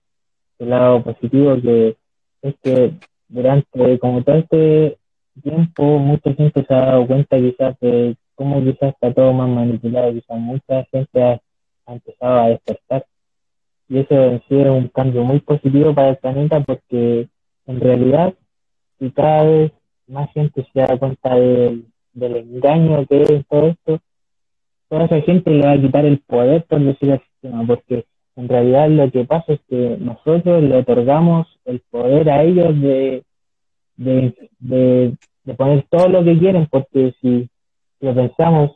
el 0.59 0.71
lado 0.71 1.03
positivo 1.03 1.57
que 1.61 1.97
es 2.43 2.55
que 2.63 2.95
durante 3.29 3.99
como 3.99 4.23
todo 4.23 4.37
este 4.37 4.99
tiempo 5.43 5.99
mucha 5.99 6.33
gente 6.35 6.65
se 6.65 6.75
ha 6.75 6.87
dado 6.87 7.07
cuenta 7.07 7.37
quizás 7.39 7.79
de 7.81 8.17
cómo 8.35 8.63
quizás 8.63 8.95
está 8.95 9.13
todo 9.13 9.33
más 9.33 9.49
manipulado, 9.49 10.13
quizás 10.13 10.39
mucha 10.39 10.85
gente 10.91 11.23
ha 11.23 11.41
empezado 11.87 12.41
a 12.41 12.49
despertar 12.49 13.07
y 13.91 13.99
eso 13.99 14.15
en 14.15 14.39
sí 14.49 14.55
es 14.55 14.69
un 14.69 14.87
cambio 14.89 15.25
muy 15.25 15.41
positivo 15.41 15.93
para 15.93 16.11
el 16.11 16.17
planeta 16.17 16.61
porque 16.61 17.29
en 17.67 17.81
realidad 17.81 18.33
si 18.99 19.11
cada 19.11 19.43
vez 19.43 19.73
más 20.07 20.33
gente 20.33 20.65
se 20.73 20.81
da 20.81 20.97
cuenta 20.97 21.35
del, 21.35 21.87
engaño 22.15 23.05
que 23.07 23.23
es 23.23 23.47
todo 23.49 23.67
esto, 23.67 23.99
toda 24.89 25.07
esa 25.07 25.21
gente 25.23 25.51
le 25.51 25.67
va 25.67 25.73
a 25.73 25.81
quitar 25.81 26.05
el 26.05 26.21
poder, 26.21 26.65
por 26.67 26.81
decir 26.81 27.13
al 27.13 27.21
sistema, 27.21 27.67
porque 27.67 28.05
en 28.37 28.49
realidad 28.49 28.89
lo 28.91 29.11
que 29.11 29.25
pasa 29.25 29.55
es 29.55 29.61
que 29.69 29.97
nosotros 29.99 30.63
le 30.63 30.77
otorgamos 30.77 31.49
el 31.65 31.81
poder 31.91 32.31
a 32.31 32.45
ellos 32.45 32.81
de, 32.81 33.25
de, 33.97 34.35
de, 34.61 35.55
poner 35.57 35.85
todo 35.91 36.09
lo 36.09 36.23
que 36.23 36.39
quieren, 36.39 36.69
porque 36.71 37.13
si 37.21 37.49
lo 38.01 38.15
pensamos, 38.15 38.73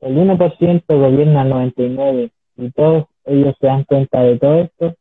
el 0.00 0.16
1% 0.16 0.82
gobierna 0.86 1.42
el 1.42 1.52
99% 1.72 2.30
y 2.56 2.70
todos 2.72 3.06
ellos 3.24 3.54
se 3.60 3.66
dan 3.66 3.84
cuenta 3.84 4.22
de 4.22 4.38
todo 4.38 4.60
esto, 4.60 4.94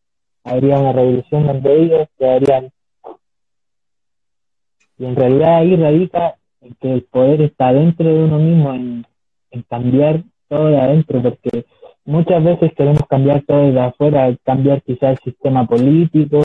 habría 0.43 0.79
una 0.79 0.93
revolución 0.93 1.47
donde 1.47 1.81
ellos 1.81 2.07
quedarían. 2.17 2.71
Y 4.97 5.05
en 5.05 5.15
realidad 5.15 5.55
ahí 5.57 5.75
radica 5.75 6.35
en 6.61 6.75
que 6.75 6.93
el 6.93 7.03
poder 7.03 7.41
está 7.41 7.73
dentro 7.73 8.05
de 8.05 8.23
uno 8.23 8.39
mismo, 8.39 8.73
en, 8.73 9.05
cambiar 9.69 10.23
todo 10.47 10.67
de 10.67 10.79
adentro, 10.79 11.21
porque 11.21 11.65
muchas 12.05 12.43
veces 12.43 12.73
queremos 12.73 13.03
cambiar 13.07 13.43
todo 13.43 13.71
de 13.71 13.79
afuera, 13.79 14.35
cambiar 14.43 14.81
quizás 14.81 15.11
el 15.11 15.31
sistema 15.31 15.65
político, 15.67 16.41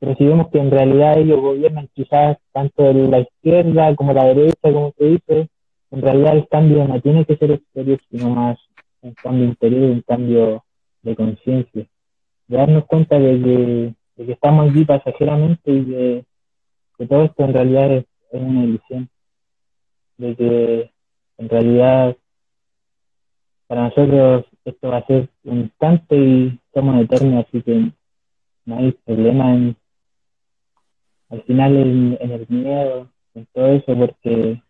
pero 0.00 0.16
si 0.16 0.24
vemos 0.24 0.48
que 0.48 0.58
en 0.58 0.70
realidad 0.70 1.18
ellos 1.18 1.40
gobiernan 1.40 1.88
quizás 1.94 2.36
tanto 2.52 2.82
de 2.82 2.94
la 3.08 3.20
izquierda 3.20 3.94
como 3.94 4.12
la 4.12 4.24
derecha, 4.24 4.72
como 4.72 4.92
se 4.98 5.04
dice, 5.04 5.48
en 5.92 6.02
realidad 6.02 6.36
el 6.36 6.48
cambio 6.48 6.84
no 6.88 7.00
tiene 7.00 7.24
que 7.24 7.36
ser 7.36 7.52
exterior, 7.52 8.00
sino 8.10 8.30
más 8.30 8.58
un 9.02 9.14
cambio 9.14 9.44
interior, 9.44 9.90
un 9.90 10.00
cambio 10.00 10.64
de 11.02 11.16
conciencia, 11.16 11.86
de 12.48 12.56
darnos 12.56 12.86
cuenta 12.86 13.18
de 13.18 13.94
que, 14.16 14.32
estamos 14.32 14.70
aquí 14.70 14.84
pasajeramente 14.84 15.70
y 15.72 15.84
de 15.84 16.24
que 16.96 17.06
todo 17.06 17.24
esto 17.24 17.44
en 17.44 17.52
realidad 17.52 17.92
es, 17.92 18.06
una 18.30 18.64
ilusión, 18.64 19.10
de 20.16 20.36
que 20.36 20.90
en 21.38 21.48
realidad 21.48 22.16
para 23.66 23.84
nosotros 23.84 24.46
esto 24.64 24.88
va 24.88 24.98
a 24.98 25.06
ser 25.06 25.28
un 25.44 25.60
instante 25.60 26.16
y 26.16 26.58
somos 26.72 27.02
eternos, 27.02 27.44
así 27.46 27.62
que 27.62 27.92
no 28.64 28.78
hay 28.78 28.92
problema 28.92 29.54
en, 29.54 29.76
al 31.30 31.42
final 31.42 31.76
en, 31.76 32.18
en 32.20 32.30
el 32.30 32.46
miedo, 32.48 33.08
en 33.34 33.46
todo 33.52 33.66
eso, 33.66 33.96
porque 33.96 34.62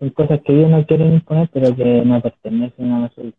son 0.00 0.10
cosas 0.10 0.40
que 0.42 0.52
ellos 0.52 0.70
no 0.70 0.86
quieren 0.86 1.12
imponer, 1.12 1.48
pero 1.52 1.76
que 1.76 2.02
no 2.04 2.20
pertenecen 2.22 2.90
a 2.90 3.00
nosotros. 3.00 3.34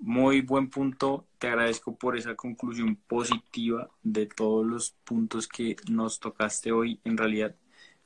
Muy 0.00 0.42
buen 0.42 0.70
punto. 0.70 1.26
Te 1.38 1.48
agradezco 1.48 1.96
por 1.96 2.16
esa 2.16 2.36
conclusión 2.36 2.94
positiva 2.94 3.90
de 4.04 4.26
todos 4.26 4.64
los 4.64 4.92
puntos 5.04 5.48
que 5.48 5.74
nos 5.90 6.20
tocaste 6.20 6.70
hoy. 6.70 7.00
En 7.02 7.16
realidad, 7.16 7.56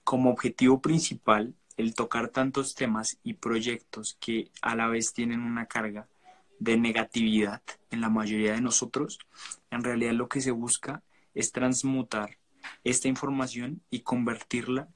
como 0.02 0.30
objetivo 0.30 0.80
principal, 0.80 1.54
el 1.76 1.94
tocar 1.94 2.28
tantos 2.28 2.74
temas 2.74 3.18
y 3.22 3.34
proyectos 3.34 4.16
que 4.20 4.50
a 4.62 4.74
la 4.74 4.88
vez 4.88 5.12
tienen 5.12 5.40
una 5.40 5.66
carga 5.66 6.08
de 6.58 6.78
negatividad 6.78 7.62
en 7.90 8.00
la 8.00 8.08
mayoría 8.08 8.54
de 8.54 8.62
nosotros, 8.62 9.18
en 9.70 9.84
realidad 9.84 10.12
lo 10.12 10.28
que 10.28 10.40
se 10.40 10.50
busca 10.50 11.02
es 11.34 11.52
transmutar 11.52 12.38
esta 12.84 13.08
información 13.08 13.82
y 13.90 14.00
convertirla 14.00 14.88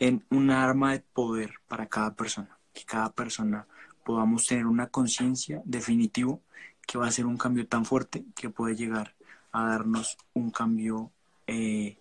en 0.00 0.24
un 0.30 0.50
arma 0.50 0.92
de 0.92 1.00
poder 1.00 1.54
para 1.68 1.86
cada 1.88 2.16
persona, 2.16 2.58
que 2.72 2.84
cada 2.84 3.12
persona 3.12 3.68
podamos 4.04 4.46
tener 4.46 4.66
una 4.66 4.88
conciencia 4.88 5.62
definitivo 5.64 6.42
que 6.86 6.98
va 6.98 7.06
a 7.06 7.12
ser 7.12 7.26
un 7.26 7.36
cambio 7.36 7.66
tan 7.66 7.84
fuerte 7.84 8.24
que 8.34 8.50
puede 8.50 8.74
llegar 8.74 9.14
a 9.52 9.64
darnos 9.64 10.16
un 10.34 10.50
cambio 10.50 11.10
eh, 11.46 11.96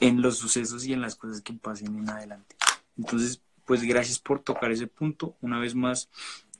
en 0.00 0.22
los 0.22 0.38
sucesos 0.38 0.84
y 0.86 0.92
en 0.92 1.00
las 1.00 1.16
cosas 1.16 1.40
que 1.40 1.52
pasen 1.52 1.96
en 1.96 2.10
adelante. 2.10 2.56
Entonces, 2.96 3.42
pues 3.64 3.82
gracias 3.82 4.18
por 4.18 4.40
tocar 4.40 4.70
ese 4.70 4.86
punto. 4.86 5.36
Una 5.40 5.58
vez 5.58 5.74
más, 5.74 6.08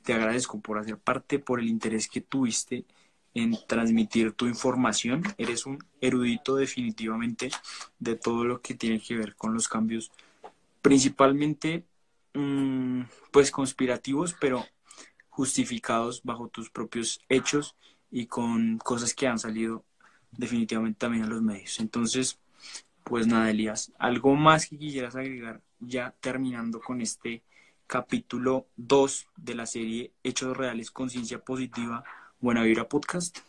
te 0.03 0.13
agradezco 0.13 0.59
por 0.59 0.77
hacer 0.77 0.97
parte, 0.97 1.39
por 1.39 1.59
el 1.59 1.67
interés 1.67 2.07
que 2.07 2.21
tuviste 2.21 2.85
en 3.33 3.57
transmitir 3.67 4.33
tu 4.33 4.47
información. 4.47 5.23
Eres 5.37 5.65
un 5.65 5.83
erudito 6.01 6.55
definitivamente 6.55 7.49
de 7.99 8.15
todo 8.15 8.43
lo 8.45 8.61
que 8.61 8.75
tiene 8.75 8.99
que 8.99 9.15
ver 9.15 9.35
con 9.35 9.53
los 9.53 9.67
cambios, 9.67 10.11
principalmente 10.81 11.83
mm, 12.33 13.01
pues 13.31 13.51
conspirativos, 13.51 14.35
pero 14.39 14.65
justificados 15.29 16.21
bajo 16.23 16.49
tus 16.49 16.69
propios 16.69 17.21
hechos 17.29 17.75
y 18.11 18.25
con 18.25 18.77
cosas 18.77 19.13
que 19.13 19.27
han 19.27 19.39
salido 19.39 19.83
definitivamente 20.31 20.99
también 20.99 21.23
a 21.23 21.27
los 21.27 21.41
medios. 21.41 21.79
Entonces, 21.79 22.39
pues 23.03 23.27
nada, 23.27 23.49
Elías, 23.49 23.91
¿algo 23.97 24.35
más 24.35 24.67
que 24.67 24.77
quisieras 24.77 25.15
agregar 25.15 25.61
ya 25.79 26.13
terminando 26.19 26.79
con 26.79 27.01
este 27.01 27.41
capítulo 27.87 28.67
2 28.77 29.27
de 29.37 29.55
la 29.55 29.65
serie 29.65 30.11
Hechos 30.23 30.55
Reales, 30.55 30.91
Conciencia 30.91 31.39
Positiva, 31.39 32.03
Buena 32.39 32.63
Vibra 32.63 32.87
Podcast? 32.87 33.39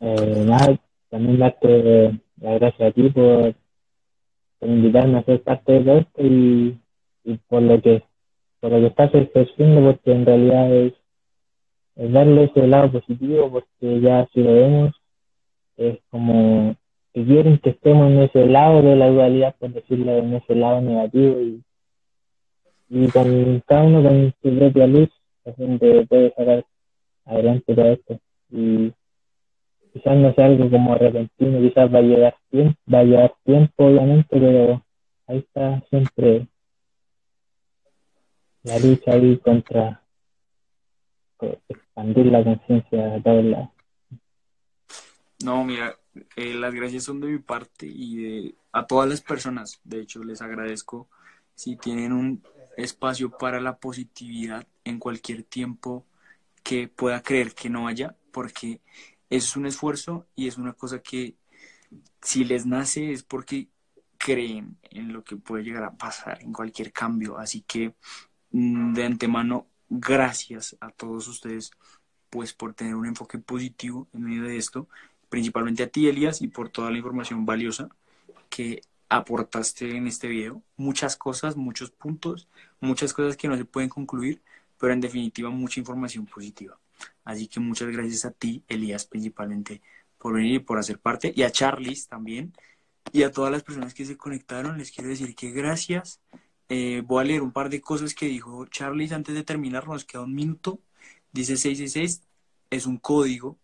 Eh, 0.00 0.44
nada, 0.46 0.78
también 1.10 1.38
las 1.38 1.54
gracias 2.36 2.80
a 2.80 2.92
ti 2.92 3.10
por 3.10 3.54
invitarme 4.64 5.18
a 5.18 5.24
ser 5.24 5.42
parte 5.42 5.80
de 5.80 5.98
esto 5.98 6.22
y, 6.22 6.78
por 7.48 7.62
lo 7.62 7.80
que 7.80 8.02
por 8.60 8.72
lo 8.72 8.80
que 8.80 8.86
estás 8.86 9.14
ejerciendo 9.14 9.90
porque 9.90 10.12
en 10.12 10.26
realidad 10.26 10.72
es, 10.72 10.92
darle 11.96 12.44
ese 12.44 12.66
lado 12.66 12.92
positivo 12.92 13.50
porque 13.50 14.00
ya 14.00 14.26
si 14.32 14.42
lo 14.42 14.52
vemos 14.52 14.94
es 15.76 15.98
como 16.10 16.76
que 17.12 17.24
quieren 17.24 17.58
que 17.58 17.70
estemos 17.70 18.10
en 18.10 18.22
ese 18.22 18.46
lado 18.46 18.82
de 18.82 18.96
la 18.96 19.08
dualidad 19.08 19.54
por 19.58 19.72
decirlo 19.72 20.18
en 20.18 20.34
ese 20.34 20.54
lado 20.54 20.80
negativo 20.80 21.40
y, 21.40 21.62
con 23.12 23.62
cada 23.66 23.82
uno 23.82 24.02
con 24.02 24.34
su 24.42 24.58
propia 24.58 24.86
luz 24.86 25.10
la 25.44 25.52
gente 25.54 26.06
puede 26.06 26.32
sacar 26.34 26.64
adelante 27.24 27.74
todo 27.74 27.86
esto. 27.86 28.18
Y 28.50 28.92
quizás 29.94 30.16
no 30.16 30.34
sea 30.34 30.46
algo 30.46 30.68
como 30.68 30.96
repentino, 30.96 31.60
quizás 31.60 31.94
va 31.94 31.98
a 31.98 32.02
llegar 32.02 32.36
tiempo, 32.50 32.78
va 32.92 32.98
a 32.98 33.04
llegar 33.04 33.34
tiempo 33.44 33.86
obviamente, 33.86 34.26
pero 34.28 34.84
ahí 35.28 35.38
está 35.38 35.80
siempre 35.88 36.48
la 38.64 38.78
lucha 38.80 39.12
ahí 39.12 39.38
contra, 39.38 40.02
expandir 41.68 42.26
la 42.26 42.42
conciencia 42.42 43.14
a. 43.14 43.72
No, 45.44 45.64
mira, 45.64 45.94
eh, 46.36 46.54
las 46.54 46.74
gracias 46.74 47.04
son 47.04 47.20
de 47.20 47.28
mi 47.28 47.38
parte 47.38 47.86
y 47.86 48.16
de, 48.16 48.54
a 48.72 48.86
todas 48.86 49.08
las 49.08 49.20
personas. 49.20 49.80
De 49.84 50.00
hecho, 50.00 50.24
les 50.24 50.42
agradezco 50.42 51.08
si 51.54 51.76
tienen 51.76 52.12
un 52.12 52.42
espacio 52.76 53.30
para 53.30 53.60
la 53.60 53.76
positividad 53.76 54.66
en 54.84 54.98
cualquier 54.98 55.44
tiempo 55.44 56.04
que 56.64 56.88
pueda 56.88 57.22
creer 57.22 57.54
que 57.54 57.68
no 57.68 57.86
haya, 57.86 58.16
porque 58.32 58.80
es 59.30 59.56
un 59.56 59.66
esfuerzo 59.66 60.26
y 60.34 60.48
es 60.48 60.58
una 60.58 60.72
cosa 60.74 61.00
que 61.00 61.36
si 62.22 62.44
les 62.44 62.66
nace 62.66 63.12
es 63.12 63.22
porque 63.22 63.68
creen 64.18 64.78
en 64.90 65.12
lo 65.12 65.22
que 65.22 65.36
puede 65.36 65.64
llegar 65.64 65.84
a 65.84 65.96
pasar 65.96 66.42
en 66.42 66.52
cualquier 66.52 66.92
cambio. 66.92 67.38
Así 67.38 67.62
que 67.62 67.94
mm, 68.52 68.94
de 68.94 69.04
antemano, 69.04 69.66
gracias 69.88 70.76
a 70.80 70.90
todos 70.90 71.28
ustedes 71.28 71.70
pues 72.30 72.52
por 72.52 72.74
tener 72.74 72.96
un 72.96 73.06
enfoque 73.06 73.38
positivo 73.38 74.08
en 74.12 74.24
medio 74.24 74.42
de 74.44 74.56
esto, 74.56 74.88
principalmente 75.28 75.84
a 75.84 75.88
ti 75.88 76.08
Elías 76.08 76.42
y 76.42 76.48
por 76.48 76.68
toda 76.68 76.90
la 76.90 76.96
información 76.96 77.46
valiosa 77.46 77.88
que 78.50 78.82
aportaste 79.08 79.96
en 79.96 80.06
este 80.08 80.26
video. 80.28 80.62
Muchas 80.76 81.16
cosas, 81.16 81.56
muchos 81.56 81.90
puntos, 81.90 82.48
muchas 82.80 83.12
cosas 83.12 83.36
que 83.36 83.46
no 83.46 83.56
se 83.56 83.64
pueden 83.64 83.88
concluir, 83.88 84.42
pero 84.78 84.92
en 84.92 85.00
definitiva 85.00 85.50
mucha 85.50 85.80
información 85.80 86.26
positiva. 86.26 86.78
Así 87.24 87.48
que 87.48 87.60
muchas 87.60 87.88
gracias 87.88 88.24
a 88.24 88.30
ti, 88.30 88.62
Elías, 88.68 89.06
principalmente 89.06 89.82
por 90.18 90.34
venir 90.34 90.54
y 90.54 90.58
por 90.58 90.78
hacer 90.78 90.98
parte, 90.98 91.32
y 91.34 91.42
a 91.42 91.50
Charles 91.50 92.08
también, 92.08 92.54
y 93.12 93.22
a 93.22 93.30
todas 93.30 93.52
las 93.52 93.62
personas 93.62 93.94
que 93.94 94.04
se 94.04 94.16
conectaron, 94.16 94.78
les 94.78 94.90
quiero 94.90 95.10
decir 95.10 95.34
que 95.34 95.50
gracias. 95.50 96.20
Eh, 96.68 97.02
voy 97.06 97.22
a 97.22 97.24
leer 97.26 97.42
un 97.42 97.52
par 97.52 97.68
de 97.68 97.80
cosas 97.80 98.14
que 98.14 98.26
dijo 98.26 98.66
Charles 98.66 99.12
antes 99.12 99.34
de 99.34 99.44
terminar, 99.44 99.86
nos 99.86 100.04
queda 100.04 100.22
un 100.22 100.34
minuto. 100.34 100.80
Dice 101.32 101.56
666, 101.56 102.22
es 102.70 102.86
un 102.86 102.98
código. 102.98 103.58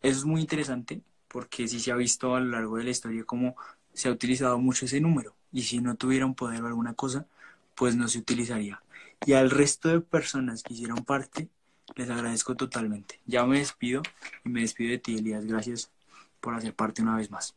Eso 0.00 0.18
es 0.18 0.24
muy 0.24 0.40
interesante 0.40 1.02
porque 1.28 1.68
sí 1.68 1.80
se 1.80 1.92
ha 1.92 1.96
visto 1.96 2.34
a 2.34 2.40
lo 2.40 2.50
largo 2.50 2.76
de 2.76 2.84
la 2.84 2.90
historia 2.90 3.24
cómo 3.24 3.56
se 3.92 4.08
ha 4.08 4.12
utilizado 4.12 4.58
mucho 4.58 4.86
ese 4.86 5.00
número. 5.00 5.36
Y 5.52 5.62
si 5.62 5.80
no 5.80 5.94
tuviera 5.96 6.26
un 6.26 6.34
poder 6.34 6.62
o 6.62 6.66
alguna 6.66 6.94
cosa, 6.94 7.26
pues 7.74 7.96
no 7.96 8.08
se 8.08 8.18
utilizaría. 8.18 8.82
Y 9.26 9.34
al 9.34 9.50
resto 9.50 9.88
de 9.88 10.00
personas 10.00 10.62
que 10.62 10.74
hicieron 10.74 11.04
parte, 11.04 11.48
les 11.96 12.10
agradezco 12.10 12.54
totalmente. 12.54 13.20
Ya 13.26 13.44
me 13.44 13.58
despido 13.58 14.02
y 14.44 14.48
me 14.48 14.60
despido 14.60 14.90
de 14.90 14.98
ti, 14.98 15.16
Elías. 15.16 15.46
Gracias 15.46 15.90
por 16.40 16.54
hacer 16.54 16.74
parte 16.74 17.02
una 17.02 17.16
vez 17.16 17.30
más. 17.30 17.54